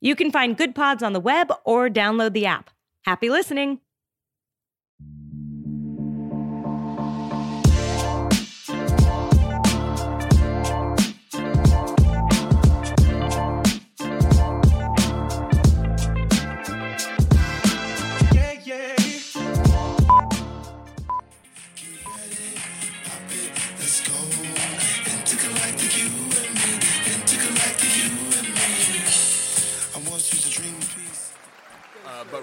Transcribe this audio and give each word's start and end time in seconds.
You 0.00 0.16
can 0.16 0.30
find 0.30 0.56
Goodpods 0.56 1.02
on 1.02 1.12
the 1.12 1.20
web 1.20 1.52
or 1.64 1.90
download 1.90 2.32
the 2.32 2.46
app. 2.46 2.70
Happy 3.04 3.28
listening. 3.28 3.80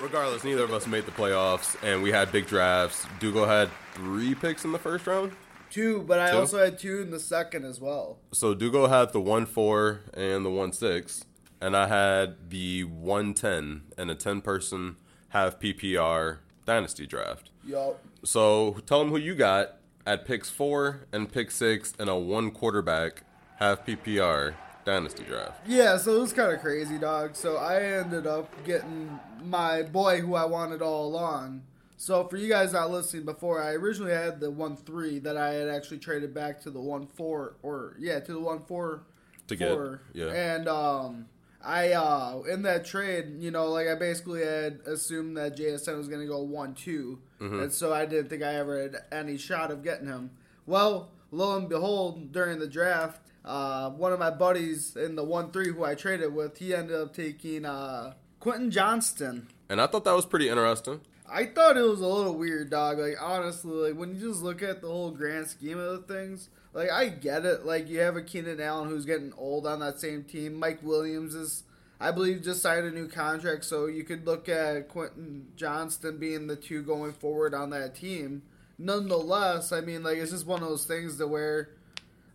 Regardless, 0.07 0.45
neither 0.45 0.63
of 0.63 0.71
us 0.71 0.87
made 0.87 1.05
the 1.05 1.11
playoffs, 1.11 1.75
and 1.83 2.01
we 2.01 2.13
had 2.13 2.31
big 2.31 2.47
drafts. 2.47 3.05
Dugo 3.19 3.43
had 3.45 3.69
three 3.93 4.33
picks 4.33 4.63
in 4.63 4.71
the 4.71 4.79
first 4.79 5.05
round. 5.05 5.33
Two, 5.69 6.01
but 6.03 6.17
I 6.17 6.31
Two? 6.31 6.37
also 6.37 6.63
had 6.63 6.79
two 6.79 7.01
in 7.01 7.11
the 7.11 7.19
second 7.19 7.65
as 7.65 7.81
well. 7.81 8.17
So 8.31 8.53
Dugo 8.53 8.87
had 8.87 9.11
the 9.11 9.19
one 9.19 9.45
four 9.45 9.99
and 10.13 10.45
the 10.45 10.49
one 10.49 10.71
six, 10.71 11.25
and 11.59 11.75
I 11.75 11.87
had 11.87 12.49
the 12.49 12.85
one 12.85 13.33
ten 13.33 13.81
and 13.97 14.09
a 14.09 14.15
ten 14.15 14.39
person 14.39 14.95
half 15.29 15.59
PPR 15.59 16.37
dynasty 16.65 17.05
draft. 17.05 17.49
Yup. 17.65 18.01
So 18.23 18.77
tell 18.85 18.99
them 18.99 19.09
who 19.09 19.17
you 19.17 19.35
got 19.35 19.73
at 20.05 20.23
picks 20.23 20.49
four 20.49 21.01
and 21.11 21.29
pick 21.29 21.51
six 21.51 21.93
and 21.99 22.09
a 22.09 22.15
one 22.15 22.51
quarterback 22.51 23.23
half 23.57 23.85
PPR 23.85 24.53
dynasty 24.87 25.23
draft. 25.23 25.59
Yeah, 25.67 25.97
so 25.97 26.15
it 26.15 26.19
was 26.21 26.33
kind 26.33 26.51
of 26.53 26.61
crazy, 26.61 26.97
dog. 26.97 27.35
So 27.35 27.57
I 27.57 27.83
ended 27.83 28.25
up 28.25 28.49
getting 28.65 29.19
my 29.43 29.83
boy 29.83 30.21
who 30.21 30.33
I 30.35 30.45
wanted 30.45 30.81
all 30.81 31.05
along. 31.07 31.63
So 31.97 32.25
for 32.27 32.37
you 32.37 32.47
guys 32.47 32.73
not 32.73 32.89
listening 32.89 33.25
before, 33.25 33.61
I 33.61 33.71
originally 33.73 34.13
had 34.13 34.39
the 34.39 34.49
one 34.49 34.75
three 34.77 35.19
that 35.19 35.35
I 35.35 35.53
had 35.53 35.67
actually 35.67 35.97
traded 35.97 36.33
back 36.33 36.61
to 36.61 36.71
the 36.71 36.79
one 36.79 37.05
four, 37.05 37.55
or 37.63 37.95
yeah, 37.99 38.19
to 38.21 38.31
the 38.33 38.39
one 38.39 38.61
four 38.65 39.03
To 39.47 39.55
get- 39.55 39.71
four. 39.73 40.01
yeah. 40.13 40.27
And 40.31 40.67
um, 40.69 41.25
I 41.63 41.91
uh 41.93 42.43
in 42.49 42.61
that 42.61 42.85
trade, 42.85 43.33
you 43.39 43.51
know, 43.51 43.67
like 43.69 43.87
I 43.87 43.95
basically 43.95 44.45
had 44.45 44.79
assumed 44.85 45.35
that 45.37 45.57
JSN 45.57 45.97
was 45.97 46.07
gonna 46.07 46.27
go 46.27 46.41
one 46.41 46.73
two, 46.75 47.19
Mm-hmm. 47.41 47.59
and 47.61 47.71
so 47.73 47.93
I 47.93 48.05
didn't 48.05 48.29
think 48.29 48.41
I 48.41 48.55
ever 48.55 48.81
had 48.81 48.95
any 49.11 49.37
shot 49.37 49.69
of 49.69 49.83
getting 49.83 50.07
him. 50.07 50.31
Well, 50.65 51.09
lo 51.31 51.57
and 51.57 51.69
behold, 51.69 52.31
during 52.31 52.59
the 52.59 52.67
draft, 52.67 53.21
uh, 53.45 53.89
one 53.91 54.11
of 54.13 54.19
my 54.19 54.29
buddies 54.29 54.95
in 54.95 55.15
the 55.15 55.23
one 55.23 55.51
three 55.51 55.71
who 55.71 55.83
I 55.83 55.95
traded 55.95 56.33
with, 56.33 56.57
he 56.57 56.75
ended 56.75 56.95
up 56.95 57.13
taking 57.13 57.65
uh, 57.65 58.13
Quentin 58.39 58.71
Johnston. 58.71 59.47
And 59.69 59.81
I 59.81 59.87
thought 59.87 60.03
that 60.05 60.15
was 60.15 60.25
pretty 60.25 60.49
interesting. 60.49 61.01
I 61.29 61.45
thought 61.45 61.77
it 61.77 61.81
was 61.81 61.99
a 61.99 62.07
little 62.07 62.35
weird, 62.35 62.69
dog. 62.69 62.99
Like 62.99 63.15
honestly, 63.21 63.89
like 63.89 63.99
when 63.99 64.15
you 64.15 64.29
just 64.29 64.41
look 64.41 64.61
at 64.63 64.81
the 64.81 64.87
whole 64.87 65.11
grand 65.11 65.47
scheme 65.47 65.79
of 65.79 66.07
things, 66.07 66.49
like 66.73 66.89
I 66.91 67.09
get 67.09 67.45
it. 67.45 67.65
Like 67.65 67.89
you 67.89 67.99
have 67.99 68.15
a 68.15 68.21
Keenan 68.21 68.61
Allen 68.61 68.89
who's 68.89 69.05
getting 69.05 69.33
old 69.37 69.67
on 69.67 69.79
that 69.79 69.99
same 69.99 70.23
team. 70.23 70.55
Mike 70.55 70.79
Williams 70.81 71.35
is, 71.35 71.63
I 71.99 72.11
believe, 72.11 72.43
just 72.43 72.61
signed 72.61 72.85
a 72.85 72.91
new 72.91 73.07
contract, 73.07 73.65
so 73.65 73.87
you 73.87 74.03
could 74.03 74.25
look 74.25 74.47
at 74.47 74.87
Quentin 74.87 75.47
Johnston 75.55 76.17
being 76.17 76.47
the 76.47 76.55
two 76.55 76.81
going 76.81 77.13
forward 77.13 77.53
on 77.53 77.71
that 77.71 77.95
team. 77.95 78.43
Nonetheless, 78.79 79.71
I 79.71 79.81
mean, 79.81 80.03
like 80.03 80.17
it's 80.17 80.31
just 80.31 80.45
one 80.45 80.61
of 80.61 80.69
those 80.69 80.85
things 80.85 81.17
to 81.17 81.27
where 81.27 81.69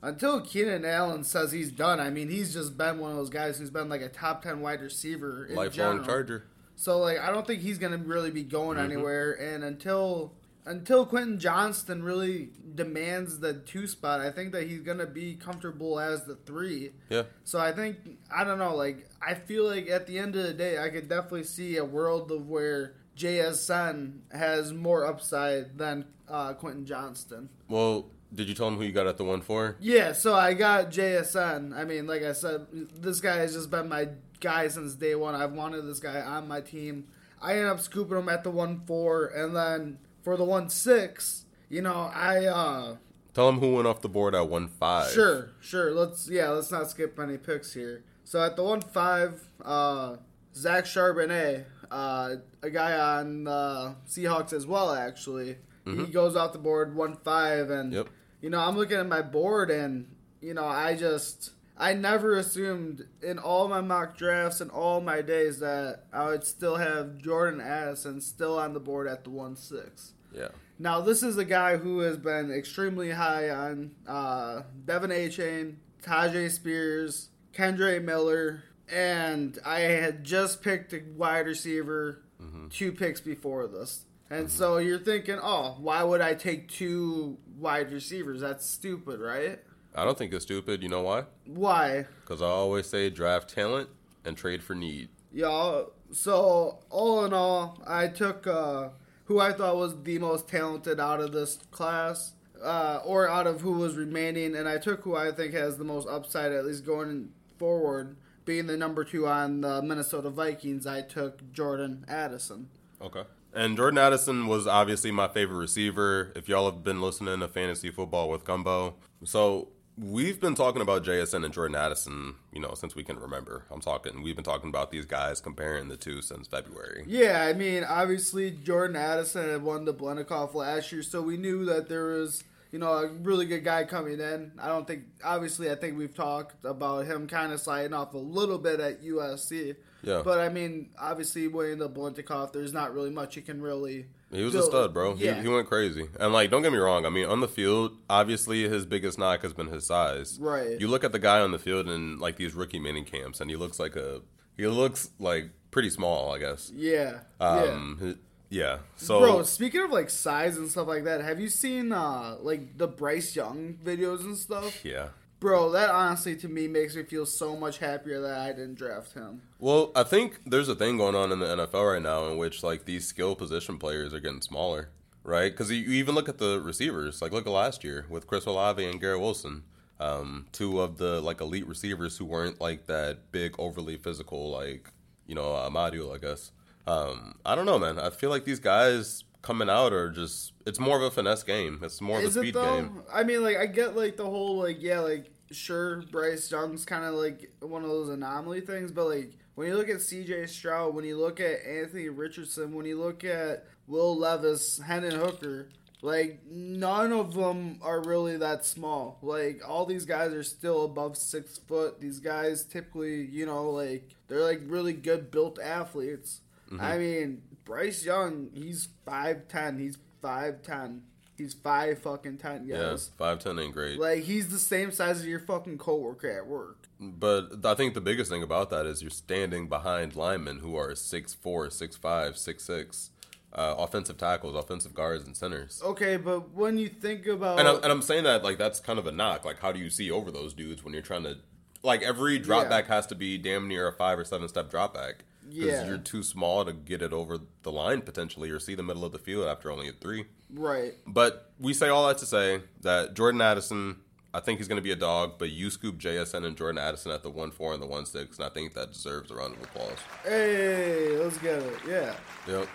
until 0.03 0.41
Keenan 0.41 0.85
Allen 0.85 1.23
says 1.23 1.53
he's 1.53 1.71
done, 1.71 2.01
I 2.01 2.11
mean, 2.11 2.29
he's 2.29 2.53
just 2.53 2.77
been 2.77 2.99
one 2.99 3.13
of 3.13 3.17
those 3.17 3.31
guys 3.31 3.59
who's 3.59 3.71
been 3.71 3.89
like 3.89 4.03
a 4.03 4.09
top 4.09 4.43
ten 4.43 4.61
wide 4.61 4.81
receiver 4.81 5.47
in 5.47 5.55
Lifelong 5.55 5.73
general. 5.73 6.05
Charger. 6.05 6.45
So 6.75 6.99
like 6.99 7.19
I 7.19 7.31
don't 7.31 7.47
think 7.47 7.63
he's 7.63 7.79
gonna 7.79 7.99
really 7.99 8.31
be 8.31 8.43
going 8.43 8.77
mm-hmm. 8.77 8.91
anywhere 8.91 9.33
and 9.33 9.63
until 9.63 10.33
until 10.65 11.05
Quentin 11.07 11.39
Johnston 11.39 12.03
really 12.03 12.51
demands 12.75 13.41
the 13.41 13.55
two 13.55 13.87
spot, 13.87 14.21
I 14.21 14.31
think 14.31 14.53
that 14.53 14.69
he's 14.69 14.81
gonna 14.81 15.07
be 15.07 15.35
comfortable 15.35 16.01
as 16.01 16.25
the 16.25 16.35
three. 16.35 16.93
Yeah. 17.09 17.25
So 17.45 17.59
I 17.59 17.73
think 17.73 17.99
I 18.35 18.45
don't 18.45 18.59
know, 18.59 18.75
like 18.75 19.09
I 19.25 19.35
feel 19.35 19.67
like 19.67 19.89
at 19.89 20.07
the 20.07 20.19
end 20.19 20.35
of 20.35 20.45
the 20.45 20.53
day 20.53 20.79
I 20.79 20.89
could 20.89 21.09
definitely 21.09 21.45
see 21.45 21.77
a 21.77 21.85
world 21.85 22.33
of 22.33 22.49
where 22.49 22.95
JSN 23.23 24.21
has 24.33 24.73
more 24.73 25.07
upside 25.07 25.79
than 25.79 26.07
uh, 26.29 26.55
Quentin 26.55 26.85
Johnston. 26.85 27.49
Well, 27.69 28.07
did 28.35 28.49
you 28.49 28.55
tell 28.55 28.69
him 28.69 28.77
who 28.77 28.85
you 28.85 28.93
got 28.93 29.07
at 29.07 29.17
the 29.17 29.25
one 29.25 29.41
four? 29.41 29.77
Yeah, 29.81 30.13
so 30.13 30.35
I 30.35 30.55
got 30.55 30.91
JSN. 30.91 31.77
I 31.77 31.85
mean, 31.85 32.07
like 32.07 32.23
I 32.23 32.33
said, 32.33 32.67
this 33.01 33.21
guy 33.21 33.37
has 33.37 33.53
just 33.55 33.71
been 33.71 33.89
my 33.89 34.09
guy 34.41 34.69
since 34.69 34.95
day 34.95 35.15
one. 35.15 35.35
I've 35.35 35.53
wanted 35.53 35.83
this 35.83 36.01
guy 36.01 36.21
on 36.21 36.49
my 36.49 36.61
team. 36.61 37.05
I 37.41 37.53
ended 37.53 37.69
up 37.69 37.81
scooping 37.81 38.19
him 38.19 38.29
at 38.29 38.45
the 38.45 38.51
one 38.51 38.81
four, 38.87 39.27
and 39.27 39.55
then 39.55 39.99
for 40.23 40.37
the 40.37 40.45
one 40.45 40.69
six, 40.69 41.45
you 41.69 41.83
know, 41.83 42.11
I 42.15 42.47
uh 42.47 42.97
Tell 43.35 43.49
him 43.49 43.61
who 43.61 43.77
went 43.77 43.87
off 43.87 44.03
the 44.03 44.11
board 44.11 44.35
at 44.35 44.49
one 44.49 44.69
five. 44.69 45.11
sure, 45.11 45.51
sure. 45.61 45.93
Let's 45.93 46.29
yeah, 46.29 46.51
let's 46.51 46.71
not 46.71 46.91
skip 46.91 47.19
any 47.19 47.39
picks 47.39 47.73
here. 47.73 48.05
So 48.25 48.43
at 48.43 48.57
the 48.57 48.63
one 48.63 48.81
five, 48.81 49.43
uh, 49.65 50.17
Zach 50.55 50.85
Charbonnet, 50.85 51.65
uh, 51.93 52.37
a 52.63 52.71
guy 52.71 52.99
on 53.19 53.45
the 53.45 53.95
Seahawks 54.09 54.53
as 54.53 54.67
well. 54.67 54.93
Actually, 54.95 55.59
he 55.85 56.07
goes 56.07 56.35
off 56.37 56.53
the 56.53 56.59
board 56.59 56.95
one 56.95 57.17
five, 57.25 57.71
and 57.71 57.93
Yep. 57.93 58.09
you 58.41 58.51
know 58.51 58.61
I'm 58.61 58.77
looking 58.77 58.97
at 58.97 59.07
my 59.09 59.21
board, 59.23 59.71
and 59.71 60.07
you 60.41 60.55
know 60.55 60.65
I 60.67 60.97
just 60.97 61.51
I 61.77 61.95
never 61.95 62.37
assumed 62.37 63.07
in 63.23 63.39
all 63.39 63.69
my 63.69 63.81
mock 63.81 64.17
drafts 64.17 64.61
and 64.61 64.71
all 64.71 65.01
my 65.01 65.23
days 65.23 65.59
that 65.61 66.05
I 66.13 66.27
would 66.27 66.45
still 66.45 66.77
have 66.77 67.19
Jordan 67.19 67.61
Addison 67.61 68.21
still 68.21 68.59
on 68.59 68.73
the 68.75 68.81
board 68.81 69.07
at 69.09 69.25
the 69.25 69.31
one 69.31 69.57
six. 69.57 70.13
Yeah. 70.35 70.49
Now, 70.79 71.01
this 71.01 71.23
is 71.23 71.37
a 71.39 71.45
guy 71.45 71.77
who 71.77 72.01
has 72.01 72.17
been 72.17 72.51
extremely 72.51 73.11
high 73.11 73.51
on 73.51 73.93
uh, 74.09 74.63
Devin 74.85 75.13
A. 75.13 75.29
Chain, 75.29 75.79
Tyjae 76.03 76.51
Spears, 76.51 77.29
Kendre 77.55 78.03
Miller, 78.03 78.65
and 78.93 79.59
I 79.65 79.81
had 79.81 80.23
just 80.23 80.63
picked 80.63 80.93
a 80.93 81.01
wide 81.17 81.47
receiver 81.47 82.23
two 82.71 82.93
picks 82.93 83.21
before 83.21 83.67
this. 83.67 84.05
And 84.31 84.51
so 84.51 84.79
you're 84.79 84.99
thinking, 84.99 85.39
oh, 85.43 85.77
why 85.79 86.03
would 86.03 86.21
I 86.21 86.35
take 86.35 86.69
two 86.69 87.37
wide 87.59 87.93
receivers? 87.93 88.41
That's 88.41 88.67
stupid, 88.67 89.21
right? 89.21 89.61
I 89.95 90.05
don't 90.05 90.17
think 90.17 90.33
it's 90.33 90.45
stupid. 90.45 90.83
You 90.83 90.89
know 90.89 91.03
why? 91.03 91.25
Why? 91.47 92.07
Because 92.23 92.41
I 92.41 92.47
always 92.47 92.87
say 92.87 93.11
draft 93.11 93.55
talent 93.55 93.91
and 94.25 94.37
trade 94.37 94.63
for 94.63 94.75
need. 94.75 95.11
Y'all, 95.33 95.93
so 96.13 96.81
all 96.89 97.25
in 97.25 97.33
all, 97.33 97.83
I 97.87 98.09
took 98.09 98.47
uh, 98.47 98.89
who 99.25 99.39
I 99.39 99.53
thought 99.53 99.77
was 99.77 100.03
the 100.03 100.19
most 100.19 100.49
talented 100.49 100.99
out 100.99 101.21
of 101.21 101.33
this 101.33 101.57
class, 101.71 102.33
uh, 102.63 103.01
or 103.05 103.29
out 103.29 103.47
of 103.47 103.61
who 103.61 103.73
was 103.73 103.97
remaining, 103.97 104.55
and 104.57 104.69
I 104.69 104.79
took 104.79 105.03
who 105.03 105.15
I 105.15 105.31
think 105.31 105.53
has 105.53 105.77
the 105.77 105.85
most 105.85 106.09
upside, 106.09 106.53
at 106.53 106.65
least 106.65 106.87
going 106.87 107.31
forward, 107.59 108.17
being 108.45 108.67
the 108.67 108.77
number 108.77 109.05
two 109.05 109.27
on 109.27 109.61
the 109.61 109.83
Minnesota 109.83 110.31
Vikings. 110.31 110.87
I 110.87 111.03
took 111.03 111.53
Jordan 111.53 112.05
Addison. 112.09 112.69
Okay. 113.01 113.23
And 113.55 113.77
Jordan 113.77 113.99
Addison 113.99 114.47
was 114.47 114.67
obviously 114.67 115.11
my 115.11 115.29
favorite 115.29 115.59
receiver. 115.59 116.33
If 116.35 116.49
y'all 116.49 116.71
have 116.71 116.83
been 116.83 117.03
listening 117.03 117.41
to 117.41 117.49
fantasy 117.49 117.91
football 117.91 118.31
with 118.31 118.45
Gumbo, 118.45 118.95
so 119.25 119.69
we've 119.99 120.41
been 120.41 120.55
talking 120.55 120.81
about 120.81 121.05
JSN 121.05 121.45
and 121.45 121.53
Jordan 121.53 121.77
Addison, 121.77 122.37
you 122.53 122.61
know, 122.61 122.73
since 122.75 122.95
we 122.95 123.05
can 123.05 123.19
remember. 123.19 123.65
I'm 123.71 123.81
talking. 123.81 124.23
We've 124.23 124.35
been 124.35 124.45
talking 124.45 124.71
about 124.71 124.91
these 124.91 125.05
guys 125.05 125.41
comparing 125.41 125.89
the 125.89 125.97
two 125.97 126.23
since 126.23 126.49
February. 126.49 127.05
Yeah, 127.07 127.43
I 127.43 127.53
mean, 127.53 127.85
obviously 127.85 128.51
Jordan 128.51 128.97
Addison 128.97 129.51
had 129.51 129.63
won 129.63 129.85
the 129.85 129.93
Biletnikoff 129.93 130.55
last 130.55 130.91
year, 130.93 131.03
so 131.03 131.21
we 131.21 131.37
knew 131.37 131.65
that 131.67 131.89
there 131.89 132.07
was, 132.07 132.45
you 132.73 132.79
know, 132.79 132.91
a 132.91 133.09
really 133.09 133.45
good 133.45 133.65
guy 133.65 133.85
coming 133.85 134.19
in. 134.19 134.53
I 134.59 134.67
don't 134.67 134.87
think, 134.87 135.05
obviously, 135.23 135.71
I 135.71 135.75
think 135.75 135.99
we've 135.99 136.15
talked 136.15 136.65
about 136.65 137.07
him 137.07 137.29
kind 137.29 137.53
of 137.53 137.61
sliding 137.61 137.93
off 137.93 138.15
a 138.15 138.19
little 138.19 138.59
bit 138.59 138.81
at 138.81 139.03
USC. 139.03 139.77
Yeah. 140.03 140.23
But 140.25 140.41
I 140.41 140.49
mean, 140.49 140.89
obviously, 140.99 141.47
winning 141.49 141.79
the 141.79 141.89
Biletnikoff, 141.89 142.53
there's 142.53 142.73
not 142.73 142.95
really 142.95 143.11
much 143.11 143.37
you 143.37 143.43
can 143.43 143.61
really. 143.61 144.07
He 144.33 144.43
was 144.43 144.55
a 144.55 144.63
stud, 144.63 144.95
bro. 144.95 145.15
Yeah. 145.15 145.35
He, 145.37 145.43
he 145.43 145.49
went 145.49 145.69
crazy. 145.69 146.09
And 146.19 146.33
like, 146.33 146.51
don't 146.51 146.63
get 146.63 146.73
me 146.73 146.79
wrong. 146.79 147.05
I 147.05 147.11
mean, 147.11 147.27
on 147.27 147.41
the 147.41 147.47
field, 147.47 147.93
obviously 148.09 148.67
his 148.67 148.87
biggest 148.87 149.19
knock 149.19 149.43
has 149.43 149.53
been 149.53 149.67
his 149.67 149.87
size. 149.87 150.39
Right. 150.41 150.81
You 150.81 150.89
look 150.89 151.05
at 151.05 151.13
the 151.13 151.19
guy 151.19 151.41
on 151.41 151.51
the 151.51 151.59
field 151.59 151.89
in 151.89 152.19
like 152.19 152.37
these 152.37 152.55
rookie 152.55 152.81
mini 152.81 153.05
camps, 153.05 153.43
and 153.43 153.51
he 153.51 153.57
looks 153.57 153.79
like 153.79 153.95
a 153.97 154.23
he 154.57 154.67
looks 154.67 155.11
like 155.19 155.51
pretty 155.71 155.91
small, 155.91 156.33
I 156.33 156.39
guess. 156.39 156.73
Yeah. 156.75 157.21
Um, 157.39 157.99
yeah. 158.01 158.13
Yeah. 158.53 158.79
So 158.97 159.19
Bro, 159.19 159.43
speaking 159.45 159.81
of 159.81 159.91
like 159.91 160.11
size 160.11 160.59
and 160.59 160.71
stuff 160.71 160.87
like 160.87 161.05
that, 161.05 161.23
have 161.23 161.41
you 161.41 161.49
seen 161.49 161.91
uh 161.91 162.37
like 162.41 162.77
the 162.77 162.87
Bryce 162.87 163.35
Young 163.35 163.79
videos 163.83 164.21
and 164.21 164.37
stuff? 164.37 164.85
yeah. 164.85 165.09
Bro, 165.41 165.73
that 165.73 165.91
honestly 165.91 166.37
to 166.37 166.49
me 166.49 166.69
makes 166.69 166.95
me 166.95 167.03
feel 167.03 167.27
so 167.27 167.57
much 167.57 167.79
happier 167.79 168.21
that 168.21 168.39
I 168.39 168.49
didn't 168.49 168.77
draft 168.77 169.15
him. 169.15 169.43
Well, 169.59 169.91
I 169.97 170.05
think 170.05 170.41
there's 170.47 170.69
a 170.69 170.77
thing 170.77 170.99
going 170.99 171.17
on 171.17 171.33
in 171.33 171.41
the 171.41 171.47
NFL 171.47 171.95
right 171.95 172.03
now 172.03 172.27
in 172.29 172.37
which 172.37 172.63
like 172.63 172.85
these 172.85 173.09
skill 173.09 173.35
position 173.35 173.79
players 173.79 174.15
are 174.15 174.21
getting 174.21 174.43
smaller, 174.43 174.91
right? 175.25 175.51
Because 175.51 175.73
you, 175.73 175.91
even 175.91 176.15
look 176.15 176.29
at 176.29 176.39
the 176.39 176.61
receivers. 176.61 177.23
Like 177.23 177.33
look 177.33 177.47
at 177.47 177.53
last 177.53 177.83
year 177.83 178.07
with 178.09 178.27
Chris 178.27 178.47
Olave 178.47 178.85
and 178.85 179.01
Garrett 179.01 179.21
Wilson, 179.21 179.65
um, 179.99 180.47
two 180.53 180.81
of 180.81 180.99
the 180.99 181.21
like 181.23 181.41
elite 181.41 181.67
receivers 181.67 182.19
who 182.19 182.27
weren't 182.27 182.61
like 182.61 182.87
that 182.87 183.33
big, 183.33 183.57
overly 183.59 183.97
physical, 183.97 184.51
like 184.51 184.91
you 185.27 185.35
know 185.35 185.55
uh, 185.55 185.69
Amadio, 185.69 186.15
I 186.15 186.19
guess. 186.19 186.53
Um, 186.87 187.35
I 187.45 187.55
don't 187.55 187.67
know, 187.67 187.79
man. 187.79 187.99
I 187.99 188.11
feel 188.11 188.31
like 188.31 188.45
these 188.45 188.61
guys 188.61 189.25
coming 189.43 189.69
out 189.69 189.93
are 189.93 190.11
just 190.11 190.53
it's 190.67 190.79
more 190.79 190.97
of 190.97 191.03
a 191.03 191.11
finesse 191.11 191.43
game. 191.43 191.81
It's 191.83 192.01
more 192.01 192.19
of 192.19 192.25
Is 192.25 192.37
a 192.37 192.41
it 192.41 192.43
speed 192.43 192.55
though? 192.55 192.77
game. 192.77 193.03
I 193.13 193.25
mean, 193.25 193.43
like 193.43 193.57
I 193.57 193.67
get 193.67 193.97
like 193.97 194.17
the 194.17 194.25
whole 194.27 194.59
like 194.59 194.81
yeah, 194.81 195.01
like 195.01 195.31
sure 195.51 196.03
Bryce 196.11 196.51
Young's 196.51 196.85
kind 196.85 197.05
of 197.05 197.15
like 197.15 197.53
one 197.61 197.83
of 197.83 197.89
those 197.89 198.09
anomaly 198.09 198.63
things, 198.63 198.91
but 198.93 199.07
like 199.07 199.33
when 199.55 199.69
you 199.69 199.77
look 199.77 199.89
at 199.89 200.01
C.J. 200.01 200.47
Stroud, 200.47 200.95
when 200.95 201.05
you 201.05 201.19
look 201.19 201.39
at 201.41 201.65
Anthony 201.67 202.09
Richardson, 202.09 202.73
when 202.73 202.87
you 202.87 202.99
look 202.99 203.23
at 203.23 203.67
Will 203.87 204.17
Levis, 204.17 204.81
Hendon 204.81 205.19
Hooker. 205.19 205.69
Like 206.05 206.41
none 206.51 207.13
of 207.13 207.35
them 207.35 207.79
are 207.81 208.03
really 208.03 208.37
that 208.39 208.67
small. 208.67 209.19
Like 209.23 209.61
all 209.65 209.87
these 209.87 210.05
guys 210.05 210.33
are 210.33 210.43
still 210.43 210.85
above 210.85 211.17
six 211.17 211.59
foot. 211.59 212.01
These 212.01 212.19
guys 212.19 212.65
typically, 212.65 213.25
you 213.27 213.47
know, 213.47 213.71
like 213.71 214.09
they're 214.27 214.43
like 214.43 214.63
really 214.67 214.95
good 214.95 215.31
built 215.31 215.61
athletes. 215.61 216.41
I 216.81 216.99
mean, 216.99 217.43
Bryce 217.65 218.05
Young, 218.05 218.49
he's 218.55 218.89
five 219.05 219.49
ten. 219.49 219.79
He's 219.79 219.99
five 220.21 220.63
ten. 220.63 221.03
He's 221.37 221.55
five 221.55 221.99
fucking 222.01 222.39
ten, 222.39 222.67
Yeah, 222.67 222.77
guys. 222.91 223.11
five 223.19 223.39
ten 223.41 223.59
ain't 223.59 223.73
great. 223.73 223.99
Like 223.99 224.23
he's 224.25 224.49
the 224.49 224.59
same 224.59 224.93
size 224.93 225.19
as 225.21 225.27
your 225.27 225.41
fucking 225.41 225.79
coworker 225.79 226.31
at 226.31 226.47
work. 226.47 226.89
But 227.01 227.65
I 227.65 227.75
think 227.75 227.95
the 227.95 228.01
biggest 228.01 228.31
thing 228.31 228.43
about 228.43 228.71
that 228.71 228.87
is 228.87 229.03
you're 229.03 229.11
standing 229.11 229.69
behind 229.69 230.15
linemen 230.15 230.61
who 230.61 230.77
are 230.77 230.91
6'4", 230.93 231.37
6'5", 231.43 231.99
6'6", 232.01 233.11
uh, 233.55 233.75
offensive 233.77 234.17
tackles, 234.19 234.55
offensive 234.55 234.95
guards, 234.95 235.25
and 235.27 235.37
centers. 235.37 235.83
Okay, 235.85 236.17
but 236.17 236.53
when 236.53 236.79
you 236.79 236.89
think 236.89 237.27
about 237.27 237.59
And, 237.59 237.67
I'm, 237.67 237.77
and 237.77 237.87
I'm 237.87 238.03
saying 238.03 238.23
that 238.25 238.45
like 238.45 238.57
that's 238.59 238.79
kind 238.79 238.99
of 239.01 239.07
a 239.09 239.13
knock. 239.13 239.45
Like, 239.45 239.59
how 239.59 239.73
do 239.73 239.81
you 239.81 239.91
see 239.91 240.11
over 240.13 240.31
those 240.31 240.55
dudes 240.55 240.85
when 240.85 240.93
you're 240.93 241.03
trying 241.03 241.25
to 241.25 241.39
like 241.83 242.03
every 242.03 242.39
drop 242.39 242.65
Yeah. 242.65 242.69
back 242.69 242.87
has 242.87 243.07
to 243.09 243.15
be 243.17 243.37
damn 243.37 243.67
near 243.67 243.89
a 243.89 243.93
five 243.93 244.17
or 244.19 244.25
seven 244.25 244.47
step 244.49 244.71
drop 244.71 244.95
back 244.95 245.25
because 245.53 245.67
Yeah. 245.71 245.87
you're 245.89 245.99
too 245.99 246.23
small 246.23 246.65
to 246.65 246.73
get 246.73 247.03
it 247.03 247.13
over 247.13 247.39
the 247.63 247.73
line 247.73 248.03
potentially 248.03 248.51
or 248.51 248.59
see 248.59 248.75
the 248.75 248.83
middle 248.83 249.05
of 249.05 249.13
the 249.13 249.19
field 249.19 249.47
after 249.47 249.71
only 249.71 249.89
a 249.89 249.93
three. 249.93 250.27
right, 250.55 250.95
But 251.07 251.51
we 251.59 251.73
say 251.75 251.89
all 251.89 252.07
that 252.09 252.19
to 252.19 252.27
say 252.27 252.63
that 252.81 253.15
Jordan 253.15 253.41
Addison, 253.41 253.97
I 254.35 254.41
think 254.41 254.59
he's 254.59 254.69
going 254.69 254.77
to 254.77 254.83
be 254.83 254.93
a 254.93 254.97
dog, 254.97 255.39
but 255.39 255.51
you 255.51 255.69
scoop 255.71 255.99
JSN 255.99 256.45
and 256.45 256.57
Jordan 256.57 256.79
Addison 256.79 257.11
at 257.13 257.23
the 257.23 257.31
1 257.31 257.51
4 257.51 257.75
and 257.75 257.83
the 257.83 257.87
1 257.87 258.07
6, 258.07 258.37
and 258.39 258.47
I 258.47 258.49
think 258.49 258.75
that 258.75 258.93
deserves 258.93 259.31
a 259.31 259.35
round 259.35 259.55
of 259.55 259.63
applause. 259.63 259.99
hey, 260.25 261.17
let's 261.19 261.39
get 261.39 261.63
it. 261.63 261.79
Yeah, 261.87 262.15
Yep. 262.49 262.69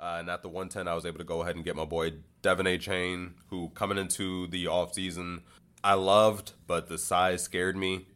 Uh, 0.00 0.16
and 0.18 0.28
at 0.28 0.42
the 0.42 0.48
110, 0.48 0.86
I 0.86 0.94
was 0.94 1.06
able 1.06 1.18
to 1.18 1.24
go 1.24 1.40
ahead 1.42 1.56
and 1.56 1.64
get 1.64 1.76
my 1.76 1.84
boy 1.86 2.10
De'Von 2.42 2.66
Achane, 2.78 3.32
who 3.48 3.70
coming 3.70 3.96
into 3.96 4.46
the 4.48 4.66
offseason, 4.66 5.40
I 5.82 5.94
loved, 5.94 6.52
but 6.66 6.88
the 6.88 6.98
size 6.98 7.42
scared 7.42 7.76
me. 7.76 8.06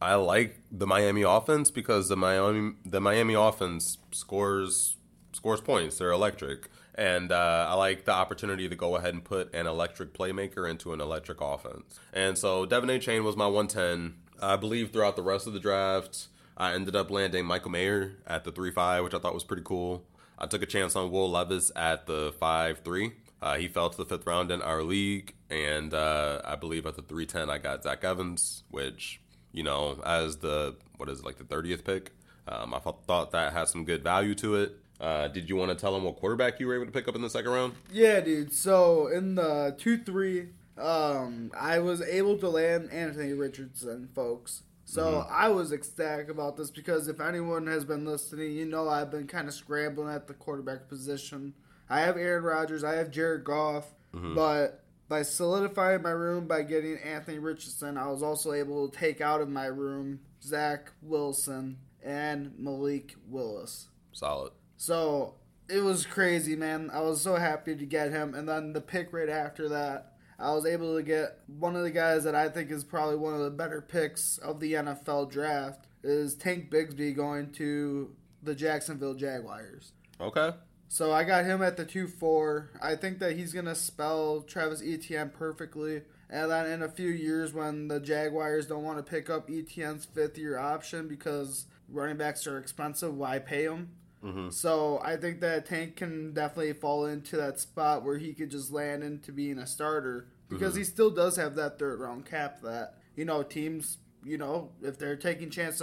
I 0.00 0.14
like 0.14 0.56
the 0.70 0.86
Miami 0.86 1.22
offense 1.22 1.70
because 1.70 2.08
the 2.08 2.16
Miami 2.16 2.74
the 2.84 3.00
Miami 3.00 3.34
offense 3.34 3.98
scores 4.12 4.96
scores 5.32 5.60
points. 5.60 5.98
They're 5.98 6.10
electric, 6.10 6.68
and 6.94 7.30
uh, 7.30 7.66
I 7.68 7.74
like 7.74 8.04
the 8.04 8.12
opportunity 8.12 8.68
to 8.68 8.74
go 8.74 8.96
ahead 8.96 9.14
and 9.14 9.22
put 9.22 9.54
an 9.54 9.66
electric 9.66 10.14
playmaker 10.14 10.68
into 10.68 10.92
an 10.92 11.00
electric 11.00 11.40
offense. 11.40 12.00
And 12.12 12.38
so 12.38 12.66
De'Von 12.66 12.98
Achane 12.98 13.24
was 13.24 13.36
my 13.36 13.46
110. 13.46 14.14
I 14.42 14.56
believe 14.56 14.90
throughout 14.90 15.16
the 15.16 15.22
rest 15.22 15.46
of 15.46 15.52
the 15.52 15.60
draft, 15.60 16.28
I 16.56 16.72
ended 16.72 16.96
up 16.96 17.10
landing 17.10 17.44
Michael 17.44 17.70
Mayer 17.70 18.16
at 18.26 18.44
the 18.44 18.52
3 18.52 18.70
5, 18.70 19.04
which 19.04 19.14
I 19.14 19.18
thought 19.18 19.34
was 19.34 19.44
pretty 19.44 19.62
cool. 19.64 20.04
I 20.38 20.46
took 20.46 20.62
a 20.62 20.66
chance 20.66 20.96
on 20.96 21.10
Will 21.10 21.30
Levis 21.30 21.70
at 21.76 22.06
the 22.06 22.32
5 22.40 22.80
3. 22.80 23.12
Uh, 23.42 23.56
he 23.56 23.68
fell 23.68 23.88
to 23.88 23.96
the 23.96 24.04
fifth 24.04 24.26
round 24.26 24.50
in 24.50 24.60
our 24.60 24.82
league, 24.82 25.34
and 25.48 25.94
uh, 25.94 26.40
I 26.44 26.56
believe 26.56 26.84
at 26.84 26.96
the 26.96 27.02
310, 27.02 27.48
I 27.48 27.58
got 27.58 27.82
Zach 27.82 28.04
Evans, 28.04 28.64
which, 28.70 29.20
you 29.52 29.62
know, 29.62 30.00
as 30.04 30.36
the, 30.38 30.76
what 30.96 31.08
is 31.08 31.20
it, 31.20 31.24
like 31.24 31.36
the 31.38 31.44
30th 31.44 31.84
pick, 31.84 32.12
um, 32.48 32.72
I 32.74 32.78
thought- 32.78 33.04
thought 33.06 33.30
that 33.32 33.52
had 33.52 33.68
some 33.68 33.84
good 33.84 34.02
value 34.02 34.34
to 34.36 34.56
it. 34.56 34.76
Uh, 35.00 35.28
did 35.28 35.48
you 35.48 35.56
want 35.56 35.70
to 35.70 35.74
tell 35.74 35.96
him 35.96 36.04
what 36.04 36.16
quarterback 36.16 36.60
you 36.60 36.66
were 36.66 36.74
able 36.74 36.84
to 36.84 36.92
pick 36.92 37.08
up 37.08 37.14
in 37.14 37.22
the 37.22 37.30
second 37.30 37.50
round? 37.50 37.72
yeah, 37.90 38.20
dude. 38.20 38.52
So 38.52 39.06
in 39.06 39.34
the 39.34 39.74
two 39.78 39.96
three, 39.96 40.48
um, 40.78 41.50
I 41.58 41.78
was 41.78 42.02
able 42.02 42.36
to 42.38 42.48
land 42.48 42.90
Anthony 42.90 43.32
Richardson, 43.32 44.08
folks. 44.14 44.62
So 44.84 45.24
I 45.30 45.48
was 45.48 45.72
ecstatic 45.72 46.28
about 46.28 46.56
this 46.56 46.70
because 46.70 47.06
if 47.06 47.20
anyone 47.20 47.66
has 47.68 47.84
been 47.84 48.04
listening, 48.04 48.52
you 48.52 48.64
know 48.66 48.88
I've 48.88 49.10
been 49.10 49.26
kind 49.28 49.46
of 49.46 49.54
scrambling 49.54 50.12
at 50.12 50.26
the 50.26 50.34
quarterback 50.34 50.88
position. 50.88 51.54
I 51.88 52.00
have 52.00 52.16
Aaron 52.16 52.42
Rodgers, 52.42 52.82
I 52.82 52.94
have 52.96 53.10
Jared 53.10 53.44
Goff, 53.44 53.86
but 54.12 54.82
by 55.10 55.22
solidifying 55.22 56.02
my 56.02 56.10
room 56.10 56.46
by 56.46 56.62
getting 56.62 56.96
Anthony 56.98 57.40
Richardson, 57.40 57.98
I 57.98 58.06
was 58.06 58.22
also 58.22 58.52
able 58.52 58.88
to 58.88 58.96
take 58.96 59.20
out 59.20 59.40
of 59.40 59.48
my 59.48 59.66
room 59.66 60.20
Zach 60.40 60.92
Wilson 61.02 61.78
and 62.02 62.54
Malik 62.56 63.16
Willis. 63.28 63.88
Solid. 64.12 64.52
So 64.76 65.34
it 65.68 65.82
was 65.82 66.06
crazy, 66.06 66.54
man. 66.54 66.90
I 66.94 67.00
was 67.00 67.20
so 67.20 67.34
happy 67.34 67.74
to 67.74 67.84
get 67.84 68.12
him. 68.12 68.36
And 68.36 68.48
then 68.48 68.72
the 68.72 68.80
pick 68.80 69.12
right 69.12 69.28
after 69.28 69.68
that, 69.70 70.12
I 70.38 70.52
was 70.52 70.64
able 70.64 70.96
to 70.96 71.02
get 71.02 71.40
one 71.48 71.74
of 71.74 71.82
the 71.82 71.90
guys 71.90 72.22
that 72.22 72.36
I 72.36 72.48
think 72.48 72.70
is 72.70 72.84
probably 72.84 73.16
one 73.16 73.34
of 73.34 73.40
the 73.40 73.50
better 73.50 73.82
picks 73.82 74.38
of 74.38 74.60
the 74.60 74.74
NFL 74.74 75.32
draft 75.32 75.88
is 76.04 76.36
Tank 76.36 76.70
Bigsby 76.70 77.16
going 77.16 77.50
to 77.54 78.14
the 78.44 78.54
Jacksonville 78.54 79.14
Jaguars. 79.14 79.92
Okay. 80.20 80.52
So 80.92 81.12
I 81.12 81.22
got 81.22 81.44
him 81.44 81.62
at 81.62 81.76
the 81.76 81.84
2 81.84 82.08
4. 82.08 82.70
I 82.82 82.96
think 82.96 83.20
that 83.20 83.36
he's 83.36 83.52
going 83.52 83.66
to 83.66 83.76
spell 83.76 84.40
Travis 84.40 84.82
Etienne 84.84 85.30
perfectly. 85.30 86.02
And 86.28 86.50
then 86.50 86.66
in 86.66 86.82
a 86.82 86.88
few 86.88 87.08
years, 87.08 87.52
when 87.52 87.86
the 87.86 88.00
Jaguars 88.00 88.66
don't 88.66 88.82
want 88.82 88.98
to 88.98 89.08
pick 89.08 89.30
up 89.30 89.48
Etienne's 89.48 90.04
fifth 90.04 90.36
year 90.36 90.58
option 90.58 91.06
because 91.06 91.66
running 91.88 92.16
backs 92.16 92.44
are 92.48 92.58
expensive, 92.58 93.16
why 93.16 93.38
pay 93.38 93.68
them? 93.68 93.90
Mm-hmm. 94.24 94.50
So 94.50 95.00
I 95.04 95.16
think 95.16 95.40
that 95.42 95.66
Tank 95.66 95.94
can 95.94 96.34
definitely 96.34 96.72
fall 96.72 97.06
into 97.06 97.36
that 97.36 97.60
spot 97.60 98.04
where 98.04 98.18
he 98.18 98.34
could 98.34 98.50
just 98.50 98.72
land 98.72 99.04
into 99.04 99.30
being 99.30 99.58
a 99.58 99.68
starter 99.68 100.26
because 100.48 100.74
he 100.74 100.82
mm-hmm. 100.82 100.90
still 100.90 101.10
does 101.10 101.36
have 101.36 101.54
that 101.54 101.78
third 101.78 102.00
round 102.00 102.26
cap 102.26 102.62
that, 102.62 102.94
you 103.14 103.24
know, 103.24 103.44
teams, 103.44 103.98
you 104.24 104.38
know, 104.38 104.72
if 104.82 104.98
they're 104.98 105.14
taking 105.14 105.50
chances 105.50 105.82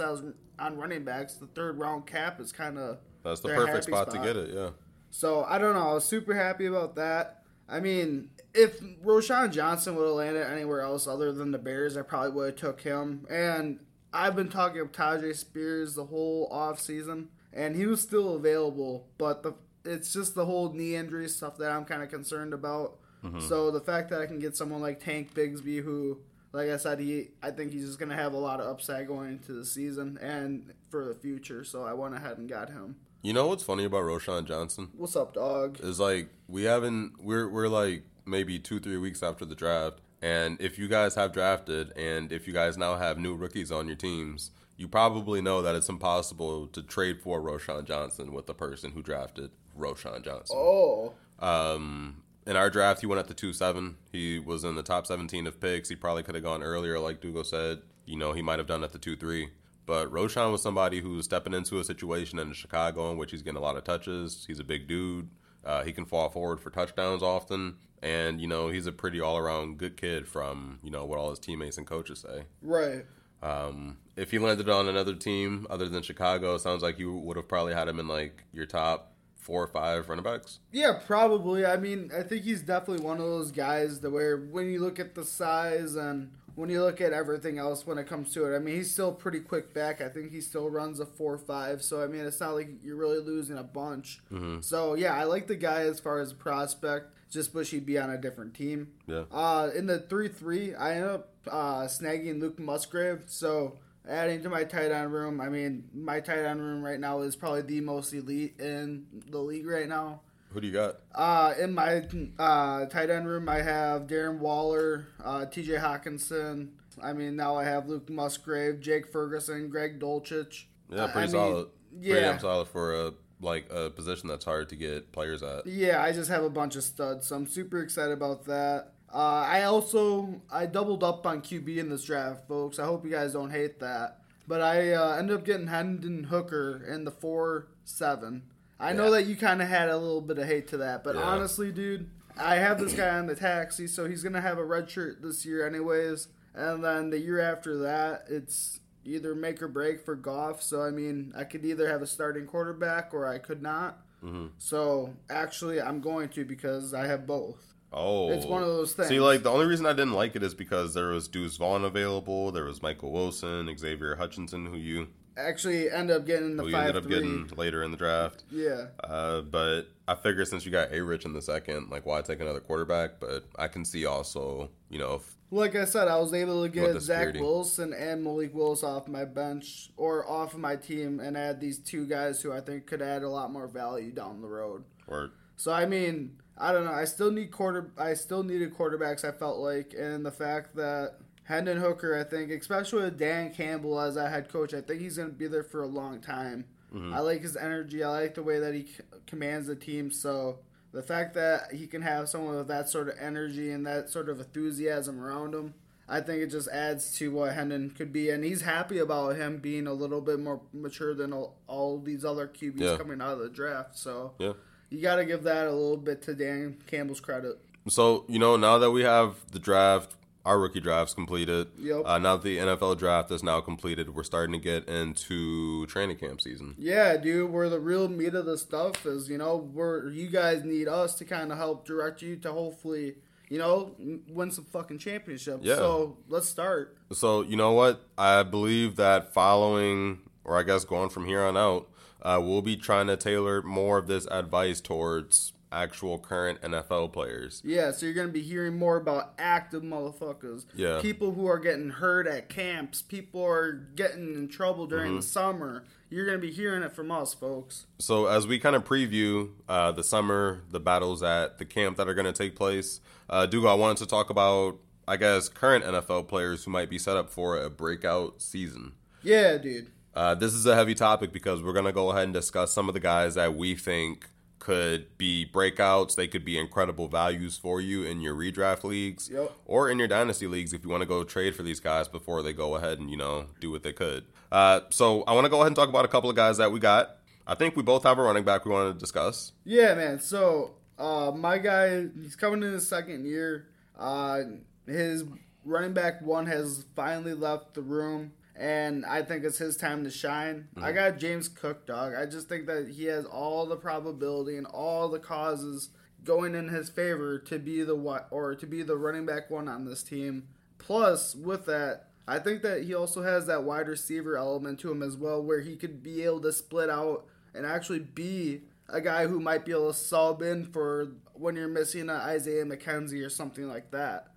on 0.58 0.76
running 0.76 1.04
backs, 1.04 1.32
the 1.34 1.46
third 1.46 1.78
round 1.78 2.06
cap 2.06 2.40
is 2.40 2.52
kind 2.52 2.78
of 2.78 2.98
That's 3.24 3.40
the 3.40 3.48
perfect 3.48 3.84
spot, 3.84 4.10
spot. 4.10 4.22
to 4.22 4.26
get 4.26 4.36
it, 4.36 4.54
yeah. 4.54 4.70
So 5.10 5.44
I 5.44 5.58
don't 5.58 5.74
know. 5.74 5.90
I 5.90 5.94
was 5.94 6.04
super 6.04 6.34
happy 6.34 6.66
about 6.66 6.96
that. 6.96 7.42
I 7.68 7.80
mean, 7.80 8.30
if 8.54 8.80
Roschon 9.04 9.52
Johnson 9.52 9.94
would 9.96 10.06
have 10.06 10.14
landed 10.14 10.46
anywhere 10.46 10.80
else 10.80 11.06
other 11.06 11.32
than 11.32 11.50
the 11.50 11.58
Bears, 11.58 11.96
I 11.96 12.02
probably 12.02 12.30
would 12.32 12.46
have 12.46 12.56
took 12.56 12.80
him. 12.80 13.26
And 13.30 13.80
I've 14.12 14.34
been 14.34 14.48
talking 14.48 14.80
with 14.80 14.92
Tyjae 14.92 15.36
Spears 15.36 15.94
the 15.94 16.06
whole 16.06 16.48
off 16.50 16.80
season, 16.80 17.28
and 17.52 17.76
he 17.76 17.86
was 17.86 18.00
still 18.00 18.34
available. 18.34 19.08
But 19.18 19.42
the 19.42 19.54
it's 19.84 20.12
just 20.12 20.34
the 20.34 20.46
whole 20.46 20.72
knee 20.72 20.94
injury 20.94 21.28
stuff 21.28 21.56
that 21.58 21.70
I'm 21.70 21.84
kind 21.84 22.02
of 22.02 22.10
concerned 22.10 22.52
about. 22.52 22.98
Mm-hmm. 23.24 23.40
So 23.40 23.70
the 23.70 23.80
fact 23.80 24.10
that 24.10 24.20
I 24.20 24.26
can 24.26 24.38
get 24.38 24.56
someone 24.56 24.80
like 24.80 25.00
Tank 25.00 25.34
Bigsby, 25.34 25.82
who, 25.82 26.18
like 26.52 26.70
I 26.70 26.76
said, 26.76 27.00
he 27.00 27.28
I 27.42 27.50
think 27.50 27.72
he's 27.72 27.86
just 27.86 27.98
gonna 27.98 28.16
have 28.16 28.32
a 28.32 28.38
lot 28.38 28.60
of 28.60 28.66
upside 28.66 29.06
going 29.06 29.28
into 29.28 29.52
the 29.52 29.64
season 29.64 30.18
and 30.20 30.72
for 30.90 31.04
the 31.04 31.14
future. 31.14 31.64
So 31.64 31.84
I 31.84 31.92
went 31.92 32.14
ahead 32.14 32.38
and 32.38 32.48
got 32.48 32.70
him. 32.70 32.96
You 33.22 33.32
know 33.32 33.48
what's 33.48 33.64
funny 33.64 33.84
about 33.84 34.02
Roschon 34.02 34.46
Johnson? 34.46 34.90
What's 34.96 35.16
up, 35.16 35.34
dog? 35.34 35.80
is 35.80 35.98
like 35.98 36.28
we 36.46 36.64
haven't 36.64 37.14
we're 37.20 37.48
we're 37.48 37.68
like 37.68 38.04
maybe 38.24 38.58
two 38.58 38.78
three 38.78 38.96
weeks 38.96 39.22
after 39.22 39.44
the 39.44 39.54
draft 39.54 40.00
and 40.22 40.60
if 40.60 40.78
you 40.78 40.86
guys 40.86 41.14
have 41.14 41.32
drafted 41.32 41.92
and 41.96 42.30
if 42.30 42.46
you 42.46 42.52
guys 42.52 42.76
now 42.76 42.96
have 42.96 43.18
new 43.18 43.34
rookies 43.34 43.72
on 43.72 43.86
your 43.86 43.96
teams 43.96 44.50
you 44.76 44.86
probably 44.86 45.40
know 45.40 45.62
that 45.62 45.74
it's 45.74 45.88
impossible 45.88 46.68
to 46.68 46.82
trade 46.82 47.20
for 47.20 47.40
Roschon 47.40 47.84
Johnson 47.84 48.32
with 48.32 48.46
the 48.46 48.54
person 48.54 48.92
who 48.92 49.02
drafted 49.02 49.50
Roschon 49.76 50.24
Johnson. 50.24 50.56
Oh. 50.56 51.14
Um, 51.40 52.22
in 52.46 52.54
our 52.56 52.70
draft, 52.70 53.00
he 53.00 53.06
went 53.06 53.18
at 53.18 53.26
the 53.26 53.34
two 53.34 53.52
seven. 53.52 53.96
He 54.12 54.38
was 54.38 54.62
in 54.64 54.76
the 54.76 54.82
top 54.82 55.06
seventeen 55.06 55.46
of 55.48 55.60
picks. 55.60 55.88
He 55.88 55.96
probably 55.96 56.22
could 56.22 56.36
have 56.36 56.44
gone 56.44 56.62
earlier, 56.62 56.98
like 57.00 57.20
Dugo 57.20 57.42
said. 57.42 57.82
You 58.06 58.16
know, 58.16 58.32
he 58.32 58.40
might 58.40 58.58
have 58.58 58.68
done 58.68 58.84
at 58.84 58.92
the 58.92 58.98
two 58.98 59.16
three. 59.16 59.48
But 59.88 60.12
Roschon 60.12 60.52
was 60.52 60.60
somebody 60.60 61.00
who's 61.00 61.24
stepping 61.24 61.54
into 61.54 61.78
a 61.78 61.84
situation 61.84 62.38
in 62.38 62.52
Chicago 62.52 63.10
in 63.10 63.16
which 63.16 63.30
he's 63.30 63.40
getting 63.40 63.56
a 63.56 63.62
lot 63.62 63.74
of 63.74 63.84
touches. 63.84 64.44
He's 64.46 64.60
a 64.60 64.64
big 64.64 64.86
dude. 64.86 65.30
Uh, 65.64 65.82
he 65.82 65.92
can 65.92 66.04
fall 66.04 66.28
forward 66.28 66.60
for 66.60 66.68
touchdowns 66.68 67.22
often, 67.22 67.76
and 68.02 68.38
you 68.38 68.46
know 68.46 68.68
he's 68.68 68.86
a 68.86 68.92
pretty 68.92 69.18
all 69.18 69.38
around 69.38 69.78
good 69.78 69.96
kid 69.96 70.28
from 70.28 70.78
you 70.82 70.90
know 70.90 71.06
what 71.06 71.18
all 71.18 71.30
his 71.30 71.38
teammates 71.38 71.78
and 71.78 71.86
coaches 71.86 72.18
say. 72.20 72.42
Right. 72.60 73.06
Um, 73.42 73.96
if 74.14 74.30
he 74.30 74.38
landed 74.38 74.68
on 74.68 74.90
another 74.90 75.14
team 75.14 75.66
other 75.70 75.88
than 75.88 76.02
Chicago, 76.02 76.56
it 76.56 76.58
sounds 76.58 76.82
like 76.82 76.98
you 76.98 77.14
would 77.14 77.38
have 77.38 77.48
probably 77.48 77.72
had 77.72 77.88
him 77.88 77.98
in 77.98 78.08
like 78.08 78.44
your 78.52 78.66
top 78.66 79.14
four 79.36 79.62
or 79.62 79.68
five 79.68 80.10
running 80.10 80.22
backs. 80.22 80.58
Yeah, 80.70 81.00
probably. 81.06 81.64
I 81.64 81.78
mean, 81.78 82.10
I 82.14 82.24
think 82.24 82.42
he's 82.42 82.60
definitely 82.60 83.06
one 83.06 83.16
of 83.16 83.24
those 83.24 83.52
guys 83.52 84.00
that 84.00 84.10
where 84.10 84.36
when 84.36 84.70
you 84.70 84.80
look 84.80 85.00
at 85.00 85.14
the 85.14 85.24
size 85.24 85.94
and 85.96 86.30
when 86.58 86.70
you 86.70 86.82
look 86.82 87.00
at 87.00 87.12
everything 87.12 87.56
else 87.56 87.86
when 87.86 87.98
it 87.98 88.08
comes 88.08 88.32
to 88.32 88.44
it, 88.44 88.56
I 88.56 88.58
mean, 88.58 88.74
he's 88.74 88.90
still 88.90 89.12
pretty 89.12 89.38
quick 89.38 89.72
back. 89.72 90.00
I 90.00 90.08
think 90.08 90.32
he 90.32 90.40
still 90.40 90.68
runs 90.68 90.98
a 90.98 91.06
four 91.06 91.38
five. 91.38 91.82
So 91.82 92.02
I 92.02 92.08
mean, 92.08 92.22
it's 92.22 92.40
not 92.40 92.54
like 92.54 92.68
you're 92.82 92.96
really 92.96 93.20
losing 93.20 93.56
a 93.56 93.62
bunch. 93.62 94.20
Mm-hmm. 94.32 94.62
So 94.62 94.94
yeah, 94.94 95.14
I 95.14 95.22
like 95.22 95.46
the 95.46 95.54
guy 95.54 95.82
as 95.82 96.00
far 96.00 96.18
as 96.18 96.32
prospect. 96.32 97.14
Just 97.30 97.54
wish 97.54 97.70
he'd 97.70 97.86
be 97.86 97.96
on 97.96 98.10
a 98.10 98.18
different 98.18 98.54
team. 98.54 98.88
Yeah. 99.06 99.24
Uh, 99.30 99.70
in 99.72 99.86
the 99.86 100.00
three 100.00 100.26
three, 100.26 100.74
I 100.74 100.94
ended 100.94 101.10
up 101.10 101.34
uh, 101.48 101.82
snagging 101.82 102.40
Luke 102.40 102.58
Musgrave. 102.58 103.22
So 103.26 103.78
adding 104.08 104.42
to 104.42 104.48
my 104.48 104.64
tight 104.64 104.90
end 104.90 105.12
room, 105.12 105.40
I 105.40 105.48
mean, 105.48 105.84
my 105.94 106.18
tight 106.18 106.44
end 106.44 106.60
room 106.60 106.82
right 106.82 106.98
now 106.98 107.20
is 107.20 107.36
probably 107.36 107.62
the 107.62 107.82
most 107.82 108.12
elite 108.12 108.58
in 108.58 109.06
the 109.30 109.38
league 109.38 109.66
right 109.66 109.88
now. 109.88 110.22
Who 110.50 110.60
do 110.60 110.66
you 110.66 110.72
got? 110.72 110.96
Uh, 111.14 111.54
in 111.60 111.74
my 111.74 112.02
uh, 112.38 112.86
tight 112.86 113.10
end 113.10 113.28
room, 113.28 113.48
I 113.48 113.60
have 113.62 114.06
Darren 114.06 114.38
Waller, 114.38 115.06
uh, 115.22 115.44
T.J. 115.46 115.74
Hockenson. 115.74 116.68
I 117.02 117.12
mean, 117.12 117.36
now 117.36 117.56
I 117.56 117.64
have 117.64 117.86
Luke 117.88 118.08
Musgrave, 118.10 118.80
Jake 118.80 119.06
Ferguson, 119.12 119.68
Greg 119.68 120.00
Dulcich. 120.00 120.64
Yeah, 120.90 121.06
pretty 121.08 121.18
I 121.18 121.20
mean, 121.22 121.30
solid. 121.30 121.68
Pretty 121.92 122.08
Yeah, 122.08 122.20
damn 122.20 122.38
solid 122.40 122.68
for 122.68 122.94
a 122.94 123.12
like 123.40 123.70
a 123.70 123.90
position 123.90 124.28
that's 124.28 124.44
hard 124.44 124.68
to 124.70 124.74
get 124.76 125.12
players 125.12 125.42
at. 125.44 125.64
yeah. 125.66 126.02
I 126.02 126.12
just 126.12 126.28
have 126.30 126.42
a 126.42 126.50
bunch 126.50 126.74
of 126.76 126.82
studs, 126.82 127.26
so 127.26 127.36
I'm 127.36 127.46
super 127.46 127.80
excited 127.82 128.12
about 128.12 128.44
that. 128.46 128.94
Uh, 129.12 129.16
I 129.46 129.62
also 129.62 130.40
I 130.50 130.66
doubled 130.66 131.04
up 131.04 131.24
on 131.26 131.40
QB 131.42 131.76
in 131.78 131.88
this 131.88 132.02
draft, 132.04 132.48
folks. 132.48 132.78
I 132.78 132.84
hope 132.84 133.04
you 133.04 133.10
guys 133.10 133.34
don't 133.34 133.50
hate 133.50 133.78
that, 133.80 134.18
but 134.48 134.60
I 134.60 134.92
uh, 134.92 135.16
ended 135.16 135.36
up 135.36 135.44
getting 135.44 135.68
Hendon 135.68 136.24
Hooker 136.24 136.84
in 136.90 137.04
the 137.04 137.10
four 137.12 137.68
seven. 137.84 138.42
I 138.80 138.92
know 138.92 139.04
Yeah. 139.06 139.10
that 139.12 139.26
you 139.26 139.36
kind 139.36 139.60
of 139.62 139.68
had 139.68 139.88
a 139.88 139.96
little 139.96 140.20
bit 140.20 140.38
of 140.38 140.46
hate 140.46 140.68
to 140.68 140.76
that, 140.78 141.02
but 141.04 141.14
Yeah. 141.16 141.22
honestly, 141.22 141.72
dude, 141.72 142.08
I 142.36 142.56
have 142.56 142.78
this 142.78 142.94
guy 142.94 143.18
on 143.18 143.26
the 143.26 143.34
taxi, 143.34 143.86
so 143.86 144.08
he's 144.08 144.22
gonna 144.22 144.40
have 144.40 144.58
a 144.58 144.64
red 144.64 144.88
shirt 144.88 145.20
this 145.22 145.44
year, 145.44 145.66
anyways. 145.66 146.28
And 146.54 146.84
then 146.84 147.10
the 147.10 147.18
year 147.18 147.40
after 147.40 147.76
that, 147.78 148.24
it's 148.28 148.80
either 149.04 149.34
make 149.34 149.60
or 149.62 149.68
break 149.68 150.04
for 150.04 150.14
Goff. 150.14 150.62
So 150.62 150.82
I 150.82 150.90
mean, 150.90 151.32
I 151.36 151.44
could 151.44 151.64
either 151.64 151.88
have 151.88 152.02
a 152.02 152.06
starting 152.06 152.46
quarterback 152.46 153.12
or 153.12 153.26
I 153.26 153.38
could 153.38 153.62
not. 153.62 153.98
Mm-hmm. 154.24 154.46
So 154.58 155.14
actually, 155.30 155.80
I'm 155.80 156.00
going 156.00 156.28
to 156.30 156.44
because 156.44 156.92
I 156.94 157.06
have 157.06 157.26
both. 157.26 157.64
Oh, 157.92 158.30
It's 158.30 158.44
one 158.44 158.62
of 158.62 158.68
those 158.68 158.92
things. 158.92 159.08
See, 159.08 159.18
like 159.20 159.42
the 159.42 159.50
only 159.50 159.64
reason 159.66 159.86
I 159.86 159.92
didn't 159.94 160.12
like 160.12 160.36
it 160.36 160.42
is 160.42 160.54
because 160.54 160.92
there 160.94 161.08
was 161.08 161.26
Deuce 161.26 161.56
Vaughn 161.56 161.84
available, 161.84 162.52
there 162.52 162.64
was 162.64 162.82
Michael 162.82 163.12
Wilson, 163.12 163.74
Xavier 163.78 164.16
Hutchinson, 164.16 164.66
who 164.66 164.76
you 164.76 165.08
Actually, 165.38 165.90
end 165.90 166.10
up 166.10 166.26
getting 166.26 166.56
the 166.56 166.64
who 166.64 166.72
five 166.72 166.88
ended 166.88 166.96
up 166.96 167.02
three. 167.04 167.14
getting 167.14 167.46
later 167.56 167.82
in 167.84 167.90
the 167.90 167.96
draft. 167.96 168.44
Yeah, 168.50 168.86
Uh, 169.04 169.40
but 169.42 169.82
I 170.06 170.14
figure 170.14 170.44
since 170.44 170.64
you 170.66 170.72
got 170.72 170.92
A 170.92 171.02
Rich 171.02 171.24
in 171.24 171.32
the 171.32 171.42
second, 171.42 171.90
like 171.90 172.04
why 172.06 172.20
take 172.22 172.40
another 172.40 172.60
quarterback? 172.60 173.20
But 173.20 173.44
I 173.56 173.68
can 173.68 173.84
see 173.84 174.04
also, 174.06 174.70
you 174.90 174.98
know, 174.98 175.14
if, 175.14 175.36
like 175.50 175.76
I 175.76 175.84
said, 175.84 176.08
I 176.08 176.18
was 176.18 176.34
able 176.34 176.62
to 176.62 176.68
get 176.68 177.00
Zach 177.00 177.18
security? 177.28 177.40
Wilson 177.40 177.92
and 177.92 178.24
Malik 178.24 178.54
Willis 178.54 178.82
off 178.82 179.06
my 179.08 179.24
bench 179.24 179.90
or 179.96 180.28
off 180.28 180.54
my 180.56 180.76
team, 180.76 181.20
and 181.20 181.36
add 181.36 181.60
these 181.60 181.78
two 181.78 182.06
guys 182.06 182.42
who 182.42 182.52
I 182.52 182.60
think 182.60 182.86
could 182.86 183.00
add 183.02 183.22
a 183.22 183.28
lot 183.28 183.52
more 183.52 183.66
value 183.68 184.10
down 184.10 184.40
the 184.42 184.48
road. 184.48 184.84
or 185.06 185.30
So 185.56 185.72
I 185.72 185.86
mean, 185.86 186.38
I 186.56 186.72
don't 186.72 186.84
know. 186.84 186.92
I 186.92 187.04
still 187.04 187.30
need 187.30 187.50
quarter. 187.52 187.92
I 187.96 188.14
still 188.14 188.42
needed 188.42 188.74
quarterbacks. 188.74 189.24
I 189.24 189.30
felt 189.32 189.58
like, 189.58 189.94
and 189.96 190.24
the 190.26 190.32
fact 190.32 190.74
that 190.76 191.14
Hendon 191.48 191.78
Hooker, 191.78 192.14
I 192.14 192.24
think, 192.24 192.50
especially 192.50 193.04
with 193.04 193.18
Dan 193.18 193.54
Campbell 193.54 193.98
as 193.98 194.16
a 194.16 194.28
head 194.28 194.50
coach, 194.50 194.74
I 194.74 194.82
think 194.82 195.00
he's 195.00 195.16
going 195.16 195.30
to 195.30 195.34
be 195.34 195.48
there 195.48 195.62
for 195.62 195.82
a 195.82 195.86
long 195.86 196.20
time. 196.20 196.66
Mm-hmm. 196.94 197.14
I 197.14 197.20
like 197.20 197.40
his 197.40 197.56
energy. 197.56 198.04
I 198.04 198.10
like 198.10 198.34
the 198.34 198.42
way 198.42 198.58
that 198.60 198.74
he 198.74 198.84
c- 198.84 199.02
commands 199.26 199.66
the 199.66 199.74
team. 199.74 200.10
So 200.10 200.58
the 200.92 201.02
fact 201.02 201.32
that 201.34 201.72
he 201.72 201.86
can 201.86 202.02
have 202.02 202.28
someone 202.28 202.56
with 202.56 202.68
that 202.68 202.90
sort 202.90 203.08
of 203.08 203.14
energy 203.18 203.70
and 203.70 203.86
that 203.86 204.10
sort 204.10 204.28
of 204.28 204.40
enthusiasm 204.40 205.18
around 205.18 205.54
him. 205.54 205.72
I 206.06 206.20
think 206.20 206.42
it 206.42 206.48
just 206.50 206.68
adds 206.68 207.14
to 207.16 207.30
what 207.30 207.52
Hendon 207.54 207.90
could 207.90 208.12
be, 208.14 208.28
and 208.30 208.42
he's 208.44 208.62
happy 208.62 208.98
about 208.98 209.36
him 209.36 209.56
being 209.58 209.86
a 209.86 209.92
little 209.92 210.22
bit 210.22 210.40
more 210.40 210.60
mature 210.74 211.14
than 211.14 211.32
all, 211.34 211.56
all 211.66 211.98
these 211.98 212.24
other 212.26 212.46
QBs 212.46 212.80
Yeah. 212.80 212.96
coming 212.98 213.20
out 213.22 213.32
of 213.34 213.38
the 213.40 213.48
draft. 213.50 213.96
So 213.98 214.32
yeah. 214.38 214.52
you 214.90 215.00
got 215.02 215.16
to 215.16 215.24
give 215.26 215.42
that 215.44 215.66
a 215.66 215.70
little 215.72 215.98
bit 215.98 216.20
to 216.22 216.34
Dan 216.34 216.76
Campbell's 216.86 217.20
credit. 217.20 217.58
So 217.88 218.24
you 218.28 218.38
know, 218.38 218.56
now 218.56 218.76
that 218.78 218.90
we 218.90 219.02
have 219.02 219.34
the 219.52 219.58
draft, 219.58 220.14
our 220.48 220.58
rookie 220.58 220.80
drafts 220.80 221.12
completed. 221.12 221.68
Yep. 221.78 222.02
Uh, 222.06 222.18
now 222.18 222.36
that 222.38 222.42
the 222.42 222.56
NFL 222.56 222.98
draft 222.98 223.30
is 223.30 223.42
now 223.42 223.60
completed, 223.60 224.14
we're 224.14 224.24
starting 224.24 224.54
to 224.54 224.58
get 224.58 224.88
into 224.88 225.84
training 225.86 226.16
camp 226.16 226.40
season. 226.40 226.74
Yeah, 226.78 227.18
dude, 227.18 227.52
where 227.52 227.68
the 227.68 227.78
real 227.78 228.08
meat 228.08 228.34
of 228.34 228.46
the 228.46 228.56
stuff 228.56 229.04
is, 229.04 229.28
you 229.28 229.36
know, 229.36 229.58
where 229.58 230.08
you 230.08 230.28
guys 230.28 230.64
need 230.64 230.88
us 230.88 231.14
to 231.16 231.26
kind 231.26 231.52
of 231.52 231.58
help 231.58 231.86
direct 231.86 232.22
you 232.22 232.36
to 232.36 232.50
hopefully, 232.50 233.16
you 233.50 233.58
know, 233.58 233.94
win 234.26 234.50
some 234.50 234.64
fucking 234.64 234.98
championships. 234.98 235.66
Yeah. 235.66 235.76
So 235.76 236.16
let's 236.28 236.48
start. 236.48 236.96
So 237.12 237.42
you 237.42 237.56
know 237.56 237.72
what? 237.72 238.08
I 238.16 238.42
believe 238.42 238.96
that 238.96 239.34
following, 239.34 240.20
or 240.44 240.58
I 240.58 240.62
guess 240.62 240.86
going 240.86 241.10
from 241.10 241.26
here 241.26 241.42
on 241.42 241.58
out, 241.58 241.90
uh, 242.22 242.40
we'll 242.42 242.62
be 242.62 242.76
trying 242.76 243.08
to 243.08 243.18
tailor 243.18 243.60
more 243.60 243.98
of 243.98 244.06
this 244.06 244.26
advice 244.30 244.80
towards 244.80 245.52
actual 245.70 246.18
current 246.18 246.60
NFL 246.62 247.12
players. 247.12 247.60
Yeah, 247.64 247.92
so 247.92 248.06
you're 248.06 248.14
gonna 248.14 248.28
be 248.28 248.42
hearing 248.42 248.76
more 248.78 248.96
about 248.96 249.34
active 249.38 249.82
motherfuckers. 249.82 250.64
Yeah. 250.74 251.00
People 251.02 251.32
who 251.32 251.46
are 251.46 251.58
getting 251.58 251.90
hurt 251.90 252.26
at 252.26 252.48
camps. 252.48 253.02
People 253.02 253.44
are 253.44 253.72
getting 253.72 254.34
in 254.34 254.48
trouble 254.48 254.86
during 254.86 255.08
Mm-hmm. 255.12 255.16
the 255.16 255.22
summer. 255.22 255.84
You're 256.10 256.24
gonna 256.26 256.38
be 256.38 256.50
hearing 256.50 256.82
it 256.82 256.92
from 256.94 257.10
us, 257.10 257.34
folks. 257.34 257.86
So 257.98 258.26
as 258.26 258.46
we 258.46 258.58
kind 258.58 258.74
of 258.76 258.84
preview 258.84 259.50
uh, 259.68 259.92
the 259.92 260.02
summer, 260.04 260.62
the 260.70 260.80
battles 260.80 261.22
at 261.22 261.58
the 261.58 261.64
camp 261.64 261.96
that 261.98 262.08
are 262.08 262.14
going 262.14 262.24
to 262.26 262.32
take 262.32 262.56
place, 262.56 263.00
uh, 263.28 263.44
Dugo, 263.44 263.68
I 263.68 263.74
wanted 263.74 263.98
to 263.98 264.06
talk 264.06 264.30
about, 264.30 264.78
I 265.06 265.16
guess, 265.18 265.48
current 265.50 265.84
NFL 265.84 266.28
players 266.28 266.64
who 266.64 266.70
might 266.70 266.88
be 266.88 266.98
set 266.98 267.16
up 267.18 267.28
for 267.28 267.58
a 267.62 267.68
breakout 267.68 268.40
season. 268.40 268.92
Yeah, 269.22 269.58
dude. 269.58 269.90
Uh, 270.14 270.34
this 270.34 270.54
is 270.54 270.64
a 270.64 270.74
heavy 270.74 270.94
topic 270.94 271.30
because 271.32 271.62
we're 271.62 271.74
going 271.74 271.84
to 271.84 271.92
go 271.92 272.10
ahead 272.10 272.24
and 272.24 272.32
discuss 272.32 272.72
some 272.72 272.88
of 272.88 272.94
the 272.94 273.00
guys 273.00 273.34
that 273.34 273.54
we 273.54 273.74
think 273.74 274.28
could 274.72 275.16
be 275.16 275.46
breakouts. 275.50 276.14
They 276.14 276.28
could 276.28 276.44
be 276.44 276.58
incredible 276.58 277.08
values 277.08 277.56
for 277.56 277.80
you 277.80 278.02
in 278.02 278.20
your 278.20 278.34
redraft 278.34 278.84
leagues 278.84 279.30
Yep. 279.32 279.50
or 279.64 279.88
in 279.88 279.98
your 279.98 280.08
dynasty 280.08 280.46
leagues 280.46 280.74
if 280.74 280.84
you 280.84 280.90
want 280.90 281.00
to 281.00 281.06
go 281.06 281.24
trade 281.24 281.56
for 281.56 281.62
these 281.62 281.80
guys 281.80 282.06
before 282.06 282.42
they 282.42 282.52
go 282.52 282.76
ahead 282.76 282.98
and, 282.98 283.10
you 283.10 283.16
know, 283.16 283.46
do 283.60 283.70
what 283.70 283.82
they 283.82 283.94
could. 283.94 284.26
Uh, 284.52 284.80
so 284.90 285.22
I 285.22 285.32
want 285.32 285.46
to 285.46 285.48
go 285.48 285.56
ahead 285.56 285.68
and 285.68 285.76
talk 285.76 285.88
about 285.88 286.04
a 286.04 286.08
couple 286.08 286.28
of 286.28 286.36
guys 286.36 286.58
that 286.58 286.70
we 286.70 286.80
got. 286.80 287.16
I 287.46 287.54
think 287.54 287.76
we 287.76 287.82
both 287.82 288.02
have 288.02 288.18
a 288.18 288.22
running 288.22 288.44
back 288.44 288.66
we 288.66 288.70
want 288.72 288.92
to 288.94 289.00
discuss. 289.00 289.52
Yeah, 289.64 289.94
man. 289.94 290.20
So, 290.20 290.72
uh, 290.98 291.32
my 291.34 291.56
guy, 291.56 292.04
he's 292.20 292.36
coming 292.36 292.62
in 292.62 292.70
his 292.74 292.86
second 292.86 293.24
year. 293.24 293.68
Uh, 293.98 294.40
his 294.86 295.24
running 295.64 295.94
back 295.94 296.20
one 296.20 296.46
has 296.46 296.84
finally 296.94 297.32
left 297.32 297.72
the 297.72 297.80
room, 297.80 298.32
and 298.58 299.06
I 299.06 299.22
think 299.22 299.44
it's 299.44 299.58
his 299.58 299.76
time 299.76 300.02
to 300.04 300.10
shine. 300.10 300.68
I 300.76 300.80
mm-hmm. 300.80 300.94
got 300.94 301.18
James 301.18 301.48
Cook, 301.48 301.86
dog. 301.86 302.14
I 302.14 302.26
just 302.26 302.48
think 302.48 302.66
that 302.66 302.88
he 302.88 303.04
has 303.04 303.24
all 303.24 303.66
the 303.66 303.76
probability 303.76 304.56
and 304.56 304.66
all 304.66 305.08
the 305.08 305.20
causes 305.20 305.90
going 306.24 306.54
in 306.54 306.68
his 306.68 306.88
favor 306.88 307.38
to 307.38 307.58
be 307.58 307.82
the 307.82 307.94
wi- 307.96 308.24
or 308.30 308.56
to 308.56 308.66
be 308.66 308.82
the 308.82 308.96
running 308.96 309.24
back 309.24 309.48
one 309.48 309.68
on 309.68 309.84
this 309.84 310.02
team. 310.02 310.48
Plus, 310.78 311.36
with 311.36 311.66
that, 311.66 312.08
I 312.26 312.40
think 312.40 312.62
that 312.62 312.82
he 312.82 312.94
also 312.94 313.22
has 313.22 313.46
that 313.46 313.62
wide 313.62 313.88
receiver 313.88 314.36
element 314.36 314.80
to 314.80 314.90
him 314.90 315.02
as 315.02 315.16
well, 315.16 315.42
where 315.42 315.60
he 315.60 315.76
could 315.76 316.02
be 316.02 316.24
able 316.24 316.40
to 316.40 316.52
split 316.52 316.90
out 316.90 317.26
and 317.54 317.64
actually 317.64 318.00
be 318.00 318.62
a 318.88 319.00
guy 319.00 319.26
who 319.26 319.38
might 319.38 319.64
be 319.64 319.72
able 319.72 319.92
to 319.92 319.98
sub 319.98 320.42
in 320.42 320.64
for 320.64 321.12
when 321.34 321.54
you're 321.54 321.68
missing 321.68 322.02
an 322.02 322.10
Isaiah 322.10 322.64
McKenzie 322.64 323.24
or 323.24 323.30
something 323.30 323.68
like 323.68 323.92
that. 323.92 324.28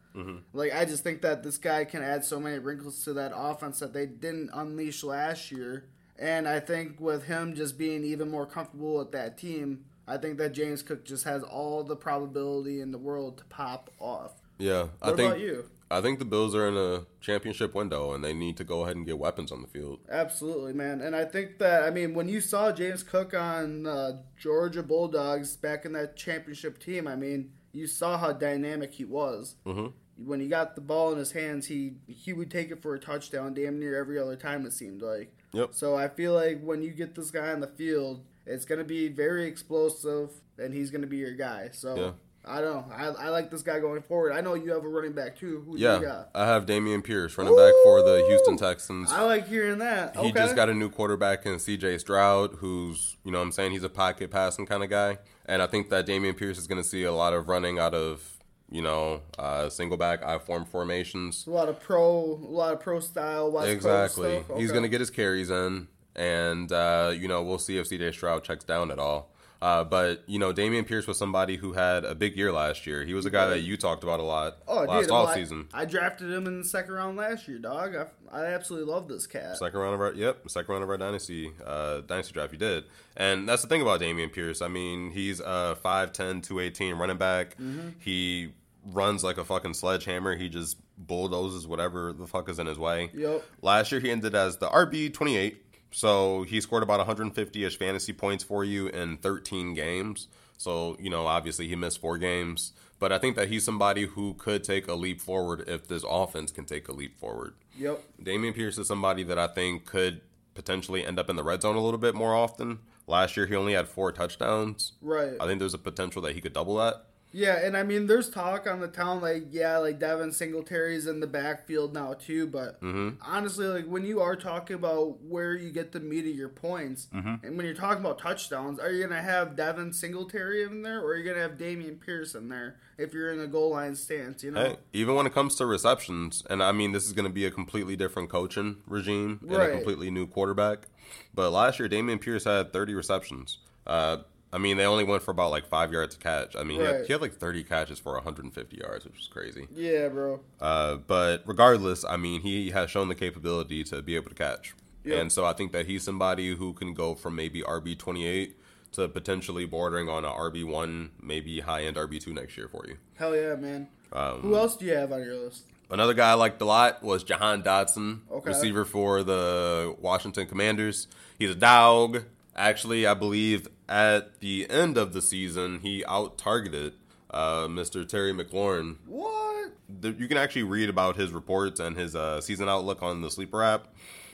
Like 0.53 0.73
I 0.73 0.85
just 0.85 1.03
think 1.03 1.21
that 1.21 1.43
this 1.43 1.57
guy 1.57 1.85
can 1.85 2.03
add 2.03 2.25
so 2.25 2.39
many 2.39 2.59
wrinkles 2.59 3.03
to 3.05 3.13
that 3.13 3.31
offense 3.35 3.79
that 3.79 3.93
they 3.93 4.05
didn't 4.05 4.49
unleash 4.53 5.03
last 5.03 5.51
year. 5.51 5.85
And 6.19 6.47
I 6.47 6.59
think 6.59 6.99
with 6.99 7.23
him 7.25 7.55
just 7.55 7.77
being 7.77 8.03
even 8.03 8.29
more 8.29 8.45
comfortable 8.45 8.97
with 8.97 9.11
that 9.13 9.37
team, 9.37 9.85
I 10.07 10.17
think 10.17 10.37
that 10.37 10.51
James 10.53 10.83
Cook 10.83 11.05
just 11.05 11.23
has 11.23 11.41
all 11.43 11.83
the 11.83 11.95
probability 11.95 12.81
in 12.81 12.91
the 12.91 12.97
world 12.97 13.37
to 13.39 13.45
pop 13.45 13.89
off. 13.99 14.33
Yeah, 14.57 14.87
I 15.01 15.07
What 15.07 15.17
think 15.17 15.31
about 15.31 15.39
you? 15.39 15.65
I 15.89 15.99
think 15.99 16.19
the 16.19 16.25
Bills 16.25 16.55
are 16.55 16.67
in 16.67 16.77
a 16.77 17.05
championship 17.19 17.73
window 17.75 18.13
and 18.13 18.23
they 18.23 18.33
need 18.33 18.55
to 18.57 18.63
go 18.63 18.83
ahead 18.83 18.95
and 18.95 19.05
get 19.05 19.17
weapons 19.19 19.51
on 19.51 19.61
the 19.61 19.67
field. 19.67 19.99
Absolutely, 20.09 20.71
man. 20.73 21.01
And 21.01 21.15
I 21.15 21.25
think 21.25 21.57
that 21.59 21.83
I 21.83 21.89
mean 21.89 22.13
when 22.13 22.29
you 22.29 22.39
saw 22.39 22.71
James 22.71 23.03
Cook 23.03 23.33
on 23.33 23.85
uh, 23.87 24.21
Georgia 24.37 24.83
Bulldogs 24.83 25.57
back 25.57 25.83
in 25.85 25.91
that 25.93 26.15
championship 26.15 26.79
team, 26.79 27.07
I 27.07 27.15
mean 27.15 27.51
you 27.73 27.87
saw 27.87 28.17
how 28.17 28.31
dynamic 28.31 28.93
he 28.93 29.05
was. 29.05 29.55
hmm 29.65 29.87
When 30.25 30.39
he 30.39 30.47
got 30.47 30.75
the 30.75 30.81
ball 30.81 31.11
in 31.11 31.17
his 31.17 31.31
hands, 31.31 31.67
he 31.67 31.93
he 32.07 32.33
would 32.33 32.51
take 32.51 32.71
it 32.71 32.81
for 32.81 32.95
a 32.95 32.99
touchdown 32.99 33.53
damn 33.53 33.79
near 33.79 33.99
every 33.99 34.19
other 34.19 34.35
time. 34.35 34.65
It 34.65 34.73
seemed 34.73 35.01
like. 35.01 35.33
Yep. 35.53 35.69
So 35.73 35.95
I 35.95 36.07
feel 36.07 36.33
like 36.33 36.61
when 36.61 36.81
you 36.81 36.91
get 36.91 37.15
this 37.15 37.31
guy 37.31 37.51
on 37.51 37.59
the 37.59 37.67
field, 37.67 38.23
it's 38.45 38.65
gonna 38.65 38.83
be 38.83 39.07
very 39.09 39.45
explosive, 39.47 40.29
and 40.57 40.73
he's 40.73 40.91
gonna 40.91 41.07
be 41.07 41.17
your 41.17 41.35
guy. 41.35 41.69
So 41.73 41.95
Yeah. 41.95 42.11
I 42.43 42.59
don't 42.59 42.87
know. 42.87 42.95
I, 42.95 43.25
I 43.25 43.29
like 43.29 43.51
this 43.51 43.61
guy 43.61 43.79
going 43.79 44.01
forward. 44.01 44.31
I 44.33 44.41
know 44.41 44.55
you 44.55 44.71
have 44.71 44.83
a 44.83 44.87
running 44.87 45.11
back 45.13 45.37
too. 45.37 45.61
Who 45.65 45.77
do 45.77 45.83
you 45.83 45.87
Yeah, 45.87 45.99
got? 45.99 46.29
I 46.33 46.47
have 46.47 46.65
Dameon 46.65 47.03
Pierce, 47.03 47.37
running 47.37 47.55
back 47.55 47.71
for 47.83 48.01
the 48.01 48.25
Houston 48.27 48.57
Texans. 48.57 49.11
I 49.11 49.21
like 49.21 49.47
hearing 49.47 49.77
that. 49.77 50.15
He 50.15 50.29
okay. 50.29 50.31
just 50.31 50.55
got 50.55 50.67
a 50.67 50.73
new 50.73 50.89
quarterback 50.89 51.45
in 51.45 51.57
CJ 51.57 51.99
Stroud, 51.99 52.55
who's, 52.55 53.17
you 53.23 53.31
know 53.31 53.37
what 53.37 53.43
I'm 53.43 53.51
saying, 53.51 53.73
he's 53.73 53.83
a 53.83 53.89
pocket 53.89 54.31
passing 54.31 54.65
kind 54.65 54.83
of 54.83 54.89
guy. 54.89 55.19
And 55.45 55.61
I 55.61 55.67
think 55.67 55.89
that 55.91 56.07
Dameon 56.07 56.35
Pierce 56.35 56.57
is 56.57 56.65
going 56.65 56.81
to 56.81 56.87
see 56.87 57.03
a 57.03 57.13
lot 57.13 57.33
of 57.33 57.47
running 57.47 57.77
out 57.77 57.93
of, 57.93 58.39
you 58.71 58.81
know, 58.81 59.21
uh, 59.37 59.69
single 59.69 59.97
back 59.97 60.23
I 60.23 60.39
form 60.39 60.65
formations. 60.65 61.45
a 61.45 61.51
lot 61.51 61.69
of 61.69 61.79
pro, 61.79 62.07
a 62.07 62.49
lot 62.49 62.73
of 62.73 62.79
pro 62.79 62.99
style 62.99 63.51
West 63.51 63.67
exactly. 63.69 64.31
Coast 64.35 64.45
stuff. 64.45 64.57
He's 64.57 64.71
going 64.71 64.83
to 64.83 64.89
get 64.89 65.01
his 65.01 65.09
carries 65.09 65.49
in, 65.49 65.87
and, 66.15 66.71
uh, 66.71 67.11
you 67.15 67.27
know, 67.27 67.43
we'll 67.43 67.59
see 67.59 67.77
if 67.77 67.87
CJ 67.89 68.13
Stroud 68.13 68.43
checks 68.43 68.63
down 68.63 68.89
at 68.91 68.97
all. 68.99 69.29
Uh, 69.61 69.83
but, 69.83 70.23
you 70.25 70.39
know, 70.39 70.51
Dameon 70.51 70.87
Pierce 70.87 71.05
was 71.05 71.19
somebody 71.19 71.55
who 71.55 71.73
had 71.73 72.03
a 72.03 72.15
big 72.15 72.35
year 72.35 72.51
last 72.51 72.87
year. 72.87 73.03
He 73.03 73.13
was 73.13 73.27
a 73.27 73.29
guy 73.29 73.45
that 73.49 73.59
you 73.59 73.77
talked 73.77 74.01
about 74.01 74.19
a 74.19 74.23
lot 74.23 74.57
Oh, 74.67 74.85
last 74.85 75.01
dude, 75.01 75.11
well, 75.11 75.27
I- 75.27 75.35
season. 75.35 75.67
I, 75.71 75.85
drafted 75.85 76.31
him 76.31 76.47
in 76.47 76.57
the 76.61 76.65
second 76.65 76.95
round 76.95 77.15
last 77.15 77.47
year, 77.47 77.59
dog. 77.59 77.95
I, 77.95 78.05
I 78.35 78.45
absolutely 78.45 78.91
love 78.91 79.07
this 79.07 79.27
cat. 79.27 79.57
Second 79.57 79.79
round 79.79 79.93
of 79.93 80.01
our 80.01 80.13
yep, 80.13 80.49
second 80.49 80.71
round 80.71 80.83
of 80.83 80.89
our 80.89 80.97
dynasty 80.97 81.51
uh, 81.63 82.01
dynasty 82.01 82.33
draft. 82.33 82.53
You 82.53 82.57
did, 82.57 82.85
and 83.15 83.47
that's 83.47 83.61
the 83.61 83.67
thing 83.67 83.83
about 83.83 83.99
Dameon 84.01 84.33
Pierce. 84.33 84.63
I 84.63 84.67
mean, 84.67 85.11
he's 85.11 85.39
a 85.41 85.77
5'10", 85.85 86.41
218 86.41 86.95
running 86.95 87.17
back. 87.17 87.55
Mm-hmm. 87.57 87.89
He 87.99 88.53
runs 88.85 89.23
like 89.23 89.37
a 89.37 89.45
fucking 89.45 89.73
sledgehammer. 89.73 90.35
He 90.35 90.49
just 90.49 90.77
bulldozes 90.97 91.67
whatever 91.67 92.13
the 92.13 92.27
fuck 92.27 92.49
is 92.49 92.59
in 92.59 92.67
his 92.67 92.79
way. 92.79 93.09
Yep. 93.13 93.43
Last 93.61 93.91
year 93.91 94.01
he 94.01 94.11
ended 94.11 94.35
as 94.35 94.57
the 94.57 94.67
RB 94.67 95.13
twenty 95.13 95.37
eight. 95.37 95.65
So 95.91 96.43
he 96.43 96.61
scored 96.61 96.83
about 96.83 96.99
150 96.99 97.65
ish 97.65 97.77
fantasy 97.77 98.13
points 98.13 98.43
for 98.45 98.63
you 98.63 98.87
in 98.87 99.17
13 99.17 99.73
games. 99.73 100.27
So, 100.57 100.95
you 100.99 101.09
know, 101.09 101.27
obviously 101.27 101.67
he 101.67 101.75
missed 101.75 101.99
four 101.99 102.17
games. 102.17 102.71
But 102.97 103.11
I 103.11 103.17
think 103.17 103.35
that 103.35 103.49
he's 103.49 103.65
somebody 103.65 104.05
who 104.05 104.35
could 104.35 104.63
take 104.63 104.87
a 104.87 104.93
leap 104.93 105.19
forward 105.19 105.65
if 105.67 105.87
this 105.87 106.05
offense 106.07 106.51
can 106.51 106.65
take 106.65 106.87
a 106.87 106.93
leap 106.93 107.19
forward. 107.19 107.55
Yep. 107.77 108.01
Dameon 108.23 108.55
Pierce 108.55 108.77
is 108.77 108.87
somebody 108.87 109.23
that 109.23 109.39
I 109.39 109.47
think 109.47 109.85
could 109.85 110.21
potentially 110.53 111.05
end 111.05 111.17
up 111.19 111.29
in 111.29 111.35
the 111.35 111.43
red 111.43 111.63
zone 111.63 111.75
a 111.75 111.81
little 111.81 111.99
bit 111.99 112.13
more 112.13 112.35
often. 112.35 112.79
Last 113.07 113.35
year, 113.35 113.47
he 113.47 113.55
only 113.55 113.73
had 113.73 113.87
four 113.87 114.11
touchdowns. 114.11 114.93
Right. 115.01 115.33
I 115.39 115.47
think 115.47 115.59
there's 115.59 115.73
a 115.73 115.79
potential 115.79 116.21
that 116.21 116.35
he 116.35 116.41
could 116.41 116.53
double 116.53 116.75
that. 116.77 117.07
Yeah, 117.33 117.65
and 117.65 117.77
I 117.77 117.83
mean, 117.83 118.07
there's 118.07 118.29
talk 118.29 118.67
on 118.67 118.81
the 118.81 118.87
town 118.89 119.21
like, 119.21 119.45
yeah, 119.51 119.77
like 119.77 119.99
Devin 119.99 120.31
Singletary's 120.33 121.07
in 121.07 121.21
the 121.21 121.27
backfield 121.27 121.93
now 121.93 122.13
too. 122.13 122.45
But 122.47 122.81
Mm-hmm. 122.81 123.21
honestly, 123.25 123.67
like 123.67 123.85
when 123.85 124.05
you 124.05 124.19
are 124.19 124.35
talking 124.35 124.75
about 124.75 125.21
where 125.23 125.53
you 125.55 125.71
get 125.71 125.91
the 125.93 125.99
meat 126.01 126.25
of 126.29 126.35
your 126.35 126.49
points, 126.49 127.07
Mm-hmm. 127.13 127.45
and 127.45 127.55
when 127.57 127.65
you're 127.65 127.75
talking 127.75 128.03
about 128.03 128.19
touchdowns, 128.19 128.79
are 128.79 128.91
you 128.91 129.01
gonna 129.07 129.21
have 129.21 129.55
Devin 129.55 129.93
Singletary 129.93 130.63
in 130.63 130.81
there, 130.81 130.99
or 131.01 131.11
are 131.11 131.17
you 131.17 131.23
gonna 131.23 131.41
have 131.41 131.57
Dameon 131.57 131.99
Pierce 131.99 132.35
in 132.35 132.49
there 132.49 132.75
if 132.97 133.13
you're 133.13 133.31
in 133.31 133.39
a 133.39 133.47
goal 133.47 133.71
line 133.71 133.95
stance? 133.95 134.43
You 134.43 134.51
know, 134.51 134.61
Hey, 134.63 134.75
even 134.93 135.15
when 135.15 135.25
it 135.25 135.33
comes 135.33 135.55
to 135.55 135.65
receptions, 135.65 136.43
and 136.49 136.61
I 136.61 136.71
mean, 136.73 136.91
this 136.91 137.05
is 137.05 137.13
going 137.13 137.27
to 137.27 137.33
be 137.33 137.45
a 137.45 137.51
completely 137.51 137.95
different 137.95 138.29
coaching 138.29 138.77
regime 138.85 139.39
and 139.43 139.53
a 139.61 139.71
completely 139.71 140.11
new 140.11 140.27
quarterback. 140.27 140.87
But 141.33 141.51
last 141.51 141.79
year, 141.79 141.87
Dameon 141.87 142.19
Pierce 142.19 142.43
had 142.43 142.73
30 142.73 142.93
receptions. 142.93 143.59
Uh, 143.87 144.17
I 144.53 144.57
mean, 144.57 144.77
they 144.77 144.85
only 144.85 145.03
went 145.05 145.23
for 145.23 145.31
about 145.31 145.51
like 145.51 145.65
five 145.67 145.91
yards 145.93 146.15
a 146.15 146.17
catch. 146.17 146.55
I 146.57 146.63
mean, 146.63 146.81
he, 146.81 146.85
had, 146.85 147.05
he 147.05 147.13
had 147.13 147.21
like 147.21 147.33
30 147.35 147.63
catches 147.63 147.99
for 147.99 148.13
150 148.13 148.77
yards, 148.77 149.05
which 149.05 149.19
is 149.19 149.27
crazy. 149.27 149.67
yeah, 149.73 150.09
bro. 150.09 150.41
Uh, 150.59 150.95
but 150.97 151.43
regardless, 151.45 152.03
I 152.03 152.17
mean, 152.17 152.41
he 152.41 152.71
has 152.71 152.89
shown 152.91 153.07
the 153.07 153.15
capability 153.15 153.83
to 153.85 154.01
be 154.01 154.15
able 154.15 154.29
to 154.29 154.35
catch. 154.35 154.73
Yep. 155.05 155.19
And 155.19 155.31
so 155.31 155.45
I 155.45 155.53
think 155.53 155.71
that 155.71 155.85
he's 155.87 156.03
somebody 156.03 156.53
who 156.55 156.73
can 156.73 156.93
go 156.93 157.15
from 157.15 157.35
maybe 157.35 157.61
RB 157.61 157.97
28 157.97 158.57
to 158.93 159.07
potentially 159.07 159.65
bordering 159.65 160.09
on 160.09 160.25
a 160.25 160.29
RB 160.29 160.65
1, 160.65 161.11
maybe 161.21 161.61
high 161.61 161.83
end 161.83 161.95
RB 161.95 162.21
2 162.21 162.33
next 162.33 162.57
year 162.57 162.67
for 162.67 162.85
you. 162.87 162.97
Hell 163.15 163.35
yeah, 163.35 163.55
man. 163.55 163.87
Um, 164.11 164.41
Who 164.41 164.55
else 164.55 164.75
do 164.75 164.85
you 164.85 164.93
have 164.93 165.11
on 165.13 165.23
your 165.23 165.37
list? 165.37 165.63
Another 165.89 166.13
guy 166.13 166.31
I 166.31 166.33
liked 166.33 166.61
a 166.61 166.65
lot 166.65 167.01
was 167.01 167.23
Jahan 167.23 167.63
Dotson, 167.63 168.19
Okay. 168.29 168.49
receiver 168.49 168.83
for 168.85 169.23
the 169.23 169.95
Washington 169.99 170.45
Commanders. 170.45 171.07
He's 171.39 171.49
a 171.51 171.55
dog. 171.55 172.23
Actually, 172.55 173.07
I 173.07 173.13
believe 173.13 173.67
at 173.87 174.39
the 174.39 174.69
end 174.69 174.97
of 174.97 175.13
the 175.13 175.21
season, 175.21 175.79
he 175.79 176.03
out 176.05 176.37
targeted 176.37 176.93
uh, 177.29 177.67
Mr. 177.67 178.07
Terry 178.07 178.33
McLaurin 178.33 178.97
What? 179.05 179.71
the, 179.87 180.11
you 180.11 180.27
can 180.27 180.37
actually 180.37 180.63
read 180.63 180.89
about 180.89 181.15
his 181.15 181.31
reports 181.31 181.79
and 181.79 181.97
his 181.97 182.15
uh, 182.15 182.41
season 182.41 182.69
outlook 182.69 183.01
on 183.01 183.21
the 183.21 183.31
Sleeper 183.31 183.63
app. 183.63 183.87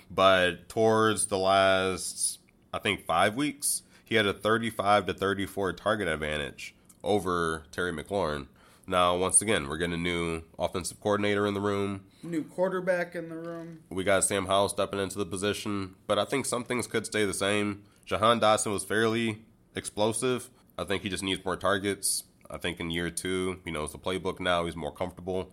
But 0.10 0.70
towards 0.70 1.28
the 1.28 1.38
last, 1.38 2.40
I 2.74 2.80
think, 2.80 3.06
five 3.06 3.36
weeks, 3.36 3.84
he 4.06 4.16
had 4.16 4.26
a 4.26 4.34
35 4.34 5.08
to 5.08 5.14
34 5.14 5.74
target 5.74 6.08
advantage 6.08 6.74
over 7.04 7.64
Terry 7.72 7.92
McLaurin. 7.92 8.48
Now, 8.90 9.18
once 9.18 9.42
again, 9.42 9.68
we're 9.68 9.78
getting 9.78 9.96
a 9.96 9.98
new 9.98 10.44
offensive 10.58 11.02
coordinator 11.02 11.46
in 11.46 11.54
the 11.54 11.60
room. 11.60 12.06
New 12.24 12.44
quarterback 12.44 13.16
in 13.16 13.28
the 13.28 13.36
room. 13.36 13.80
We 13.90 14.06
got 14.06 14.24
Sam 14.24 14.46
Howell 14.46 14.70
stepping 14.70 15.00
into 15.02 15.18
the 15.18 15.26
position, 15.26 15.96
but 16.08 16.18
I 16.18 16.24
think 16.24 16.46
some 16.46 16.64
things 16.64 16.88
could 16.88 17.06
stay 17.06 17.26
the 17.26 17.34
same. 17.34 17.84
Jahan 18.08 18.40
Dotson 18.40 18.72
was 18.72 18.86
fairly 18.86 19.40
explosive. 19.76 20.50
I 20.78 20.86
think 20.86 21.04
he 21.04 21.10
just 21.10 21.24
needs 21.24 21.44
more 21.44 21.58
targets. 21.58 22.24
I 22.50 22.58
think 22.58 22.80
in 22.80 22.90
year 22.90 23.10
two, 23.10 23.60
you 23.66 23.74
know, 23.74 23.84
it's 23.84 23.92
the 23.92 24.00
playbook 24.00 24.40
now. 24.40 24.66
He's 24.66 24.78
more 24.78 24.94
comfortable. 24.94 25.52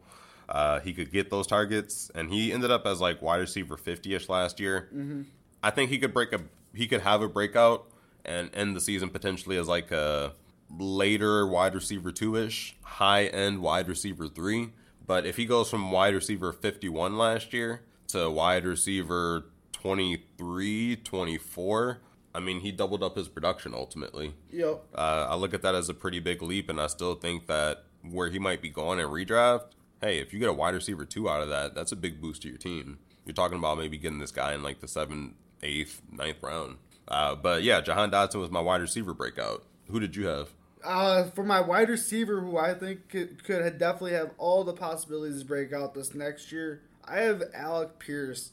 Uh, 0.49 0.79
he 0.81 0.93
could 0.93 1.11
get 1.11 1.31
those 1.31 1.49
targets, 1.49 2.11
and 2.15 2.31
he 2.31 2.53
ended 2.53 2.71
up 2.71 2.87
as 2.87 3.01
like 3.01 3.21
wide 3.21 3.41
receiver 3.41 3.77
fifty 3.77 4.15
ish 4.15 4.29
last 4.29 4.61
year. 4.61 4.89
Mm-hmm. 4.95 5.23
I 5.63 5.71
think 5.71 5.91
he 5.91 5.99
could 5.99 6.15
break 6.15 6.33
a 6.33 6.43
he 6.73 6.87
could 6.87 7.01
have 7.01 7.23
a 7.23 7.29
breakout 7.29 7.91
and 8.25 8.51
end 8.55 8.77
the 8.77 8.81
season 8.81 9.11
potentially 9.11 9.57
as 9.57 9.67
like 9.67 9.91
a 9.91 10.35
later 10.71 11.47
wide 11.47 11.75
receiver 11.75 12.13
two 12.13 12.37
ish, 12.37 12.77
high 12.83 13.25
end 13.25 13.63
wide 13.63 13.89
receiver 13.89 14.29
three. 14.29 14.71
But 15.05 15.27
if 15.27 15.37
he 15.37 15.45
goes 15.45 15.69
from 15.69 15.91
wide 15.91 16.15
receiver 16.15 16.53
51 16.53 17.19
last 17.19 17.53
year 17.53 17.83
to 18.09 18.31
wide 18.31 18.65
receiver 18.65 19.47
23, 19.73 20.97
24, 20.97 22.01
I 22.35 22.41
mean, 22.41 22.61
he 22.61 22.73
doubled 22.73 23.03
up 23.03 23.17
his 23.17 23.29
production 23.29 23.75
ultimately. 23.75 24.35
Yep. 24.51 24.85
Uh, 24.95 25.27
I 25.31 25.37
look 25.37 25.55
at 25.55 25.63
that 25.63 25.75
as 25.75 25.89
a 25.89 25.95
pretty 25.95 26.19
big 26.19 26.43
leap, 26.43 26.69
and 26.69 26.81
I 26.81 26.89
still 26.89 27.15
think 27.15 27.47
that 27.47 27.85
where 28.03 28.29
he 28.29 28.39
might 28.39 28.61
be 28.61 28.69
going 28.69 28.99
in 28.99 29.07
redraft, 29.07 29.67
hey, 30.01 30.19
if 30.19 30.33
you 30.33 30.39
get 30.39 30.49
a 30.49 30.53
wide 30.53 30.75
receiver 30.75 31.05
two 31.05 31.29
out 31.29 31.43
of 31.43 31.49
that, 31.49 31.75
that's 31.75 31.93
a 31.93 31.97
big 31.97 32.21
boost 32.21 32.43
to 32.43 32.49
your 32.49 32.59
team. 32.59 32.99
You're 33.25 33.35
talking 33.35 33.59
about 33.59 33.79
maybe 33.79 33.97
getting 33.97 34.19
this 34.19 34.33
guy 34.33 34.53
in 34.53 34.63
like 34.63 34.81
the 34.81 34.89
seventh, 34.89 35.35
eighth, 35.63 36.03
ninth 36.11 36.43
round. 36.43 36.77
Uh, 37.07 37.35
but 37.35 37.63
yeah, 37.63 37.81
Jahan 37.81 38.11
Dotson 38.11 38.41
was 38.41 38.51
my 38.51 38.61
wide 38.61 38.81
receiver 38.81 39.15
breakout. 39.15 39.65
Who 39.91 40.01
did 40.01 40.17
you 40.17 40.27
have? 40.27 40.51
Uh, 40.85 41.25
for 41.31 41.45
my 41.45 41.61
wide 41.61 41.89
receiver, 41.89 42.41
who 42.41 42.59
I 42.59 42.75
think 42.75 43.09
could, 43.09 43.43
could 43.45 43.79
definitely 43.79 44.13
have 44.13 44.33
all 44.37 44.65
the 44.65 44.75
possibilities 44.75 45.41
to 45.41 45.47
break 45.47 45.73
out 45.73 45.95
this 45.95 46.15
next 46.15 46.53
year, 46.53 46.83
I 47.07 47.21
have 47.21 47.43
Alec 47.55 47.99
Pierce. 47.99 48.51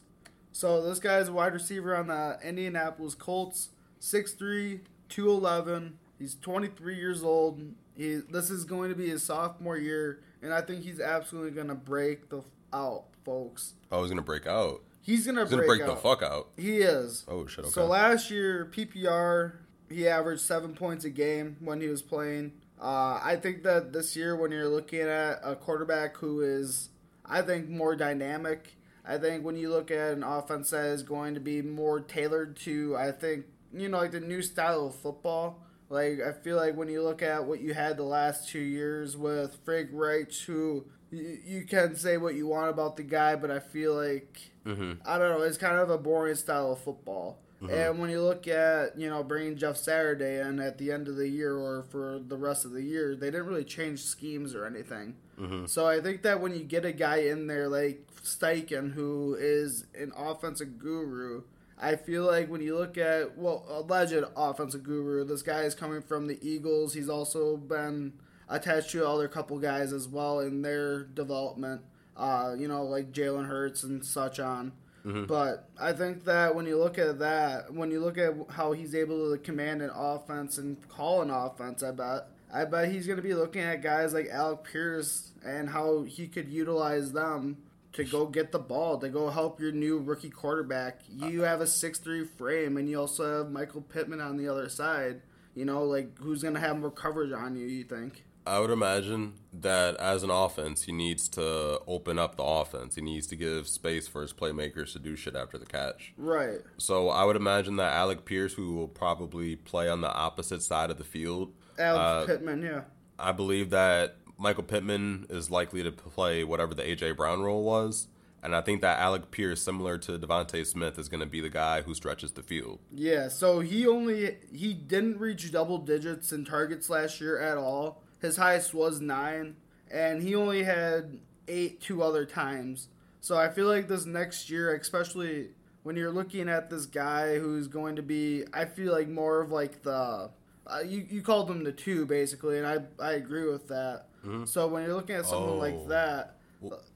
So 0.51 0.81
this 0.81 0.99
guy's 0.99 1.27
a 1.29 1.33
wide 1.33 1.53
receiver 1.53 1.95
on 1.95 2.07
the 2.07 2.37
Indianapolis 2.43 3.15
Colts, 3.15 3.69
6'3", 4.01 4.81
211. 5.09 5.97
He's 6.19 6.35
23 6.35 6.95
years 6.95 7.23
old. 7.23 7.61
He 7.95 8.15
this 8.15 8.49
is 8.49 8.63
going 8.63 8.89
to 8.89 8.95
be 8.95 9.09
his 9.09 9.23
sophomore 9.23 9.77
year, 9.77 10.21
and 10.41 10.53
I 10.53 10.61
think 10.61 10.83
he's 10.83 10.99
absolutely 10.99 11.51
going 11.51 11.67
to 11.67 11.75
break 11.75 12.29
the 12.29 12.43
out, 12.73 13.05
folks. 13.25 13.73
Oh, 13.91 14.01
he's 14.01 14.11
gonna 14.11 14.21
break 14.21 14.47
out. 14.47 14.81
He's 15.01 15.25
going 15.25 15.35
to 15.35 15.45
break, 15.45 15.67
break 15.67 15.85
the 15.85 15.95
fuck 15.95 16.21
out. 16.21 16.49
He 16.57 16.77
is. 16.77 17.25
Oh 17.27 17.47
shit. 17.47 17.65
Okay. 17.65 17.71
So 17.71 17.87
last 17.87 18.29
year, 18.29 18.69
PPR, 18.71 19.53
he 19.89 20.07
averaged 20.07 20.41
seven 20.41 20.73
points 20.73 21.05
a 21.05 21.09
game 21.09 21.57
when 21.59 21.81
he 21.81 21.87
was 21.87 22.03
playing. 22.03 22.53
Uh, 22.79 23.19
I 23.23 23.35
think 23.35 23.63
that 23.63 23.93
this 23.93 24.15
year, 24.15 24.35
when 24.35 24.51
you're 24.51 24.67
looking 24.67 25.01
at 25.01 25.39
a 25.43 25.55
quarterback 25.55 26.17
who 26.17 26.41
is, 26.41 26.89
I 27.25 27.41
think, 27.41 27.67
more 27.67 27.95
dynamic, 27.95 28.75
I 29.05 29.17
think 29.17 29.43
when 29.43 29.57
you 29.57 29.69
look 29.69 29.91
at 29.91 30.13
an 30.13 30.23
offense 30.23 30.69
that 30.71 30.85
is 30.85 31.03
going 31.03 31.33
to 31.33 31.39
be 31.39 31.61
more 31.61 31.99
tailored 31.99 32.55
to, 32.57 32.95
I 32.97 33.11
think, 33.11 33.45
you 33.73 33.89
know, 33.89 33.97
like 33.97 34.11
the 34.11 34.19
new 34.19 34.41
style 34.41 34.87
of 34.87 34.95
football. 34.95 35.59
Like, 35.89 36.19
I 36.21 36.31
feel 36.31 36.55
like 36.55 36.75
when 36.77 36.87
you 36.87 37.03
look 37.03 37.21
at 37.21 37.45
what 37.45 37.59
you 37.61 37.73
had 37.73 37.97
the 37.97 38.03
last 38.03 38.47
two 38.47 38.59
years 38.59 39.17
with 39.17 39.57
Frank 39.65 39.89
Reich, 39.91 40.33
who 40.45 40.85
you, 41.11 41.37
you 41.43 41.65
can 41.65 41.95
say 41.95 42.17
what 42.17 42.35
you 42.35 42.47
want 42.47 42.69
about 42.69 42.95
the 42.95 43.03
guy, 43.03 43.35
but 43.35 43.51
I 43.51 43.59
feel 43.59 43.95
like 43.95 44.51
hmm 44.65 44.93
I 45.05 45.17
don't 45.17 45.37
know. 45.37 45.43
It's 45.43 45.57
kind 45.57 45.77
of 45.77 45.89
a 45.89 45.97
boring 45.97 46.35
style 46.35 46.71
of 46.71 46.79
football. 46.79 47.40
And 47.69 47.99
when 47.99 48.09
you 48.09 48.21
look 48.21 48.47
at 48.47 48.97
you 48.99 49.09
know 49.09 49.23
bringing 49.23 49.55
Jeff 49.57 49.77
Saturday 49.77 50.39
in 50.41 50.59
at 50.59 50.77
the 50.77 50.91
end 50.91 51.07
of 51.07 51.15
the 51.15 51.27
year 51.27 51.55
or 51.57 51.83
for 51.83 52.19
the 52.25 52.37
rest 52.37 52.65
of 52.65 52.71
the 52.71 52.81
year, 52.81 53.15
they 53.15 53.27
didn't 53.31 53.45
really 53.47 53.63
change 53.63 54.01
schemes 54.03 54.55
or 54.55 54.65
anything. 54.65 55.15
hmm 55.37 55.65
So 55.65 55.87
I 55.87 55.99
think 56.01 56.23
that 56.23 56.41
when 56.41 56.53
you 56.53 56.63
get 56.63 56.85
a 56.85 56.91
guy 56.91 57.17
in 57.17 57.47
there 57.47 57.67
like 57.67 58.07
Steichen, 58.23 58.93
who 58.93 59.35
is 59.39 59.85
an 59.95 60.11
offensive 60.15 60.79
guru, 60.79 61.43
I 61.79 61.95
feel 61.95 62.25
like 62.25 62.49
when 62.49 62.61
you 62.61 62.77
look 62.77 62.97
at 62.97 63.37
well, 63.37 63.65
alleged 63.69 64.23
offensive 64.35 64.83
guru, 64.83 65.23
this 65.25 65.41
guy 65.41 65.61
is 65.61 65.75
coming 65.75 66.01
from 66.01 66.27
the 66.27 66.39
Eagles. 66.47 66.93
He's 66.93 67.09
also 67.09 67.57
been 67.57 68.13
attached 68.49 68.91
to 68.91 69.07
other 69.07 69.27
couple 69.27 69.57
guys 69.59 69.93
as 69.93 70.07
well 70.07 70.39
in 70.39 70.61
their 70.61 71.03
development. 71.03 71.81
Uh, 72.17 72.55
you 72.57 72.67
know, 72.67 72.83
like 72.83 73.11
Jalen 73.11 73.47
Hurts 73.47 73.83
and 73.83 74.05
such 74.05 74.39
on. 74.39 74.73
Mm-hmm. 75.05 75.25
But 75.25 75.67
I 75.79 75.93
think 75.93 76.25
that 76.25 76.53
when 76.53 76.65
you 76.65 76.77
look 76.77 76.97
at 76.97 77.19
that, 77.19 77.73
when 77.73 77.89
you 77.89 77.99
look 77.99 78.17
at 78.17 78.33
how 78.49 78.71
he's 78.71 78.93
able 78.93 79.31
to 79.31 79.37
command 79.37 79.81
an 79.81 79.89
offense 79.95 80.57
and 80.57 80.77
call 80.89 81.21
an 81.21 81.31
offense, 81.31 81.81
I 81.81 81.91
bet 81.91 82.27
I 82.53 82.65
bet 82.65 82.91
he's 82.91 83.07
going 83.07 83.17
to 83.17 83.23
be 83.23 83.33
looking 83.33 83.61
at 83.61 83.81
guys 83.81 84.13
like 84.13 84.27
Alec 84.29 84.63
Pierce 84.63 85.31
and 85.43 85.69
how 85.69 86.03
he 86.03 86.27
could 86.27 86.49
utilize 86.49 87.13
them 87.13 87.57
to 87.93 88.03
go 88.03 88.25
get 88.25 88.51
the 88.51 88.59
ball, 88.59 88.97
to 88.99 89.09
go 89.09 89.29
help 89.29 89.59
your 89.59 89.71
new 89.71 89.97
rookie 89.97 90.29
quarterback. 90.29 91.01
You 91.09 91.41
uh-huh. 91.41 91.51
have 91.51 91.61
a 91.61 91.67
six-three 91.67 92.25
frame, 92.25 92.77
and 92.77 92.89
you 92.89 92.99
also 92.99 93.39
have 93.39 93.51
Michael 93.51 93.81
Pittman 93.81 94.21
on 94.21 94.37
the 94.37 94.47
other 94.47 94.69
side. 94.69 95.21
You 95.55 95.65
know, 95.65 95.83
like 95.83 96.17
who's 96.19 96.41
going 96.41 96.53
to 96.53 96.59
have 96.59 96.79
more 96.79 96.91
coverage 96.91 97.31
on 97.31 97.55
you? 97.55 97.65
You 97.65 97.83
think? 97.83 98.23
I 98.45 98.59
would 98.59 98.71
imagine 98.71 99.33
that 99.53 99.95
as 99.97 100.23
an 100.23 100.29
offense, 100.29 100.83
he 100.83 100.91
needs 100.91 101.29
to 101.29 101.79
open 101.87 102.17
up 102.17 102.35
the 102.35 102.43
offense. 102.43 102.95
He 102.95 103.01
needs 103.01 103.27
to 103.27 103.35
give 103.35 103.67
space 103.67 104.07
for 104.07 104.21
his 104.21 104.33
playmakers 104.33 104.93
to 104.93 104.99
do 104.99 105.15
shit 105.15 105.35
after 105.35 105.57
the 105.57 105.65
catch. 105.65 106.13
Right. 106.17 106.59
So 106.77 107.09
I 107.09 107.23
would 107.23 107.35
imagine 107.35 107.75
that 107.75 107.93
Alec 107.93 108.25
Pierce, 108.25 108.53
who 108.53 108.73
will 108.73 108.87
probably 108.87 109.55
play 109.55 109.89
on 109.89 110.01
the 110.01 110.11
opposite 110.11 110.63
side 110.63 110.89
of 110.89 110.97
the 110.97 111.03
field, 111.03 111.53
Alex 111.77 111.99
uh, 111.99 112.25
Pittman, 112.25 112.63
yeah. 112.63 112.81
I 113.19 113.31
believe 113.31 113.69
that 113.69 114.17
Michael 114.37 114.63
Pittman 114.63 115.27
is 115.29 115.51
likely 115.51 115.83
to 115.83 115.91
play 115.91 116.43
whatever 116.43 116.73
the 116.73 116.83
AJ 116.83 117.15
Brown 117.17 117.41
role 117.41 117.63
was. 117.63 118.07
And 118.43 118.55
I 118.55 118.61
think 118.61 118.81
that 118.81 118.99
Alec 118.99 119.29
Pierce, 119.29 119.61
similar 119.61 119.99
to 119.99 120.17
DeVonta 120.17 120.65
Smith, 120.65 120.97
is 120.97 121.09
going 121.09 121.19
to 121.19 121.27
be 121.27 121.41
the 121.41 121.49
guy 121.49 121.83
who 121.83 121.93
stretches 121.93 122.31
the 122.31 122.41
field. 122.41 122.79
Yeah, 122.91 123.27
so 123.27 123.59
he 123.59 123.85
only 123.85 124.37
he 124.51 124.73
didn't 124.73 125.19
reach 125.19 125.51
double 125.51 125.77
digits 125.77 126.31
in 126.31 126.45
targets 126.45 126.89
last 126.89 127.21
year 127.21 127.39
at 127.39 127.57
all. 127.57 128.01
His 128.21 128.37
highest 128.37 128.73
was 128.73 129.01
nine, 129.01 129.55
and 129.89 130.21
he 130.21 130.35
only 130.35 130.63
had 130.63 131.19
eight 131.47 131.81
two 131.81 132.01
other 132.03 132.25
times. 132.25 132.87
So 133.19 133.37
I 133.37 133.49
feel 133.49 133.67
like 133.67 133.87
this 133.87 134.05
next 134.05 134.49
year, 134.49 134.75
especially 134.75 135.49
when 135.83 135.95
you're 135.95 136.11
looking 136.11 136.47
at 136.49 136.69
this 136.69 136.85
guy 136.85 137.39
who's 137.39 137.67
going 137.67 137.95
to 137.95 138.01
be, 138.03 138.43
I 138.53 138.65
feel 138.65 138.91
like 138.93 139.07
more 139.09 139.41
of 139.41 139.51
like 139.51 139.81
the 139.83 140.29
uh, 140.67 140.79
you 140.85 141.05
you 141.09 141.21
called 141.21 141.49
him 141.49 141.63
the 141.63 141.71
two 141.71 142.05
basically, 142.05 142.59
and 142.59 142.67
I 142.67 142.77
I 143.03 143.13
agree 143.13 143.47
with 143.49 143.67
that. 143.69 144.05
So 144.45 144.67
when 144.67 144.83
you're 144.83 144.93
looking 144.93 145.15
at 145.15 145.25
someone 145.25 145.49
Oh. 145.53 145.57
like 145.57 145.87
that. 145.87 146.35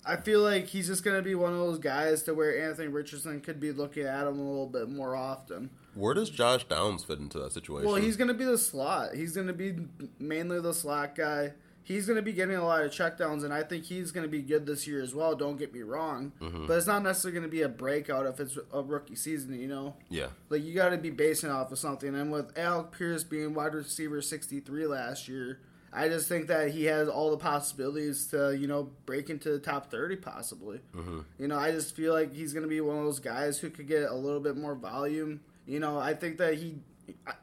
I 0.05 0.17
feel 0.17 0.41
like 0.41 0.67
he's 0.67 0.87
just 0.87 1.03
going 1.03 1.15
to 1.17 1.23
be 1.23 1.33
one 1.35 1.51
of 1.53 1.57
those 1.59 1.79
guys 1.79 2.21
to 2.23 2.33
where 2.33 2.67
Anthony 2.69 2.87
Richardson 2.87 3.41
could 3.41 3.59
be 3.59 3.71
looking 3.71 4.03
at 4.05 4.27
him 4.27 4.39
a 4.39 4.43
little 4.43 4.67
bit 4.67 4.89
more 4.89 5.15
often. 5.15 5.71
Where 5.95 6.13
does 6.13 6.29
Josh 6.29 6.65
Downs 6.65 7.03
fit 7.03 7.19
into 7.19 7.39
that 7.39 7.51
situation? 7.53 7.87
Well, 7.87 7.95
he's 8.01 8.15
going 8.17 8.27
to 8.27 8.33
be 8.33 8.45
the 8.45 8.57
slot. 8.57 9.15
He's 9.15 9.33
going 9.33 9.47
to 9.47 9.53
be 9.53 9.75
mainly 10.19 10.59
the 10.61 10.73
slot 10.73 11.15
guy. 11.15 11.53
He's 11.83 12.07
going 12.07 12.15
to 12.15 12.23
be 12.23 12.33
getting 12.33 12.55
a 12.55 12.65
lot 12.65 12.83
of 12.83 12.91
checkdowns, 12.91 13.43
and 13.43 13.53
I 13.53 13.61
think 13.61 13.85
he's 13.85 14.11
going 14.11 14.23
to 14.23 14.29
be 14.29 14.41
good 14.41 14.65
this 14.65 14.87
year 14.87 15.01
as 15.03 15.13
well. 15.13 15.35
Don't 15.35 15.57
get 15.57 15.71
me 15.71 15.81
wrong, 15.83 16.31
Mm-hmm. 16.41 16.65
but 16.65 16.77
it's 16.77 16.87
not 16.87 17.03
necessarily 17.03 17.39
going 17.39 17.49
to 17.49 17.55
be 17.55 17.61
a 17.61 17.69
breakout 17.69 18.25
if 18.25 18.39
it's 18.39 18.57
a 18.73 18.81
rookie 18.81 19.15
season. 19.15 19.59
You 19.59 19.67
know, 19.67 19.95
yeah. 20.09 20.27
like 20.49 20.63
you 20.63 20.73
got 20.73 20.89
to 20.89 20.97
be 20.97 21.11
basing 21.11 21.51
off 21.51 21.71
of 21.71 21.77
something. 21.77 22.15
And 22.15 22.31
with 22.31 22.57
Alec 22.57 22.91
Pierce 22.91 23.23
being 23.23 23.53
wide 23.53 23.75
receiver 23.75 24.19
sixty 24.21 24.59
three 24.59 24.87
last 24.87 25.27
year, 25.27 25.59
I 25.95 26.09
just 26.09 26.27
think 26.27 26.47
that 26.47 26.71
he 26.71 26.85
has 26.85 27.07
all 27.07 27.31
the 27.31 27.37
possibilities 27.37 28.27
to 28.27 28.55
you 28.55 28.67
know 28.67 28.91
break 29.05 29.29
into 29.29 29.49
the 29.49 29.59
top 29.59 29.89
thirty 29.89 30.17
possibly. 30.17 30.81
Mm-hmm. 30.93 31.19
You 31.39 31.47
know, 31.47 31.57
I 31.57 31.71
just 31.71 31.95
feel 31.95 32.13
like 32.13 32.33
he's 32.33 32.53
going 32.53 32.63
to 32.63 32.69
be 32.69 32.81
one 32.81 32.97
of 32.97 33.03
those 33.05 33.19
guys 33.19 33.59
who 33.59 33.69
could 33.69 33.87
get 33.87 34.09
a 34.09 34.15
little 34.15 34.41
bit 34.41 34.57
more 34.57 34.75
volume. 34.75 35.39
You 35.65 35.79
know, 35.79 35.97
I 35.97 36.13
think 36.13 36.37
that 36.37 36.55
he. 36.55 36.79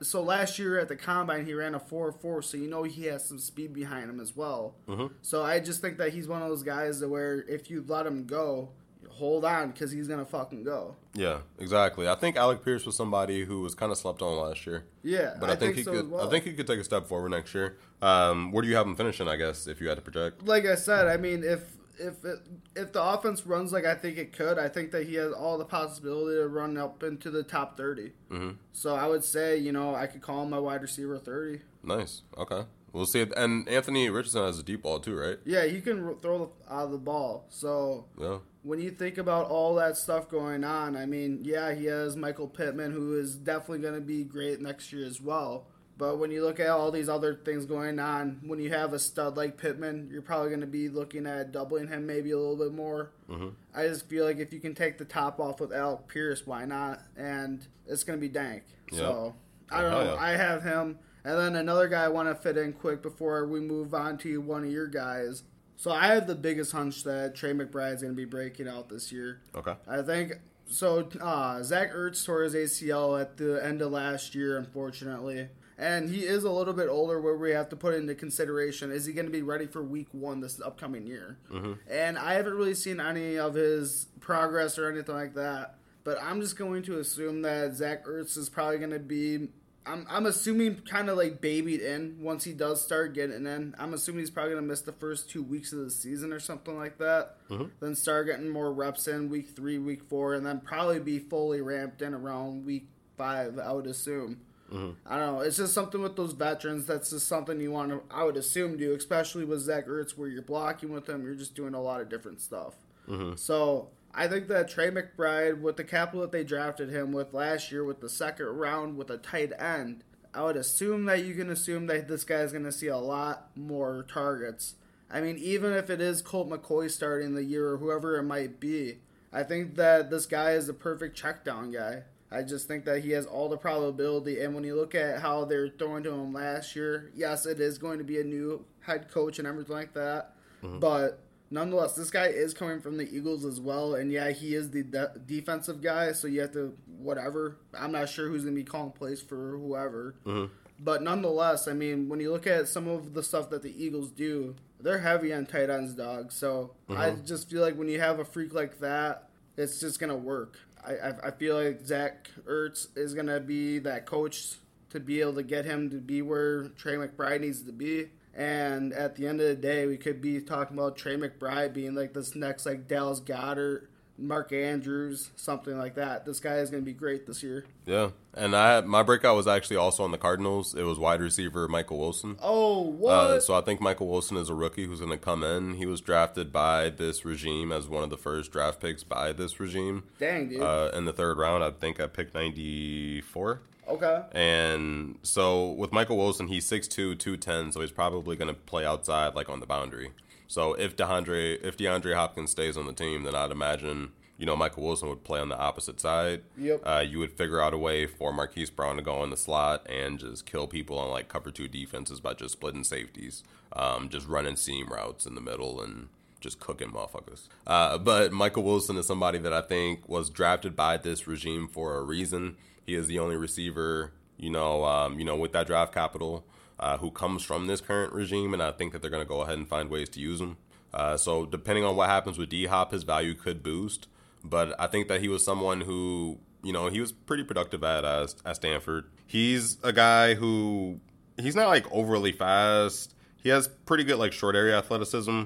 So 0.03 0.23
last 0.23 0.59
year 0.59 0.79
at 0.79 0.89
the 0.89 0.97
combine, 0.97 1.47
he 1.47 1.55
ran 1.55 1.75
a 1.75 1.81
four 1.81 2.13
four, 2.13 2.43
so 2.43 2.57
you 2.57 2.69
know 2.69 2.83
he 2.83 3.07
has 3.07 3.25
some 3.25 3.39
speed 3.39 3.73
behind 3.73 4.11
him 4.11 4.21
as 4.21 4.37
well. 4.37 4.75
Mm-hmm. 4.89 5.07
So 5.23 5.43
I 5.43 5.61
just 5.61 5.81
think 5.81 5.99
that 5.99 6.13
he's 6.13 6.29
one 6.29 6.43
of 6.43 6.49
those 6.49 6.65
guys 6.65 7.01
that 7.01 7.09
where 7.09 7.43
if 7.49 7.71
you 7.71 7.85
let 7.87 8.07
him 8.07 8.27
go, 8.27 8.71
hold 9.11 9.45
on 9.45 9.71
because 9.71 9.91
he's 9.91 10.09
gonna 10.09 10.25
fucking 10.25 10.65
go. 10.65 10.97
Yeah, 11.15 11.39
exactly. 11.59 12.09
I 12.09 12.15
think 12.15 12.37
Alec 12.37 12.65
Pierce 12.65 12.87
was 12.87 12.97
somebody 12.97 13.45
who 13.45 13.61
was 13.61 13.75
kind 13.75 13.93
of 13.93 13.99
slept 13.99 14.23
on 14.23 14.37
last 14.39 14.67
year. 14.67 14.85
Yeah, 15.03 15.35
But 15.39 15.51
I, 15.51 15.57
think, 15.57 15.77
he 15.77 15.83
so 15.83 15.93
could. 15.93 16.11
well. 16.11 16.27
I 16.27 16.31
think 16.31 16.45
he 16.45 16.53
could 16.53 16.67
take 16.67 16.79
a 16.81 16.85
step 16.85 17.07
forward 17.07 17.31
next 17.31 17.55
year. 17.55 17.77
Um, 18.01 18.53
where 18.53 18.63
do 18.63 18.69
you 18.69 18.77
have 18.77 18.87
him 18.87 18.97
finishing? 18.97 19.29
I 19.29 19.37
guess 19.37 19.67
if 19.67 19.81
you 19.81 19.89
had 19.89 19.97
to 19.97 20.03
project. 20.03 20.47
like 20.47 20.65
I 20.67 20.75
said, 20.75 21.07
I 21.09 21.17
mean, 21.17 21.43
if 21.45 21.63
if 21.99 22.25
it, 22.25 22.39
if 22.75 22.93
the 22.93 23.03
offense 23.03 23.47
runs 23.47 23.73
like 23.73 23.85
I 23.85 23.95
think 23.95 24.17
it 24.19 24.33
could, 24.33 24.59
I 24.59 24.69
think 24.69 24.91
that 24.93 25.07
he 25.07 25.15
has 25.17 25.33
all 25.33 25.59
the 25.59 25.65
possibility 25.67 26.37
to 26.39 26.49
run 26.49 26.77
up 26.79 27.03
into 27.03 27.31
the 27.31 27.43
top 27.43 27.77
30 27.77 28.13
Mm-hmm. 28.31 28.51
So 28.73 28.95
I 28.97 29.07
would 29.07 29.23
say, 29.23 29.59
you 29.59 29.73
know, 29.73 29.95
I 29.95 30.07
could 30.07 30.23
call 30.23 30.43
him 30.43 30.51
my 30.51 30.59
wide 30.59 30.81
receiver 30.83 31.19
thirty. 31.19 31.61
Nice. 31.85 32.23
Okay. 32.39 32.63
We'll 32.93 33.07
see. 33.07 33.25
And 33.37 33.69
Anthony 33.69 34.09
Richardson 34.11 34.43
has 34.43 34.59
a 34.59 34.63
deep 34.63 34.83
ball 34.83 35.01
too, 35.01 35.17
right? 35.17 35.39
Yeah, 35.45 35.65
he 35.67 35.81
can 35.81 36.15
throw 36.17 36.39
the, 36.67 36.73
out 36.75 36.85
of 36.87 36.91
the 36.93 36.99
ball. 36.99 37.45
So 37.51 38.07
Yeah. 38.19 38.39
When 38.63 38.81
you 38.81 38.91
think 38.91 39.19
about 39.19 39.47
all 39.47 39.75
that 39.77 39.97
stuff 39.97 40.29
going 40.29 40.65
on, 40.65 40.97
I 40.97 41.07
mean, 41.07 41.41
yeah, 41.43 41.75
he 41.75 41.87
has 41.87 42.17
Michael 42.17 42.49
Pittman, 42.49 42.93
who 42.93 43.19
is 43.19 43.35
definitely 43.35 43.81
going 43.81 43.95
to 43.95 44.01
be 44.01 44.25
great 44.25 44.61
next 44.61 44.93
year 44.93 45.05
as 45.05 45.21
well. 45.21 45.67
But 45.99 46.19
when 46.19 46.31
you 46.31 46.43
look 46.45 46.59
at 46.59 46.69
all 46.69 46.91
these 46.91 47.09
other 47.09 47.35
things 47.35 47.67
going 47.67 47.99
on, 47.99 48.41
when 48.47 48.59
you 48.61 48.71
have 48.71 48.93
a 48.93 48.99
stud 48.99 49.37
like 49.37 49.57
Pittman, 49.59 50.09
you're 50.11 50.23
probably 50.23 50.49
going 50.49 50.61
to 50.63 50.67
be 50.67 50.89
looking 50.89 51.27
at 51.27 51.53
doubling 51.53 51.89
him 51.89 52.07
maybe 52.07 52.31
a 52.31 52.39
little 52.39 52.57
bit 52.57 52.73
more. 52.73 53.13
Mm-hmm. 53.29 53.49
I 53.75 53.87
just 53.89 54.09
feel 54.09 54.25
like 54.25 54.39
if 54.39 54.53
you 54.53 54.59
can 54.61 54.75
take 54.75 54.99
the 54.99 55.05
top 55.05 55.39
off 55.39 55.61
with 55.61 55.73
Alec 55.73 56.09
Pierce, 56.09 56.47
why 56.47 56.65
not? 56.65 57.01
And 57.17 57.67
it's 57.87 58.05
going 58.05 58.19
to 58.19 58.21
be 58.21 58.29
dank. 58.33 58.63
So 58.91 59.35
I 59.71 59.83
don't 59.83 59.93
Oh, 59.93 60.05
know. 60.05 60.15
yeah. 60.15 60.21
I 60.21 60.31
have 60.31 60.63
him. 60.63 60.99
And 61.25 61.39
then 61.39 61.57
another 61.57 61.89
guy 61.89 62.05
I 62.05 62.09
want 62.09 62.29
to 62.29 62.35
fit 62.35 62.57
in 62.57 62.73
quick 62.73 63.01
before 63.03 63.47
we 63.47 63.61
move 63.61 63.95
on 63.95 64.19
to 64.19 64.41
one 64.41 64.65
of 64.65 64.71
your 64.73 64.89
guys. 64.89 65.45
So 65.83 65.91
I 65.91 66.15
have 66.15 66.29
the 66.29 66.37
biggest 66.37 66.71
hunch 66.71 67.03
that 67.03 67.35
Trey 67.35 67.53
McBride's 67.53 68.03
going 68.03 68.15
to 68.15 68.17
be 68.17 68.25
breaking 68.25 68.69
out 68.69 68.89
this 68.89 69.11
year. 69.11 69.41
Okay. 69.53 69.75
I 69.89 70.01
think 70.03 70.35
so. 70.67 71.09
Uh, 71.21 71.61
Zach 71.65 71.93
Ertz 71.93 72.25
tore 72.25 72.45
his 72.45 72.55
ACL 72.55 73.21
at 73.21 73.37
the 73.37 73.61
end 73.61 73.83
of 73.83 73.91
last 73.91 74.33
year, 74.33 74.57
unfortunately, 74.59 75.49
and 75.77 76.09
he 76.09 76.21
is 76.21 76.45
a 76.45 76.53
little 76.53 76.73
bit 76.73 76.89
older. 76.89 77.21
Where 77.21 77.37
we 77.37 77.51
have 77.51 77.69
to 77.71 77.75
put 77.75 77.95
into 77.95 78.15
consideration 78.15 78.93
is 78.93 79.07
he 79.07 79.13
going 79.13 79.27
to 79.27 79.33
be 79.33 79.43
ready 79.43 79.67
for 79.67 79.83
Week 79.83 80.07
One 80.13 80.39
this 80.39 80.61
upcoming 80.61 81.05
year? 81.05 81.39
Mm-hmm. 81.51 81.73
And 81.91 82.17
I 82.17 82.35
haven't 82.35 82.55
really 82.55 82.75
seen 82.75 83.01
any 83.01 83.37
of 83.37 83.55
his 83.55 84.07
progress 84.21 84.79
or 84.79 84.89
anything 84.89 85.17
like 85.17 85.35
that. 85.35 85.79
But 86.05 86.23
I'm 86.23 86.41
just 86.41 86.57
going 86.57 86.85
to 86.85 87.01
assume 87.01 87.43
that 87.43 87.75
Zach 87.75 88.07
Ertz 88.07 88.39
is 88.39 88.49
probably 88.49 88.79
going 88.79 88.91
to 88.91 89.01
be. 89.01 89.49
I'm, 89.85 90.07
I'm 90.09 90.27
assuming 90.27 90.77
kind 90.89 91.09
of 91.09 91.17
like 91.17 91.41
babied 91.41 91.81
in 91.81 92.17
once 92.21 92.45
he 92.45 92.53
does 92.53 92.83
start 92.83 93.15
getting 93.15 93.47
in. 93.47 93.75
I'm 93.79 93.95
assuming 93.95 94.21
he's 94.21 94.31
probably 94.31 94.53
going 94.53 94.63
to 94.65 94.69
miss 94.69 94.81
the 94.83 94.93
first 94.93 95.29
two 95.29 95.43
weeks 95.43 95.73
of 95.73 95.81
the 95.81 95.91
season 95.91 96.33
or 96.33 96.39
something 96.41 96.77
like 96.77 96.99
that. 96.99 97.37
Mhm. 97.49 97.71
Then 97.81 97.95
start 97.95 98.27
getting 98.27 98.49
more 98.49 98.73
reps 98.73 99.09
in 99.09 99.29
week 99.29 99.51
three, 99.57 99.79
week 99.79 100.03
four, 100.09 100.35
and 100.35 100.47
then 100.47 100.61
probably 100.61 101.01
be 101.01 101.19
fully 101.19 101.61
ramped 101.61 102.01
in 102.03 102.15
around 102.15 102.65
week 102.65 102.87
five, 103.19 103.59
I 103.59 103.73
would 103.73 103.87
assume. 103.87 104.41
Mhm. 104.73 104.95
I 105.05 105.19
don't 105.19 105.35
know. 105.35 105.41
It's 105.41 105.57
just 105.59 105.75
something 105.75 106.01
with 106.01 106.17
those 106.17 106.33
veterans. 106.33 106.87
That's 106.87 107.11
just 107.11 107.27
something 107.29 107.61
you 107.61 107.73
want 107.73 107.91
to, 107.91 108.03
I 108.11 108.25
would 108.25 108.37
assume, 108.37 108.77
do, 108.77 108.95
especially 108.95 109.45
with 109.45 109.61
Zach 109.61 109.87
Ertz, 109.87 110.13
where 110.17 110.29
you're 110.29 110.43
blocking 110.43 110.93
with 110.93 111.09
him. 111.09 111.25
You're 111.25 111.35
just 111.35 111.55
doing 111.55 111.75
a 111.75 111.83
lot 111.83 112.01
of 112.01 112.09
different 112.09 112.41
stuff. 112.41 112.75
Mhm. 113.09 113.39
So 113.39 113.91
I 114.15 114.29
think 114.29 114.49
that 114.49 114.69
Trey 114.69 114.91
McBride, 114.91 115.61
with 115.61 115.77
the 115.77 115.85
capital 115.85 116.21
that 116.21 116.33
they 116.33 116.45
drafted 116.45 116.91
him 116.91 117.13
with 117.13 117.33
last 117.33 117.73
year, 117.73 117.85
with 117.85 118.01
the 118.01 118.09
second 118.09 118.47
round 118.47 118.97
with 118.97 119.11
a 119.11 119.17
tight 119.17 119.53
end, 119.59 120.05
I 120.35 120.43
would 120.43 120.57
assume 120.57 121.05
that 121.07 121.25
you 121.25 121.35
can 121.35 121.51
assume 121.51 121.87
that 121.87 122.09
this 122.09 122.25
guy's 122.25 122.53
going 122.53 122.65
to 122.65 122.73
see 122.73 122.89
a 122.89 122.99
lot 122.99 123.51
more 123.57 124.05
targets. 124.09 124.75
I 125.11 125.21
mean, 125.21 125.37
even 125.39 125.73
if 125.73 125.91
it 125.91 126.01
is 126.01 126.23
Colt 126.23 126.49
McCoy 126.49 126.91
starting 126.91 127.35
the 127.35 127.45
year 127.45 127.73
or 127.73 127.79
whoever 127.79 128.17
it 128.19 128.23
might 128.23 128.61
be, 128.61 128.99
I 129.33 129.43
think 129.43 129.77
that 129.77 130.11
this 130.11 130.27
guy 130.27 130.53
is 130.53 130.67
the 130.67 130.73
perfect 130.75 131.17
check 131.17 131.45
down 131.45 131.71
guy. 131.71 132.03
I 132.31 132.43
just 132.43 132.67
think 132.67 132.87
that 132.87 133.03
he 133.03 133.11
has 133.11 133.27
all 133.27 133.51
the 133.51 133.59
probability. 133.59 134.41
And 134.41 134.55
when 134.55 134.65
you 134.65 134.75
look 134.75 134.95
at 134.95 135.21
how 135.21 135.45
they're 135.45 135.69
throwing 135.69 136.03
to 136.05 136.13
him 136.13 136.33
last 136.33 136.75
year, 136.75 137.11
yes, 137.15 137.45
it 137.45 137.61
is 137.61 137.77
going 137.77 137.99
to 137.99 138.05
be 138.05 138.21
a 138.21 138.25
new 138.25 138.65
head 138.81 139.11
coach 139.11 139.39
and 139.39 139.47
everything 139.47 139.77
like 139.77 139.93
that. 139.93 140.35
Mm-hmm. 140.63 140.79
But 140.79 141.19
nonetheless, 141.53 141.95
this 141.95 142.11
guy 142.11 142.27
is 142.27 142.55
coming 142.55 142.81
from 142.81 142.97
the 142.97 143.09
Eagles 143.15 143.45
as 143.45 143.61
well. 143.61 143.95
And 143.95 144.11
yeah, 144.11 144.31
he 144.31 144.55
is 144.55 144.71
the 144.71 144.83
de- 144.83 145.13
defensive 145.27 145.81
guy. 145.83 146.13
So 146.13 146.27
you 146.27 146.41
have 146.41 146.53
to, 146.53 146.77
whatever. 146.99 147.57
I'm 147.79 147.93
not 147.93 148.09
sure 148.09 148.29
who's 148.29 148.43
going 148.43 148.55
to 148.55 148.61
be 148.61 148.65
calling 148.65 148.93
plays 148.93 149.21
for 149.21 149.57
whoever. 149.59 150.15
Mhm. 150.25 150.51
But 150.81 151.03
nonetheless, 151.03 151.69
I 151.69 151.75
mean, 151.75 152.09
when 152.09 152.19
you 152.19 152.33
look 152.33 152.47
at 152.47 152.67
some 152.67 152.89
of 152.89 153.15
the 153.15 153.23
stuff 153.23 153.51
that 153.51 153.63
the 153.63 153.71
Eagles 153.85 154.11
do, 154.11 154.57
they're 154.81 154.99
heavy 154.99 155.33
on 155.33 155.47
tight 155.47 155.71
ends, 155.71 155.95
dog. 155.95 156.33
So 156.33 156.73
I 156.89 157.11
just 157.11 157.49
feel 157.49 157.61
like 157.63 157.77
when 157.77 157.89
you 157.89 158.01
have 158.01 158.19
a 158.19 158.25
freak 158.25 158.53
like 158.53 158.81
that, 158.81 159.29
it's 159.57 159.79
just 159.79 160.01
gonna 160.01 160.17
work. 160.17 160.59
I, 160.85 160.95
I, 160.95 161.29
I 161.29 161.31
feel 161.31 161.55
like 161.63 161.83
Zach 161.87 162.31
Ertz 162.49 162.89
is 162.97 163.15
gonna 163.15 163.39
be 163.39 163.79
that 163.81 164.07
coach 164.07 164.57
to 164.91 164.99
be 164.99 165.21
able 165.21 165.35
to 165.35 165.45
get 165.45 165.65
him 165.65 165.89
to 165.91 165.99
be 165.99 166.21
where 166.21 166.65
Trey 166.71 166.95
McBride 166.97 167.43
needs 167.43 167.63
to 167.63 167.73
be. 167.73 168.09
And 168.35 168.93
at 168.93 169.17
the 169.17 169.27
end 169.27 169.41
of 169.41 169.47
the 169.47 169.57
day, 169.57 169.87
we 169.87 169.97
could 169.97 170.21
be 170.21 170.41
talking 170.41 170.77
about 170.79 170.97
Trey 170.97 171.17
McBride 171.17 171.75
being 171.75 171.95
like 171.95 172.15
this 172.15 172.35
next 172.35 172.65
like 172.65 172.89
Dallas 172.89 173.21
Goedert, 173.21 173.89
Mark 174.19 174.53
Andrews, 174.53 175.31
something 175.37 175.77
like 175.77 175.95
that. 175.97 176.25
This 176.25 176.41
guy 176.41 176.57
is 176.57 176.71
gonna 176.71 176.83
be 176.83 176.93
great 176.93 177.27
this 177.27 177.43
year. 177.43 177.67
Yeah. 177.85 178.11
And 178.35 178.57
I 178.57 178.81
my 178.81 179.03
breakout 179.03 179.37
was 179.37 179.47
actually 179.47 179.77
also 179.77 180.03
on 180.05 180.13
the 180.13 180.19
Cardinals. 180.19 180.75
It 180.75 180.85
was 180.85 180.99
wide 180.99 181.21
receiver 181.21 181.69
Michael 181.69 181.99
Wilson. 181.99 182.37
Oh, 182.41 182.81
what? 182.81 183.13
Uh, 183.13 183.41
so 183.41 183.55
I 183.55 183.61
think 183.61 183.81
Michael 183.81 184.09
Wilson 184.09 184.37
is 184.39 184.49
a 184.49 184.55
rookie 184.55 184.87
who's 184.87 185.01
going 185.01 185.11
to 185.11 185.19
come 185.19 185.43
in. 185.43 185.75
He 185.75 185.85
was 185.85 186.01
drafted 186.01 186.53
by 186.53 186.89
this 186.89 187.25
regime 187.27 187.73
as 187.73 187.89
one 187.89 188.03
of 188.03 188.11
the 188.11 188.17
first 188.17 188.51
draft 188.53 188.81
picks 188.81 189.03
by 189.03 189.33
this 189.33 189.61
regime 189.61 190.05
Dang, 190.19 190.49
dude. 190.49 190.63
uh, 190.63 190.91
in 190.95 191.05
the 191.05 191.13
third 191.13 191.37
round. 191.37 191.63
I 191.65 191.71
think 191.71 192.01
I 192.01 192.07
picked 192.07 192.35
ninety 192.35 193.21
four. 193.21 193.61
Okay. 193.89 194.23
And 194.33 195.19
so 195.23 195.73
with 195.73 195.93
Michael 195.93 196.17
Wilson, 196.17 196.49
he's 196.49 196.67
6'2", 196.67 197.19
210, 197.19 197.73
so 197.73 197.81
he's 197.81 197.91
probably 197.91 198.37
going 198.37 198.49
to 198.49 198.61
play 198.61 198.85
outside, 198.85 199.35
like 199.35 199.49
on 199.49 199.61
the 199.61 199.67
boundary. 199.67 200.11
So 200.53 200.75
if 200.75 200.97
DeAndre 200.97 201.65
if 201.65 201.79
DeAndre 201.79 202.15
Hopkins 202.15 202.51
stays 202.51 202.77
on 202.77 202.87
the 202.87 202.93
team, 202.93 203.23
then 203.23 203.35
I'd 203.35 203.51
imagine 203.51 204.13
you 204.37 204.45
know 204.45 204.55
Michael 204.55 204.83
Wilson 204.83 205.09
would 205.09 205.25
play 205.25 205.41
on 205.41 205.49
the 205.49 205.59
opposite 205.59 205.99
side. 205.99 206.43
Yep. 206.59 206.83
Uh, 206.85 207.03
you 207.09 207.19
would 207.21 207.33
figure 207.33 207.59
out 207.59 207.73
a 207.73 207.79
way 207.79 208.05
for 208.05 208.35
Marquise 208.35 208.69
Brown 208.69 208.97
to 208.97 209.03
go 209.03 209.25
in 209.25 209.31
the 209.31 209.37
slot 209.39 209.87
and 209.89 210.19
just 210.19 210.45
kill 210.45 210.67
people 210.67 210.99
on 210.99 211.11
like 211.11 211.29
cover 211.29 211.51
two 211.51 211.69
defenses 211.69 212.21
by 212.21 212.35
just 212.35 212.53
splitting 212.53 212.85
safeties, 212.85 213.43
um, 213.73 214.11
just 214.11 214.29
running 214.29 214.57
seam 214.57 214.89
routes 214.89 215.25
in 215.25 215.35
the 215.35 215.41
middle 215.41 215.81
and 215.81 216.09
just 216.43 216.61
cooking 216.61 216.91
motherfuckers. 216.91 217.49
Uh, 217.67 217.97
but 217.97 218.33
Michael 218.33 218.65
Wilson 218.65 218.99
is 218.99 219.07
somebody 219.07 219.39
that 219.39 219.53
I 219.53 219.63
think 219.63 220.07
was 220.09 220.29
drafted 220.29 220.77
by 220.77 220.99
this 220.99 221.27
regime 221.27 221.69
for 221.69 221.97
a 221.97 222.03
reason. 222.03 222.57
He 222.85 222.95
is 222.95 223.07
the 223.07 223.19
only 223.19 223.37
receiver, 223.37 224.13
you 224.37 224.51
know, 224.51 224.85
um, 224.85 225.19
you 225.19 225.25
know, 225.25 225.37
with 225.37 225.53
that 225.53 225.67
draft 225.67 225.95
capital 225.95 226.45
uh, 226.79 226.99
who 226.99 227.11
comes 227.11 227.43
from 227.43 227.69
this 227.69 227.81
current 227.81 228.13
regime, 228.13 228.53
and 228.53 228.63
I 228.63 228.73
think 228.73 228.93
that 228.93 229.01
they're 229.01 229.11
going 229.11 229.23
to 229.23 229.29
go 229.29 229.41
ahead 229.43 229.57
and 229.57 229.69
find 229.69 229.89
ways 229.89 230.09
to 230.11 230.21
use 230.21 230.41
him. 230.41 230.57
Uh, 230.93 231.17
so 231.17 231.47
depending 231.47 231.85
on 231.85 231.97
what 231.97 232.09
happens 232.11 232.37
with 232.37 232.51
D 232.51 232.67
Hop, 232.67 232.93
his 232.93 233.05
value 233.05 233.35
could 233.35 233.63
boost. 233.63 234.09
But 234.45 234.79
I 234.79 234.89
think 234.89 235.09
that 235.09 235.21
he 235.21 235.29
was 235.29 235.45
someone 235.45 235.83
who, 235.83 236.39
you 236.63 236.73
know, 236.73 236.89
he 236.89 237.01
was 237.01 237.13
pretty 237.13 237.45
productive 237.45 237.85
at 237.85 238.05
uh, 238.05 238.27
at 238.45 238.57
Stanford. 238.57 239.05
He's 239.27 239.79
a 239.83 239.93
guy 239.93 240.35
who 240.35 241.01
he's 241.41 241.55
not 241.55 241.69
like 241.69 241.91
overly 241.93 242.33
fast. 242.33 243.15
He 243.43 243.49
has 243.49 243.69
pretty 243.69 244.05
good 244.05 244.19
like 244.19 244.33
short 244.33 244.57
area 244.57 244.77
athleticism. 244.77 245.45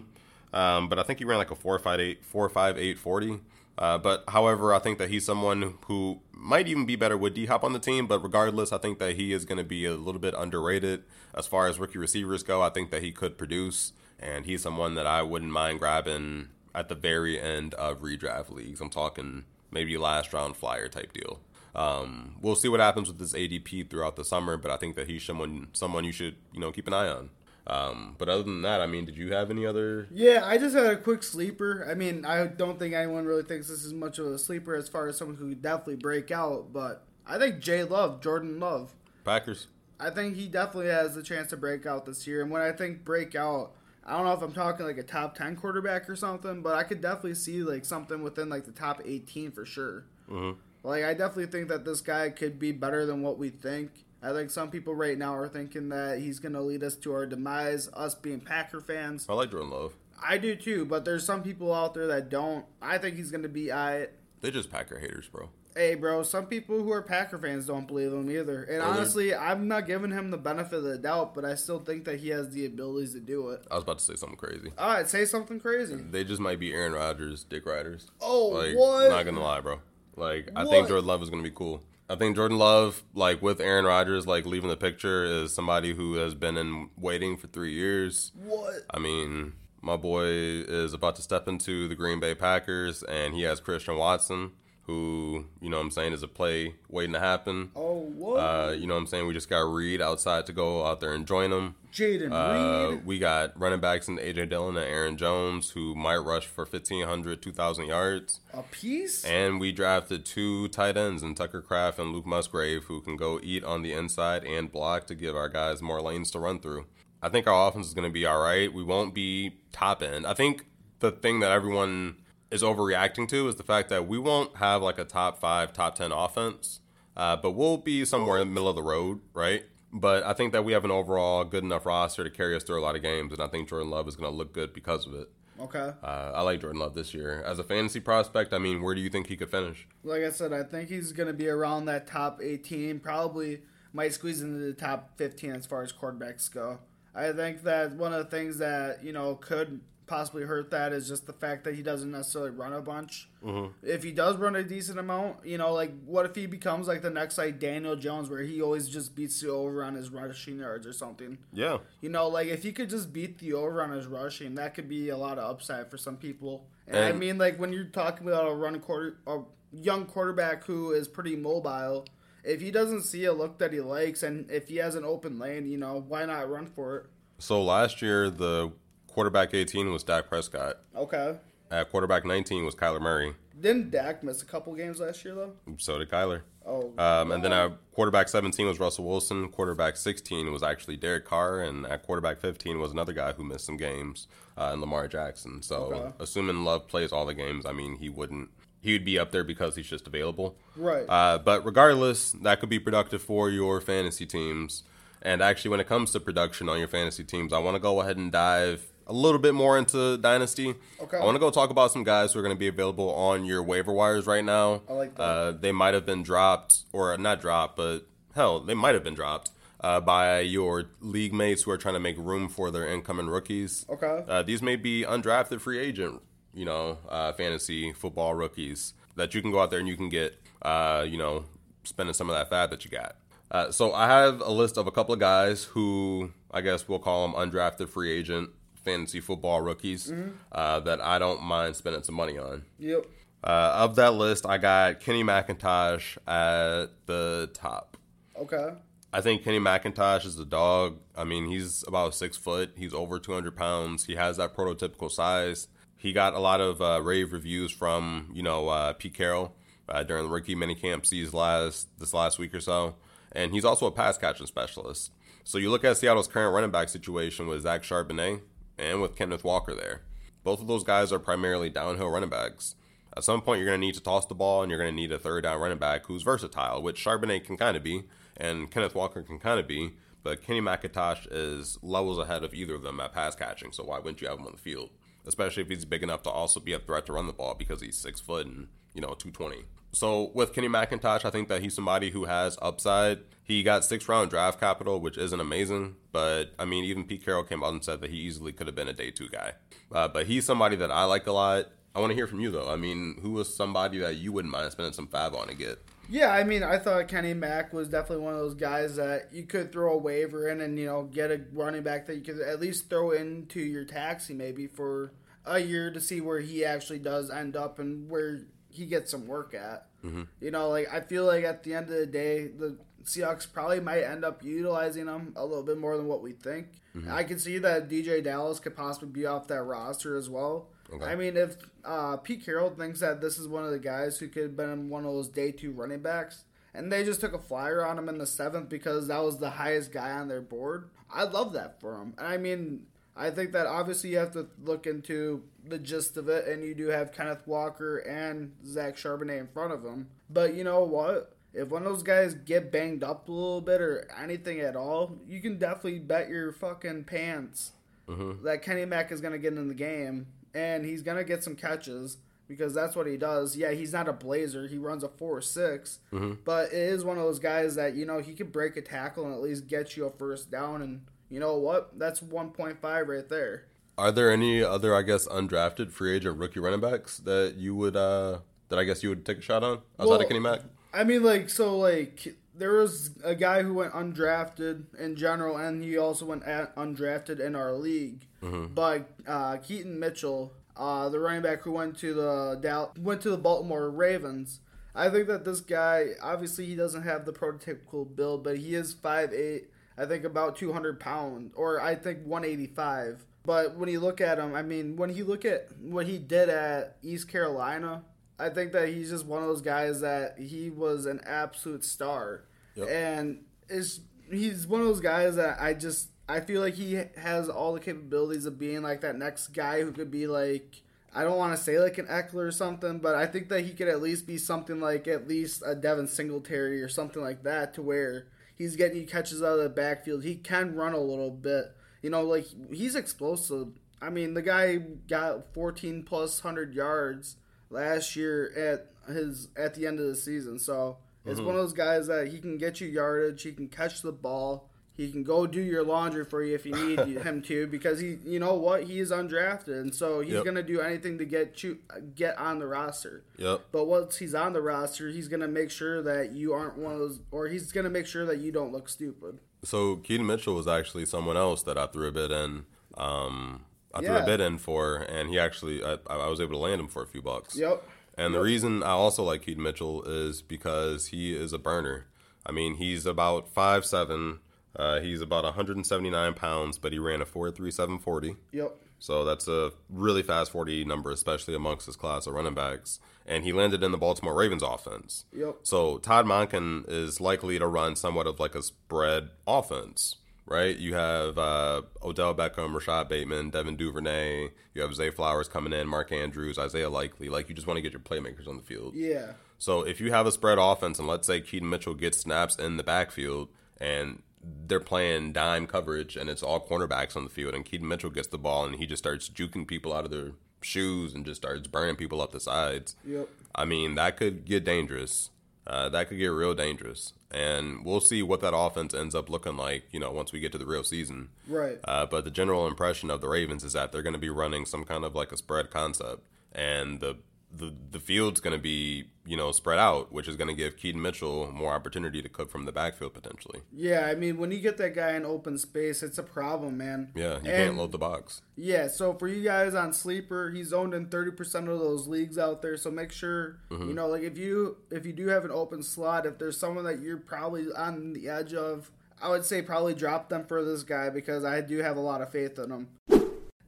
Um, 0.57 0.89
but 0.89 0.99
I 0.99 1.03
think 1.03 1.19
he 1.19 1.27
ran 1.27 1.37
like 1.37 1.51
a 1.51 1.55
four 1.55 1.79
five 1.79 2.01
eight 2.01 2.25
four 2.25 2.49
five 2.49 2.79
eight 2.79 2.99
forty. 2.99 3.41
Uh, 3.77 3.99
but 3.99 4.25
however, 4.29 4.73
I 4.73 4.79
think 4.79 4.97
that 4.97 5.11
he's 5.11 5.27
someone 5.27 5.75
who 5.85 6.21
might 6.33 6.67
even 6.67 6.87
be 6.87 6.97
better 6.97 7.17
with 7.19 7.35
D 7.35 7.45
Hop 7.45 7.63
on 7.63 7.75
the 7.75 7.79
team. 7.79 8.07
But 8.07 8.23
regardless, 8.23 8.73
I 8.73 8.79
think 8.79 8.99
that 8.99 9.17
he 9.17 9.35
is 9.35 9.45
going 9.45 9.59
to 9.59 9.65
be 9.65 9.85
a 9.85 9.95
little 9.95 10.21
bit 10.21 10.35
underrated 10.37 11.05
as 11.35 11.47
far 11.47 11.67
as 11.67 11.79
rookie 11.79 11.99
receivers 11.99 12.43
go. 12.43 12.63
I 12.63 12.71
think 12.71 12.91
that 12.91 13.03
he 13.03 13.13
could 13.13 13.37
produce, 13.37 13.93
and 14.19 14.47
he's 14.47 14.63
someone 14.63 14.95
that 14.95 15.07
I 15.07 15.21
wouldn't 15.21 15.53
mind 15.53 15.79
grabbing 15.79 16.49
at 16.75 16.89
the 16.89 16.95
very 16.95 17.39
end 17.39 17.75
of 17.75 18.01
redraft 18.01 18.51
leagues. 18.51 18.81
I'm 18.81 18.89
talking 18.89 19.45
maybe 19.71 19.99
last 19.99 20.33
round 20.33 20.57
flyer 20.57 20.89
type 20.89 21.13
deal. 21.13 21.41
Um, 21.75 22.37
we'll 22.41 22.57
see 22.57 22.71
what 22.71 22.81
happens 22.81 23.09
with 23.09 23.19
this 23.19 23.35
ADP 23.35 23.91
throughout 23.91 24.17
the 24.17 24.25
summer, 24.25 24.57
but 24.57 24.71
I 24.71 24.79
think 24.79 24.97
that 24.97 25.07
he's 25.07 25.23
someone 25.23 25.67
someone 25.75 26.05
you 26.05 26.13
should 26.13 26.37
you 26.55 26.61
know 26.61 26.73
keep 26.73 26.87
an 26.87 26.95
eye 26.95 27.09
on. 27.09 27.29
Um, 27.69 28.15
but 28.17 28.29
other 28.29 28.45
than 28.45 28.63
that, 28.63 28.81
I 28.81 28.87
mean, 28.87 29.05
did 29.05 29.17
you 29.17 29.33
have 29.33 29.51
any 29.51 29.67
other? 29.67 30.07
Yeah, 30.13 30.43
I 30.45 30.57
just 30.57 30.77
had 30.77 30.87
a 30.87 30.97
quick 30.97 31.23
sleeper. 31.23 31.87
I 31.91 31.95
mean, 31.95 32.25
I 32.25 32.47
don't 32.47 32.79
think 32.79 32.95
anyone 32.95 33.25
really 33.25 33.43
thinks 33.43 33.69
this 33.69 33.85
is 33.85 33.93
much 33.93 34.19
of 34.19 34.27
a 34.27 34.39
sleeper 34.39 34.75
as 34.77 34.89
far 34.89 35.09
as 35.09 35.17
someone 35.17 35.37
who 35.37 35.49
could 35.49 35.63
definitely 35.63 35.97
break 35.97 36.31
out. 36.31 36.73
But 36.73 37.05
I 37.27 37.39
think 37.39 37.59
Jay 37.59 37.83
Love, 37.83 38.21
Jordan 38.21 38.61
Love, 38.61 38.95
Packers. 39.25 39.67
I 39.99 40.11
think 40.11 40.37
he 40.37 40.47
definitely 40.47 40.91
has 40.91 41.15
the 41.15 41.23
chance 41.23 41.51
to 41.51 41.57
break 41.57 41.87
out 41.87 42.07
this 42.07 42.27
year. 42.27 42.43
And 42.43 42.51
when 42.51 42.63
I 42.63 42.71
think 42.71 43.05
break 43.05 43.35
out, 43.35 43.73
I 44.05 44.13
don't 44.13 44.27
know 44.27 44.33
if 44.33 44.43
I'm 44.43 44.53
talking 44.53 44.87
like 44.87 44.99
a 44.99 45.03
top 45.03 45.35
ten 45.35 45.57
quarterback 45.57 46.09
or 46.09 46.15
something, 46.15 46.63
but 46.63 46.77
I 46.77 46.85
could 46.85 47.01
definitely 47.01 47.35
see 47.35 47.63
like 47.63 47.85
something 47.85 48.23
within 48.23 48.49
like 48.49 48.65
the 48.65 48.73
top 48.73 49.03
18 49.05 49.51
for 49.51 49.65
sure. 49.65 50.05
Mm-hmm. 50.31 50.59
Like 50.87 51.03
I 51.03 51.15
definitely 51.15 51.47
think 51.47 51.69
that 51.69 51.85
this 51.85 52.01
guy 52.01 52.31
could 52.31 52.61
be 52.61 52.71
better 52.71 53.05
than 53.07 53.23
what 53.23 53.39
we 53.39 53.49
think. 53.49 53.91
I 54.27 54.33
think 54.33 54.51
some 54.51 54.71
people 54.71 54.95
right 54.95 55.17
now 55.17 55.35
are 55.37 55.49
thinking 55.49 55.89
that 55.91 56.19
he's 56.19 56.41
going 56.41 56.55
to 56.55 56.61
lead 56.61 56.83
us 56.83 56.97
to 56.97 57.13
our 57.13 57.27
demise, 57.27 57.89
us 57.93 58.17
being 58.17 58.41
Packer 58.41 58.81
fans. 58.81 59.25
I 59.29 59.35
like 59.35 59.53
Jordan 59.53 59.71
Love. 59.71 59.95
I 60.21 60.39
do 60.39 60.57
too, 60.57 60.85
but 60.85 61.05
there's 61.05 61.25
some 61.25 61.45
people 61.45 61.73
out 61.73 61.95
there 61.95 62.09
that 62.09 62.29
don't. 62.29 62.65
I 62.83 62.99
think 62.99 63.17
he's 63.17 63.31
going 63.31 63.45
to 63.45 63.49
be 63.49 63.71
I. 63.71 64.09
They 64.41 64.51
just 64.51 64.71
Packer 64.71 64.99
haters, 64.99 65.29
bro. 65.29 65.51
Hey, 65.77 65.95
bro, 65.95 66.23
some 66.23 66.47
people 66.47 66.83
who 66.83 66.91
are 66.91 67.03
Packer 67.03 67.37
fans 67.39 67.67
don't 67.67 67.87
believe 67.87 68.13
him 68.13 68.31
either. 68.31 68.65
And 68.65 68.79
Well, 68.79 68.93
honestly, 68.93 69.35
I'm 69.35 69.69
not 69.69 69.87
giving 69.87 70.11
him 70.11 70.31
the 70.31 70.39
benefit 70.39 70.79
of 70.79 70.85
the 70.85 70.97
doubt, 70.97 71.35
but 71.35 71.45
I 71.45 71.55
still 71.55 71.79
think 71.79 72.07
that 72.07 72.19
he 72.19 72.31
has 72.31 72.49
the 72.51 72.65
abilities 72.65 73.13
to 73.13 73.21
do 73.21 73.51
it. 73.51 73.65
I 73.71 73.75
was 73.75 73.85
about 73.85 73.99
to 73.99 74.05
say 74.05 74.17
something 74.17 74.39
crazy. 74.39 74.73
All 74.79 74.89
right, 74.89 75.07
say 75.07 75.27
something 75.27 75.61
crazy. 75.61 75.97
They 75.97 76.25
just 76.25 76.41
might 76.41 76.59
be 76.59 76.73
Aaron 76.73 76.95
Rodgers, 76.95 77.45
Dick 77.45 77.67
Riders. 77.67 78.11
Oh, 78.23 78.47
like, 78.47 78.75
what? 78.75 79.11
Not 79.11 79.25
gonna 79.27 79.43
lie, 79.43 79.61
bro. 79.61 79.81
Like, 80.17 80.49
I 80.57 80.65
think 80.65 80.89
Jordan 80.89 81.07
Love 81.07 81.23
is 81.23 81.29
gonna 81.29 81.43
be 81.43 81.51
cool. 81.51 81.83
I 82.09 82.15
think 82.15 82.37
Jordan 82.37 82.59
Love, 82.59 83.03
like 83.15 83.43
with 83.43 83.61
Aaron 83.61 83.85
Rodgers, 83.85 84.27
like 84.27 84.47
leaving 84.47 84.71
the 84.71 84.77
picture, 84.77 85.25
is 85.25 85.55
somebody 85.55 85.93
who 85.95 86.15
has 86.15 86.35
been 86.35 86.57
in 86.57 86.91
waiting 86.97 87.37
for 87.37 87.49
three 87.49 87.73
years. 87.73 88.31
What? 88.35 88.85
I 88.91 88.99
mean, 88.99 89.55
my 89.81 89.97
boy 89.97 90.25
is 90.25 90.93
about 90.93 91.17
to 91.17 91.23
step 91.23 91.49
into 91.49 91.89
the 91.89 91.97
Green 91.97 92.21
Bay 92.21 92.35
Packers, 92.35 93.03
and 93.03 93.35
he 93.35 93.43
has 93.43 93.59
Christian 93.59 93.97
Watson, 93.97 94.53
who 94.87 95.45
you 95.61 95.69
know 95.69 95.77
what 95.79 95.83
I'm 95.85 95.91
saying 95.91 96.13
is 96.13 96.23
a 96.23 96.29
play 96.29 96.75
waiting 96.89 97.13
to 97.15 97.21
happen. 97.21 97.71
Oh, 97.75 98.01
what? 98.15 98.37
Uh, 98.39 98.71
you 98.79 98.87
know 98.87 98.95
what 98.95 99.01
I'm 99.01 99.07
saying? 99.07 99.27
We 99.27 99.35
just 99.35 99.51
got 99.51 99.61
Reed 99.61 100.01
outside 100.01 100.47
to 100.47 100.53
go 100.53 100.87
out 100.87 101.01
there 101.01 101.13
and 101.13 101.27
join 101.27 101.53
him. 101.53 101.75
Jayden 101.93 102.31
Uh, 102.33 102.91
Reed. 102.91 103.07
we 103.07 103.19
got 103.19 103.59
running 103.59 103.81
backs 103.81 104.07
in 104.07 104.19
AJ 104.19 104.51
Dillon 104.51 104.77
and 104.77 104.87
Aaron 104.87 105.17
Jones, 105.17 105.71
who 105.71 105.95
might 105.95 106.19
rush 106.19 106.47
for 106.47 106.65
1,500, 106.65 107.41
2,000 107.43 107.87
yards. 107.87 108.41
A 108.53 108.63
piece? 108.63 109.25
And 109.25 109.59
we 109.59 109.73
drafted 109.73 110.25
two 110.27 110.69
tight 110.69 110.97
ends 110.97 111.23
in 111.23 111.35
Tucker 111.35 111.63
Kraft 111.63 111.99
and 111.99 112.13
Luke 112.13 112.27
Musgrave, 112.27 112.85
who 112.85 113.01
can 113.01 113.17
go 113.17 113.41
eat 113.43 113.65
on 113.65 113.83
the 113.83 113.93
inside 113.93 114.45
and 114.45 114.71
block 114.71 115.07
to 115.07 115.15
give 115.15 115.35
our 115.35 115.49
guys 115.49 115.81
more 115.83 116.01
lanes 116.03 116.31
to 116.33 116.39
run 116.39 116.59
through. 116.61 116.85
I 117.23 117.29
think 117.31 117.47
our 117.47 117.69
offense 117.69 117.87
is 117.89 117.95
going 117.95 118.09
to 118.09 118.13
be 118.13 118.27
all 118.27 118.41
right. 118.41 118.73
We 118.73 118.85
won't 118.85 119.15
be 119.15 119.57
top 119.73 120.03
end. 120.03 120.27
I 120.27 120.35
think 120.35 120.67
the 121.01 121.11
thing 121.11 121.41
that 121.41 121.51
everyone 121.51 122.17
is 122.51 122.63
overreacting 122.63 123.29
to 123.29 123.49
is 123.49 123.57
the 123.57 123.63
fact 123.63 123.89
that 123.89 124.07
we 124.07 124.19
won't 124.19 124.57
have 124.57 124.83
like 124.83 124.99
a 124.99 125.05
top 125.05 125.41
five, 125.41 125.73
top 125.73 125.97
10 125.97 126.13
offense, 126.13 126.81
uh, 127.17 127.37
but 127.37 127.53
we'll 127.53 127.79
be 127.79 128.05
somewhere 128.05 128.39
in 128.39 128.49
the 128.49 128.55
middle 128.55 128.69
of 128.69 128.77
the 128.77 128.83
road, 128.83 129.21
right? 129.35 129.65
But 129.93 130.25
I 130.25 130.33
think 130.33 130.53
that 130.53 130.65
we 130.65 130.73
have 130.73 130.85
an 130.85 130.91
overall 130.91 131.45
good 131.45 131.65
enough 131.65 131.87
roster 131.87 132.25
to 132.25 132.31
carry 132.31 132.55
us 132.55 132.63
through 132.63 132.81
a 132.81 132.85
lot 132.85 132.97
of 132.97 133.03
games, 133.03 133.33
and 133.33 133.41
I 133.41 133.47
think 133.47 133.69
Jordan 133.69 133.91
Love 133.91 134.09
is 134.09 134.17
going 134.17 134.31
to 134.31 134.37
look 134.37 134.53
good 134.53 134.73
because 134.73 135.07
of 135.07 135.15
it. 135.15 135.31
Okay. 135.59 135.93
Uh, 136.03 136.33
I 136.35 136.43
like 136.43 136.61
Jordan 136.61 136.81
Love 136.81 136.95
this 136.95 137.15
year. 137.15 137.43
As 137.43 137.59
a 137.59 137.65
fantasy 137.65 138.01
prospect, 138.01 138.53
I 138.53 138.59
mean, 138.59 138.83
where 138.83 138.95
do 138.95 139.01
you 139.01 139.09
think 139.09 139.29
he 139.29 139.37
could 139.37 139.51
finish? 139.51 139.87
Like 140.05 140.23
I 140.23 140.31
said, 140.31 140.53
I 140.53 140.63
think 140.63 140.91
he's 140.91 141.13
going 141.13 141.29
to 141.29 141.33
be 141.33 141.49
around 141.49 141.87
that 141.87 142.07
top 142.07 142.41
18. 142.43 143.01
Probably 143.01 143.63
might 143.93 144.13
squeeze 144.13 144.43
into 144.43 144.59
the 144.59 144.75
top 144.75 145.17
15 145.17 145.53
as 145.53 145.67
far 145.67 145.83
as 145.83 145.93
quarterbacks 145.93 146.53
go. 146.53 146.81
I 147.15 147.33
think 147.33 147.63
that 147.63 147.93
one 147.93 148.13
of 148.13 148.19
the 148.19 148.31
things 148.31 148.59
that, 148.59 149.03
you 149.03 149.13
know, 149.13 149.37
could 149.37 149.81
possibly 150.07 150.45
hurt 150.45 150.71
that 150.71 150.93
is 150.93 151.09
just 151.09 151.27
the 151.27 151.33
fact 151.33 151.65
that 151.65 151.75
he 151.75 151.83
doesn't 151.83 152.11
necessarily 152.11 152.51
run 152.51 152.73
a 152.73 152.81
bunch. 152.81 153.29
Mm-hmm. 153.45 153.73
If 153.83 154.03
he 154.03 154.13
does 154.13 154.37
run 154.37 154.57
a 154.57 154.63
decent 154.63 154.99
amount, 154.99 155.45
you 155.45 155.59
know, 155.59 155.73
like 155.73 155.93
what 156.05 156.27
if 156.27 156.35
he 156.35 156.47
becomes 156.47 156.87
like 156.89 157.03
the 157.03 157.11
next 157.11 157.39
like 157.39 157.59
Daniel 157.59 157.97
Jones 157.97 158.31
where 158.31 158.43
he 158.43 158.63
always 158.63 158.89
just 158.89 159.15
beats 159.15 159.43
you 159.43 159.53
over 159.53 159.83
on 159.85 159.95
his 159.95 160.11
rushing 160.11 160.59
yards 160.59 160.87
or 160.87 160.93
something. 160.93 161.39
Yeah. 161.53 161.79
You 162.01 162.09
know, 162.09 162.29
like 162.29 162.49
if 162.49 162.63
he 162.63 162.73
could 162.73 162.91
just 162.91 163.13
beat 163.13 163.39
the 163.39 163.53
over 163.53 163.83
on 163.83 163.91
his 163.91 164.07
rushing, 164.07 164.55
that 164.55 164.75
could 164.75 164.89
be 164.89 165.09
a 165.09 165.17
lot 165.17 165.39
of 165.39 165.51
upside 165.51 165.91
for 165.91 165.97
some 165.97 166.17
people. 166.17 166.67
And, 166.87 167.05
I 167.05 167.13
mean, 167.13 167.39
like 167.39 167.59
when 167.59 167.73
you're 167.73 167.85
talking 167.85 168.29
about 168.29 168.49
a 168.49 168.55
run 168.55 168.79
quarter, 168.81 169.17
a 169.27 169.41
young 169.73 170.07
quarterback 170.07 170.65
who 170.65 170.93
is 170.93 171.09
pretty 171.09 171.35
mobile, 171.35 172.07
if 172.45 172.61
he 172.61 172.71
doesn't 172.71 173.03
see 173.03 173.25
a 173.25 173.33
look 173.33 173.59
that 173.59 173.73
he 173.73 173.81
likes, 173.81 174.23
and 174.23 174.49
if 174.49 174.69
he 174.69 174.77
has 174.77 174.95
an 174.95 175.05
open 175.05 175.39
lane, 175.39 175.67
you 175.67 175.79
know, 175.79 176.05
why 176.07 176.25
not 176.25 176.49
run 176.49 176.67
for 176.67 176.97
it? 176.97 177.07
So 177.39 177.63
last 177.63 178.01
year, 178.01 178.31
the 178.31 178.71
quarterback 179.17 179.55
18 179.55 179.91
was 179.91 180.03
Dak 180.03 180.29
Prescott. 180.29 180.77
Okay. 180.95 181.37
At 181.71 181.91
quarterback 181.91 182.27
19 182.27 182.67
was 182.67 182.75
Kyler 182.75 183.01
Murray. 183.01 183.33
Didn't 183.59 183.91
Dak 183.91 184.23
miss 184.23 184.43
a 184.43 184.45
couple 184.45 184.75
games 184.75 185.01
last 185.01 185.25
year 185.25 185.35
though? 185.35 185.53
So 185.79 185.99
did 185.99 186.11
Kyler. 186.11 186.43
Oh, 186.67 186.93
Um, 186.99 187.33
and 187.33 187.43
then 187.43 187.51
at 187.55 187.73
quarterback 187.95 188.29
17 188.29 188.67
was 188.67 188.79
Russell 188.79 189.07
Wilson. 189.07 189.49
Quarterback 189.49 189.97
16 189.97 190.53
was 190.53 190.63
actually 190.63 190.99
Derek 190.99 191.25
Carr. 191.25 191.63
And 191.63 191.87
at 191.87 192.03
quarterback 192.03 192.41
15 192.41 192.79
was 192.79 192.93
another 192.93 193.15
guy 193.15 193.33
who 193.33 193.43
missed 193.43 193.65
some 193.65 193.79
games, 193.79 194.29
uh, 194.59 194.69
and 194.73 194.83
Lamar 194.83 195.09
Jackson. 195.09 195.63
So 195.63 195.77
Okay. 195.95 196.13
assuming 196.21 196.63
Love 196.63 196.87
plays 196.87 197.11
all 197.11 197.25
the 197.25 197.33
games, 197.33 197.65
I 197.65 197.73
mean, 197.73 197.97
he 197.97 198.11
wouldn't. 198.11 198.51
He 198.83 198.93
would 198.93 199.07
be 199.07 199.19
up 199.19 199.31
there 199.33 199.45
because 199.45 199.77
he's 199.77 199.87
just 199.89 200.07
available. 200.07 200.57
right. 200.77 201.07
Uh, 201.09 201.39
but 201.39 201.65
regardless, 201.65 202.33
that 202.43 202.61
could 202.61 202.69
be 202.69 202.79
productive 202.79 203.23
for 203.23 203.49
your 203.49 203.81
fantasy 203.81 204.27
teams. 204.27 204.83
And 205.23 205.41
actually, 205.43 205.71
when 205.71 205.81
it 205.81 205.89
comes 205.89 206.11
to 206.13 206.21
production 206.21 206.69
on 206.69 206.79
your 206.79 206.87
fantasy 206.87 207.25
teams, 207.25 207.55
I 207.55 207.59
want 207.61 207.77
to 207.77 207.81
go 207.81 208.03
ahead 208.03 208.19
and 208.19 208.31
dive 208.31 208.93
a 209.07 209.13
little 209.13 209.39
bit 209.39 209.55
more 209.55 209.79
into 209.79 210.17
Dynasty. 210.19 210.75
Okay. 211.01 211.19
I 211.19 211.25
want 211.25 211.37
to 211.37 211.39
go 211.39 211.51
talk 211.51 211.71
about 211.71 211.93
some 211.93 212.05
guys 212.05 212.33
who 212.33 212.39
are 212.41 212.43
going 212.43 212.55
to 212.55 212.59
be 212.59 212.69
available 212.69 213.11
on 213.15 213.45
your 213.45 213.63
waiver 213.63 213.93
wires 213.93 214.27
right 214.27 214.45
now. 214.45 214.83
I 214.89 214.93
like 214.93 215.15
that. 215.17 215.23
Uh, 215.23 215.53
they 215.53 215.73
might 215.73 215.95
have 215.95 216.05
been 216.05 216.23
dropped, 216.23 216.83
or 216.93 217.17
not 217.17 217.41
dropped, 217.41 217.77
but 217.77 218.07
hell, 218.35 218.61
they 218.61 218.75
might 218.75 218.95
have 218.95 219.05
been 219.05 219.15
dropped 219.15 219.51
uh, 219.81 220.01
by 220.01 220.41
your 220.41 220.87
league 221.01 221.33
mates 221.33 221.63
who 221.63 221.71
are 221.71 221.79
trying 221.79 221.95
to 221.95 222.01
make 222.01 222.17
room 222.19 222.49
for 222.49 222.71
their 222.71 222.87
incoming 222.87 223.27
rookies. 223.27 223.87
Okay. 223.89 224.25
Uh, 224.27 224.43
these 224.43 224.63
may 224.63 224.77
be 224.77 225.05
undrafted 225.05 225.61
free 225.61 225.79
agent, 225.79 226.21
you 226.53 226.65
know, 226.65 226.99
uh, 227.09 227.33
fantasy 227.33 227.93
football 227.93 228.35
rookies 228.35 228.95
that 229.17 229.35
you 229.35 229.43
can 229.43 229.51
go 229.51 229.61
out 229.61 229.71
there 229.71 229.79
and 229.79 229.89
you 229.89 229.97
can 229.97 230.09
get, 230.09 230.39
uh, 230.63 231.05
you 231.09 231.17
know, 231.17 231.45
spending 231.85 232.15
some 232.15 232.29
of 232.29 232.35
that 232.37 232.51
FAAB 232.51 232.71
that 232.71 232.85
you 232.85 232.91
got. 232.91 233.17
Uh, 233.51 233.71
so 233.71 233.93
I 233.93 234.09
have 234.09 234.41
a 234.41 234.51
list 234.51 234.77
of 234.77 234.89
a 234.89 234.91
couple 234.91 235.15
of 235.15 235.21
guys 235.21 235.65
who 235.65 236.33
I 236.51 236.61
guess 236.61 236.89
we'll 236.89 236.99
call 236.99 237.29
them 237.29 237.37
undrafted 237.37 237.89
free 237.89 238.11
agent 238.11 238.51
fantasy 238.87 239.21
football 239.21 239.61
rookies 239.61 240.11
uh, 240.53 240.81
that 240.81 241.03
I 241.03 241.19
don't 241.19 241.43
mind 241.43 241.77
spending 241.77 242.03
some 242.03 242.15
money 242.15 242.39
on. 242.39 242.65
yep. 242.79 243.05
Uh, 243.45 243.73
of 243.77 243.97
that 243.97 244.15
list, 244.15 244.47
I 244.47 244.59
got 244.59 245.01
Kenny 245.01 245.23
McIntosh 245.23 246.17
at 246.27 246.87
the 247.07 247.51
top. 247.53 247.97
Okay. 248.37 248.71
I 249.13 249.21
think 249.21 249.45
Kenny 249.45 249.61
McIntosh 249.61 250.25
is 250.27 250.39
a 250.39 250.45
dog. 250.45 250.99
I 251.15 251.25
mean, 251.25 251.47
he's 251.47 251.85
about 251.87 252.15
six 252.15 252.37
foot. 252.37 252.73
He's 252.77 252.93
over 252.93 253.19
200 253.21 253.55
pounds. 253.55 254.05
He 254.05 254.17
has 254.17 254.39
that 254.39 254.57
prototypical 254.57 255.11
size. 255.11 255.69
He 255.97 256.13
got 256.13 256.35
a 256.35 256.39
lot 256.41 256.61
of 256.61 256.81
uh, 256.83 257.01
rave 257.03 257.33
reviews 257.33 257.71
from, 257.71 258.31
you 258.33 258.43
know, 258.43 258.69
uh, 258.69 258.95
Pete 258.95 259.15
Carroll 259.15 259.55
uh, 259.89 260.03
during 260.03 260.25
the 260.25 260.31
rookie 260.31 260.57
minicamps 260.57 261.11
these 261.11 261.33
last 261.33 261.89
this 261.99 262.13
last 262.13 262.39
week 262.39 262.53
or 262.53 262.61
so. 262.61 262.97
And 263.33 263.53
he's 263.53 263.65
also 263.65 263.87
a 263.87 263.93
pass 263.93 264.19
catching 264.19 264.47
specialist. 264.47 265.13
So 265.45 265.59
you 265.59 265.71
look 265.71 265.85
at 265.85 265.97
Seattle's 265.97 266.27
current 266.27 266.53
running 266.53 266.71
back 266.71 266.89
situation 266.89 267.47
with 267.47 267.63
Zach 267.63 267.85
Charbonnet 267.85 268.41
and 268.79 269.01
with 269.01 269.17
Kenneth 269.17 269.45
Walker 269.45 269.75
there. 269.75 270.03
Both 270.45 270.61
of 270.61 270.67
those 270.67 270.85
guys 270.85 271.13
are 271.13 271.19
primarily 271.19 271.71
downhill 271.71 272.11
running 272.11 272.31
backs. 272.31 272.77
At 273.17 273.25
some 273.25 273.41
point, 273.41 273.59
you're 273.59 273.69
going 273.69 273.81
to 273.81 273.87
need 273.87 273.95
to 273.95 274.03
toss 274.03 274.27
the 274.27 274.35
ball, 274.35 274.63
and 274.63 274.71
you're 274.71 274.79
going 274.79 274.93
to 274.93 274.97
need 274.97 275.11
a 275.11 275.19
third 275.19 275.45
down 275.45 275.59
running 275.59 275.79
back 275.79 276.07
who's 276.07 276.23
versatile, 276.23 276.83
which 276.83 277.03
Charbonnet 277.03 277.45
can 277.45 277.57
kind 277.57 277.77
of 277.77 277.83
be 277.83 278.05
and 278.37 278.71
Kenneth 278.71 278.95
Walker 278.95 279.23
can 279.23 279.39
kind 279.39 279.59
of 279.59 279.67
be, 279.67 279.95
but 280.23 280.43
Kenny 280.43 280.61
McIntosh 280.61 281.27
is 281.31 281.79
levels 281.83 282.19
ahead 282.19 282.45
of 282.45 282.53
either 282.53 282.75
of 282.75 282.83
them 282.83 283.01
at 283.01 283.13
pass 283.13 283.35
catching. 283.35 283.73
So 283.73 283.85
why 283.85 283.99
wouldn't 283.99 284.21
you 284.21 284.29
have 284.29 284.39
him 284.39 284.47
on 284.47 284.53
the 284.53 284.59
field? 284.59 284.91
Especially 285.27 285.63
if 285.63 285.69
he's 285.69 285.85
big 285.85 286.03
enough 286.03 286.23
to 286.25 286.31
also 286.31 286.61
be 286.61 286.73
a 286.73 286.79
threat 286.79 287.07
to 287.07 287.13
run 287.13 287.27
the 287.27 287.33
ball 287.33 287.55
because 287.55 287.81
he's 287.81 287.97
six 287.97 288.21
foot 288.21 288.47
and 288.47 288.69
you 288.95 289.01
know 289.01 289.15
220. 289.15 289.65
So 289.97 290.31
with 290.35 290.53
Kenny 290.53 290.69
McIntosh, 290.69 291.25
I 291.25 291.31
think 291.31 291.49
that 291.49 291.63
he's 291.63 291.75
somebody 291.75 292.11
who 292.11 292.27
has 292.27 292.59
upside. 292.61 293.21
He 293.43 293.63
got 293.63 293.83
six 293.83 294.07
round 294.07 294.29
draft 294.29 294.61
capital, 294.61 295.01
which 295.01 295.17
isn't 295.17 295.41
amazing, 295.41 295.97
but 296.13 296.53
I 296.59 296.67
mean 296.67 296.85
even 296.85 297.05
Pete 297.05 297.25
Carroll 297.25 297.45
came 297.45 297.65
out 297.65 297.73
and 297.73 297.83
said 297.83 298.03
that 298.03 298.11
he 298.11 298.19
easily 298.19 298.53
could 298.53 298.67
have 298.67 298.77
been 298.77 298.89
a 298.89 298.93
day 298.93 299.11
two 299.11 299.31
guy. 299.31 299.55
Uh, 299.91 300.07
but 300.07 300.27
he's 300.27 300.45
somebody 300.45 300.77
that 300.77 300.91
I 300.91 301.05
like 301.05 301.27
a 301.27 301.33
lot. 301.33 301.69
I 301.95 302.01
want 302.01 302.11
to 302.11 302.15
hear 302.15 302.27
from 302.27 302.41
you 302.41 302.51
though. 302.51 302.69
I 302.69 302.77
mean, 302.77 303.21
who 303.23 303.31
was 303.31 303.57
somebody 303.57 303.97
that 304.01 304.17
you 304.17 304.33
wouldn't 304.33 304.53
mind 304.53 304.71
spending 304.71 304.93
some 304.93 305.07
FAAB 305.07 305.35
on 305.35 305.49
to 305.49 305.55
get? 305.55 305.83
Yeah, 306.11 306.29
I 306.29 306.45
mean, 306.45 306.63
I 306.63 306.77
thought 306.77 307.09
Kenny 307.09 307.33
Mack 307.33 307.73
was 307.73 307.89
definitely 307.89 308.23
one 308.23 308.35
of 308.35 308.41
those 308.41 308.55
guys 308.55 308.97
that 308.97 309.33
you 309.33 309.45
could 309.45 309.73
throw 309.73 309.95
a 309.95 309.97
waiver 309.97 310.47
in 310.51 310.61
and 310.61 310.79
you 310.79 310.85
know 310.85 311.05
get 311.05 311.31
a 311.31 311.41
running 311.55 311.83
back 311.83 312.05
that 312.09 312.17
you 312.17 312.21
could 312.21 312.43
at 312.43 312.61
least 312.61 312.91
throw 312.91 313.13
into 313.13 313.61
your 313.61 313.87
taxi 313.87 314.35
maybe 314.35 314.67
for 314.67 315.15
a 315.47 315.61
year 315.61 315.91
to 315.91 316.03
see 316.03 316.21
where 316.21 316.41
he 316.41 316.67
actually 316.67 316.99
does 316.99 317.31
end 317.31 317.57
up 317.57 317.79
and 317.79 318.11
where 318.11 318.43
he 318.77 318.87
gets 318.87 319.11
some 319.11 319.27
work 319.27 319.55
at. 319.55 319.87
Mm-hmm. 320.05 320.23
You 320.41 320.51
know, 320.51 320.69
like 320.69 320.93
I 320.93 321.01
feel 321.01 321.25
like 321.25 321.45
at 321.45 321.63
the 321.63 321.75
end 321.75 321.91
of 321.91 321.97
the 321.97 322.07
day, 322.07 322.49
the 322.49 322.77
Seahawks 323.05 323.51
probably 323.51 323.81
might 323.81 324.03
end 324.03 324.25
up 324.25 324.43
utilizing 324.43 325.07
him 325.07 325.33
a 325.37 325.45
little 325.45 325.63
bit 325.63 325.79
more 325.79 325.97
than 325.97 326.07
what 326.07 326.23
we 326.23 326.33
think. 326.33 326.69
Mm-hmm. 326.97 327.11
I 327.11 327.25
can 327.25 327.39
see 327.39 327.59
that 327.59 327.89
DJ 327.89 328.23
Dallas 328.23 328.61
could 328.61 328.77
possibly 328.77 329.09
be 329.09 329.27
off 329.27 329.47
that 329.49 329.63
roster 329.63 330.17
as 330.17 330.29
well. 330.29 330.69
Okay. 330.93 331.05
I 331.05 331.17
mean, 331.17 331.37
if 331.37 331.57
uh, 331.85 332.17
Pete 332.19 332.45
Carroll 332.45 332.71
thinks 332.71 333.01
that 333.01 333.21
this 333.21 333.39
is 333.39 333.49
one 333.49 333.65
of 333.65 333.71
the 333.71 333.79
guys 333.79 334.19
who 334.19 334.29
could 334.29 334.43
have 334.43 334.57
been 334.57 334.89
one 334.89 335.05
of 335.05 335.13
those 335.13 335.29
day 335.29 335.51
two 335.51 335.73
running 335.73 336.01
backs, 336.01 336.45
and 336.75 336.93
they 336.93 337.05
just 337.05 337.21
took 337.21 337.33
a 337.33 337.39
flyer 337.39 337.85
on 337.85 337.99
him 337.99 338.09
in 338.09 338.19
the 338.19 338.27
seventh 338.27 338.69
because 338.69 339.09
that 339.09 339.23
was 339.25 339.39
the 339.39 339.51
highest 339.51 339.93
guy 339.93 340.11
on 340.13 340.29
their 340.29 340.41
board, 340.41 340.91
I 341.13 341.25
love 341.25 341.53
that 341.55 341.81
for 341.81 342.01
him. 342.01 342.15
And 342.19 342.27
I 342.27 342.37
mean, 342.37 342.87
I 343.17 343.31
think 343.31 343.53
that 343.53 343.67
obviously 343.67 344.11
you 344.11 344.19
have 344.19 344.33
to 344.33 344.49
look 344.63 344.87
into 344.87 345.43
the 345.69 345.79
gist 345.79 346.17
of 346.17 346.29
it, 346.29 346.47
and 346.47 346.65
you 346.65 346.75
do 346.75 346.89
have 346.89 347.13
Kenneth 347.13 347.47
Walker 347.47 347.99
and 347.99 348.53
Zach 348.65 348.97
Charbonnet 348.97 349.41
in 349.41 349.49
front 349.49 349.73
of 349.73 349.85
him. 349.85 350.09
But 350.31 350.55
you 350.55 350.65
know 350.65 350.83
what? 350.83 351.33
If 351.53 351.69
one 351.69 351.83
of 351.83 351.89
those 351.89 352.03
guys 352.03 352.35
get 352.35 352.71
banged 352.71 353.03
up 353.03 353.29
a 353.29 353.33
little 353.33 353.63
bit 353.63 353.81
or 353.81 354.09
anything 354.23 354.61
at 354.61 354.77
all, 354.77 355.19
you 355.27 355.41
can 355.41 355.59
definitely 355.59 356.01
bet 356.01 356.29
your 356.29 356.53
fucking 356.53 357.05
pants 357.05 357.73
mm-hmm. 358.07 358.45
that 358.45 358.63
Kenny 358.63 358.85
Mack 358.85 359.11
is 359.11 359.21
going 359.21 359.33
to 359.33 359.39
get 359.39 359.55
in 359.55 359.69
the 359.69 359.75
game 359.75 360.27
and 360.57 360.87
he's 360.87 361.03
gonna 361.03 361.23
get 361.23 361.45
some 361.45 361.55
catches 361.55 362.17
because 362.49 362.73
that's 362.73 362.97
what 362.97 363.07
he 363.07 363.17
does. 363.17 363.57
Yeah, 363.57 363.73
he's 363.73 363.93
not 363.93 364.09
a 364.09 364.13
blazer. 364.13 364.67
He 364.67 364.79
runs 364.79 365.05
a 365.05 365.09
4 365.09 365.41
6, 365.43 365.99
mm-hmm. 366.13 366.33
but 366.45 366.73
it 366.73 366.79
is 366.79 367.05
one 367.05 367.19
of 367.19 367.25
those 367.25 367.39
guys 367.39 367.75
that 367.75 367.95
you 367.95 368.07
know 368.07 368.21
he 368.21 368.33
could 368.33 368.53
break 368.53 368.77
a 368.77 368.83
tackle 368.83 369.27
and 369.27 369.35
at 369.35 369.43
least 369.43 369.67
get 369.67 369.97
you 369.97 370.07
a 370.07 370.11
first 370.11 370.51
down. 370.51 370.81
And 370.83 371.03
you 371.29 371.39
know 371.39 371.57
what? 371.57 371.99
That's 371.99 372.21
1.5 372.21 372.79
right 372.83 373.29
there. 373.29 373.67
Are 373.99 374.13
there 374.13 374.31
any 374.31 374.63
other, 374.63 374.95
I 374.95 375.03
guess, 375.03 375.27
undrafted 375.27 375.91
free 375.91 376.15
agent 376.17 376.39
rookie 376.39 376.61
running 376.61 376.81
backs 376.81 377.19
that 377.19 377.55
you 377.57 377.75
would, 377.75 377.97
uh 377.97 378.39
that 378.69 378.79
I 378.79 378.85
guess 378.85 379.03
you 379.03 379.11
would 379.11 379.25
take 379.25 379.39
a 379.39 379.43
shot 379.43 379.63
on 379.63 379.79
outside 379.99 380.07
well, 380.07 380.21
of 380.21 380.29
Kenny 380.29 380.41
Mack? 380.41 380.61
I 380.93 381.05
mean, 381.05 381.23
like, 381.23 381.51
so 381.51 381.79
like 381.79 382.37
there 382.57 382.73
was 382.73 383.11
a 383.23 383.35
guy 383.35 383.63
who 383.63 383.75
went 383.75 383.93
undrafted 383.93 384.99
in 384.99 385.17
general, 385.17 385.57
and 385.57 385.83
he 385.83 385.97
also 385.97 386.25
went 386.27 386.45
undrafted 386.45 387.41
in 387.41 387.55
our 387.55 387.75
league. 387.75 388.27
Mm-hmm. 388.43 388.75
But 388.75 389.11
uh, 389.27 389.59
Keaton 389.59 389.99
Mitchell, 389.99 390.53
uh, 390.77 391.09
the 391.09 391.19
running 391.19 391.43
back 391.43 391.63
who 391.63 391.73
went 391.73 391.99
to 391.99 392.15
the 392.15 392.59
Dow- 392.61 392.93
went 392.99 393.21
to 393.23 393.31
the 393.31 393.37
Baltimore 393.37 393.91
Ravens. 393.91 394.61
I 394.95 395.11
think 395.11 395.27
that 395.29 395.45
this 395.45 395.61
guy, 395.61 396.13
obviously, 396.23 396.65
he 396.65 396.75
doesn't 396.75 397.03
have 397.03 397.27
the 397.27 397.33
prototypical 397.33 398.17
build, 398.17 398.43
but 398.43 398.57
he 398.57 398.75
is 398.75 398.95
5'8", 398.95 399.65
I 399.99 400.07
think 400.07 400.25
about 400.25 400.57
200 400.57 400.99
pounds, 400.99 401.53
or 401.55 401.81
I 401.83 401.95
think 401.95 402.21
185. 402.25 403.27
But 403.47 403.77
when 403.77 403.89
you 403.89 404.01
look 404.01 404.21
at 404.21 404.39
him, 404.39 404.55
I 404.55 404.63
mean, 404.63 404.97
when 404.97 405.15
you 405.15 405.25
look 405.25 405.45
at 405.45 405.69
what 405.81 406.07
he 406.07 406.19
did 406.19 406.49
at 406.49 406.97
East 407.03 407.29
Carolina, 407.29 408.03
I 408.39 408.51
think 408.51 408.73
that 408.73 408.89
he's 408.89 409.11
just 409.11 409.25
one 409.25 409.43
of 409.43 409.49
those 409.49 409.63
guys 409.63 410.01
that 410.01 410.39
he 410.39 410.69
was 410.69 411.07
an 411.07 411.21
absolute 411.25 411.85
star, 411.85 412.43
yep. 412.75 412.89
and 412.91 413.45
is 413.69 414.01
he's 414.31 414.67
one 414.67 414.81
of 414.81 414.87
those 414.89 415.01
guys 415.01 415.37
that 415.37 415.61
I 415.61 415.75
just 415.75 416.09
I 416.29 416.41
feel 416.41 416.61
like 416.61 416.75
he 416.75 417.01
has 417.17 417.49
all 417.49 417.73
the 417.73 417.81
capabilities 417.81 418.45
of 418.45 418.59
being 418.59 418.83
like 418.83 419.01
that 419.03 419.17
next 419.17 419.49
guy 419.49 419.83
who 419.83 419.93
could 419.93 420.11
be 420.11 420.27
like 420.27 420.83
I 421.15 421.23
don't 421.23 421.39
want 421.39 421.57
to 421.57 421.63
say 421.63 421.79
like 421.79 421.97
an 421.97 422.07
Ekeler 422.07 422.47
or 422.47 422.51
something, 422.51 422.99
but 422.99 423.15
I 423.15 423.25
think 423.27 423.49
that 423.49 423.63
he 423.63 423.73
could 423.73 423.89
at 423.89 424.03
least 424.03 424.27
be 424.27 424.37
something 424.37 424.81
like 424.81 425.09
at 425.09 425.27
least 425.27 425.63
a 425.65 425.75
Devin 425.75 426.09
Singletary 426.09 426.83
or 426.83 426.89
something 426.89 427.23
like 427.23 427.43
that 427.45 427.73
to 427.75 427.83
where 427.83 428.27
he's 428.55 428.77
getting 428.77 429.07
catches 429.07 429.43
out 429.43 429.59
of 429.59 429.63
the 429.63 429.71
backfield. 429.71 430.25
He 430.25 430.35
can 430.35 430.75
run 430.75 430.93
a 430.93 431.01
little 431.01 431.31
bit. 431.31 431.75
You 432.03 432.11
know, 432.11 432.23
like 432.23 432.47
he's 432.73 432.95
explosive. 432.95 433.69
I 434.01 434.11
mean, 434.11 434.35
the 434.35 434.43
guy 434.43 434.77
got 434.77 435.55
14 435.55 436.03
plus 436.03 436.43
100 436.43 436.75
yards 436.75 437.37
last 437.71 438.17
year 438.17 438.53
at 438.57 439.13
his 439.13 439.49
at 439.57 439.75
the 439.75 439.87
end 439.87 440.01
of 440.01 440.07
the 440.07 440.17
season. 440.17 440.59
So 440.59 440.99
it's 441.25 441.39
mm-hmm. 441.39 441.47
one 441.47 441.57
of 441.57 441.63
those 441.63 441.73
guys 441.73 442.07
that 442.07 442.29
he 442.29 442.39
can 442.39 442.59
get 442.59 442.81
you 442.81 442.89
yardage, 442.89 443.43
he 443.43 443.53
can 443.53 443.69
catch 443.69 444.03
the 444.03 444.13
ball, 444.13 444.69
he 444.97 445.11
can 445.11 445.23
go 445.23 445.47
do 445.47 445.61
your 445.61 445.85
laundry 445.85 446.25
for 446.25 446.43
you 446.43 446.55
if 446.55 446.65
you 446.65 446.73
need 446.73 446.99
him 447.23 447.43
to 447.43 447.67
because 447.67 448.01
he 448.01 448.19
you 448.25 448.39
know 448.39 448.55
what 448.55 448.85
he 448.85 448.99
is 448.99 449.11
undrafted 449.11 449.81
and 449.81 449.95
so 449.95 450.21
he's 450.21 450.33
yep. 450.33 450.45
gonna 450.45 450.63
do 450.63 450.81
anything 450.81 451.19
to 451.19 451.25
get 451.25 451.63
you 451.63 451.79
get 452.15 452.37
on 452.39 452.59
the 452.59 452.67
roster. 452.67 453.25
Yep. 453.37 453.67
But 453.73 453.87
once 453.87 454.17
he's 454.17 454.35
on 454.35 454.53
the 454.53 454.63
roster, 454.63 455.09
he's 455.09 455.29
gonna 455.29 455.49
make 455.49 455.71
sure 455.71 456.03
that 456.03 456.33
you 456.33 456.53
aren't 456.53 456.79
one 456.79 456.95
of 456.95 456.99
those, 456.99 457.21
or 457.31 457.49
he's 457.49 457.73
gonna 457.73 457.91
make 457.91 458.07
sure 458.07 458.25
that 458.27 458.39
you 458.39 458.53
don't 458.53 458.73
look 458.73 458.89
stupid. 458.89 459.39
So 459.65 459.97
Keaton 459.97 460.27
Mitchell 460.27 460.55
was 460.55 460.69
actually 460.69 461.07
someone 461.07 461.37
else 461.37 461.63
that 461.63 461.77
I 461.77 461.87
threw 461.87 462.09
a 462.09 462.13
bit 462.13 462.31
in. 462.31 462.65
Um, 462.97 463.65
I 463.93 464.01
yeah. 464.01 464.09
threw 464.09 464.17
a 464.19 464.27
bid 464.27 464.41
in 464.41 464.59
for, 464.59 464.97
and 464.97 465.29
he 465.29 465.39
actually 465.39 465.83
I, 465.85 465.99
I, 466.09 466.29
was 466.29 466.41
able 466.41 466.53
to 466.53 466.59
land 466.59 466.81
him 466.81 466.89
for 466.89 467.03
a 467.03 467.07
few 467.07 467.23
bucks. 467.23 467.57
Yep. 467.57 467.83
And 468.17 468.33
yep. 468.33 468.41
the 468.41 468.45
reason 468.45 468.83
I 468.83 468.91
also 468.91 469.23
like 469.23 469.43
Keaton 469.43 469.63
Mitchell 469.63 470.03
is 470.05 470.43
because 470.43 471.09
he 471.09 471.35
is 471.35 471.53
a 471.53 471.59
burner. 471.59 472.07
I 472.45 472.53
mean, 472.53 472.77
he's 472.77 473.07
about 473.07 473.49
five 473.49 473.85
seven. 473.85 474.41
Uh, 474.77 475.01
he's 475.01 475.21
about 475.21 475.45
179 475.45 476.35
pounds, 476.35 476.79
but 476.79 476.93
he 476.93 476.99
ran 476.99 477.23
a 477.23 477.27
4.3740. 477.27 478.37
Yep. 478.53 478.77
So 478.99 479.25
that's 479.25 479.49
a 479.49 479.73
really 479.91 480.23
fast 480.23 480.53
40 480.53 480.85
number, 480.85 481.11
especially 481.11 481.55
amongst 481.55 481.87
his 481.87 481.97
class 481.97 482.27
of 482.27 482.35
running 482.35 482.55
backs. 482.55 483.01
And 483.27 483.45
he 483.45 483.53
landed 483.53 483.83
in 483.83 483.91
the 483.91 483.99
Baltimore 483.99 484.35
Ravens 484.35 484.63
offense. 484.63 485.25
Yep. 485.33 485.57
So 485.63 485.99
Todd 485.99 486.27
Monken 486.27 486.89
is 486.89 487.21
likely 487.21 487.59
to 487.59 487.67
run 487.67 487.97
somewhat 487.97 488.27
of 488.27 488.39
like 488.39 488.55
a 488.55 488.63
spread 488.63 489.31
offense 489.47 490.17
right? 490.47 490.77
You 490.79 490.95
have 490.95 491.37
uh, 491.39 491.83
Odell 492.03 492.35
Beckham, 492.35 492.73
Rashod 492.73 493.09
Bateman, 493.09 493.51
Devin 493.51 493.77
Duvernay. 493.77 494.51
You 494.75 494.83
have 494.83 494.95
Zay 494.95 495.11
Flowers 495.11 495.49
coming 495.49 495.73
in, 495.73 495.89
Mark 495.89 496.13
Andrews, 496.13 496.59
Isaiah 496.59 496.89
Likely. 496.89 497.29
Like 497.29 497.49
you 497.49 497.55
just 497.55 497.67
want 497.67 497.79
to 497.79 497.83
get 497.83 497.93
your 497.93 498.01
playmakers 498.01 498.49
on 498.49 498.57
the 498.57 498.63
field. 498.63 498.95
Yeah. 498.95 499.33
So 499.59 499.83
if 499.83 500.01
you 500.01 500.13
have 500.13 500.27
a 500.27 500.33
spread 500.33 500.59
offense, 500.59 500.99
and 500.99 501.09
let's 501.09 501.27
say 501.27 501.41
Keaton 501.41 501.69
Mitchell 501.69 501.95
gets 501.95 502.19
snaps 502.19 502.57
in 502.57 502.77
the 502.77 502.85
backfield, 502.85 503.49
and 503.79 504.23
they're 504.67 504.81
playing 504.81 505.33
dime 505.33 505.67
coverage, 505.67 506.17
and 506.17 506.31
it's 506.31 506.43
all 506.43 506.67
cornerbacks 506.67 507.17
on 507.17 507.25
the 507.25 507.31
field, 507.31 507.55
and 507.55 507.65
Keaton 507.65 507.89
Mitchell 507.89 508.11
gets 508.11 508.29
the 508.29 508.39
ball, 508.39 508.65
and 508.65 508.77
he 508.77 508.87
just 508.87 509.03
starts 509.03 509.29
juking 509.29 509.67
people 509.67 509.93
out 509.93 510.05
of 510.05 510.11
their 510.11 510.33
shoes 510.63 511.15
and 511.15 511.25
just 511.25 511.43
starts 511.43 511.67
burning 511.67 511.97
people 511.97 512.21
up 512.21 512.33
the 512.33 512.41
sides. 512.41 512.97
Yep. 513.05 513.29
I 513.55 513.65
mean, 513.65 513.95
that 513.95 514.17
could 514.17 514.45
get 514.45 514.65
dangerous. 514.65 515.31
Uh, 515.67 515.89
that 515.89 516.09
could 516.09 516.19
get 516.19 516.29
real 516.29 516.55
dangerous 516.55 517.13
and 517.31 517.85
we'll 517.85 518.01
see 518.01 518.23
what 518.23 518.41
that 518.41 518.57
offense 518.57 518.95
ends 518.95 519.15
up 519.15 519.29
looking 519.29 519.57
like. 519.57 519.85
You 519.93 520.01
know, 520.01 520.11
once 520.11 520.33
we 520.33 520.41
get 520.41 520.53
to 520.53 520.59
the 520.59 520.67
real 520.67 520.85
season. 520.85 521.29
Right. 521.47 521.79
Uh, 521.85 522.07
but 522.07 522.25
the 522.25 522.31
general 522.31 522.67
impression 522.67 523.11
of 523.11 523.21
the 523.21 523.29
Ravens 523.29 523.65
is 523.65 523.73
that 523.73 523.93
they're 523.93 524.03
going 524.03 524.15
to 524.15 524.19
be 524.19 524.31
running 524.31 524.65
some 524.65 524.85
kind 524.85 525.05
of 525.05 525.15
like 525.15 525.33
a 525.33 525.37
spread 525.37 525.71
concept, 525.71 526.23
and 526.53 527.01
the 527.01 527.17
the 527.55 527.73
the 527.93 528.01
field's 528.01 528.41
going 528.41 528.57
to 528.57 528.63
be 528.63 529.05
you 529.25 529.37
know 529.37 529.51
spread 529.53 529.79
out, 529.79 530.13
which 530.13 530.29
is 530.29 530.37
going 530.37 530.49
to 530.49 530.55
give 530.55 530.77
Keaton 530.77 531.01
Mitchell 531.01 531.51
more 531.53 531.73
opportunity 531.73 532.21
to 532.23 532.29
cook 532.29 532.51
from 532.51 532.65
the 532.65 532.73
backfield 532.73 533.15
potentially. 533.15 533.61
Yeah, 533.73 534.07
I 534.07 534.15
mean, 534.15 534.37
when 534.37 534.51
you 534.51 534.59
get 534.61 534.77
that 534.79 534.95
guy 534.95 535.13
in 535.13 535.25
open 535.25 535.57
space, 535.59 536.03
it's 536.03 536.19
a 536.19 536.23
problem, 536.23 536.77
man. 536.77 537.13
Yeah, 537.15 537.33
you 537.35 537.37
And- 537.37 537.45
can't 537.47 537.77
load 537.77 537.93
the 537.93 537.99
box. 537.99 538.43
Yeah, 538.57 538.89
so 538.89 539.15
for 539.15 539.29
you 539.29 539.43
guys 539.43 539.75
on 539.75 539.93
sleeper, 539.93 540.51
he's 540.51 540.73
owned 540.73 540.93
in 540.95 541.07
thirty 541.07 541.31
percent 541.31 541.69
of 541.69 541.79
those 541.79 542.07
leagues 542.07 542.37
out 542.39 542.63
there. 542.63 542.77
So 542.77 542.91
make 542.91 543.13
sure 543.13 543.59
Mm-hmm. 543.71 543.89
you 543.89 543.95
know, 543.95 544.09
like 544.09 544.23
if 544.23 544.37
you 544.37 544.77
if 544.91 545.07
you 545.07 545.13
do 545.13 545.29
have 545.29 545.45
an 545.45 545.51
open 545.51 545.83
slot, 545.83 546.27
if 546.27 546.39
there's 546.39 546.59
someone 546.59 546.85
that 546.85 547.01
you're 547.01 547.17
probably 547.17 547.67
on 547.77 548.13
the 548.13 548.29
edge 548.29 548.55
of, 548.55 548.91
I 549.23 549.31
would 549.31 549.45
say 549.45 549.63
probably 549.63 549.95
drop 549.95 550.29
them 550.29 550.45
for 550.47 550.65
this 550.65 550.83
guy 550.83 551.09
because 551.11 551.45
I 551.45 551.61
do 551.63 551.79
have 551.79 551.97
a 551.97 552.01
lot 552.01 552.21
of 552.21 552.31
faith 552.31 552.59
in 552.59 552.71
him. 552.71 552.89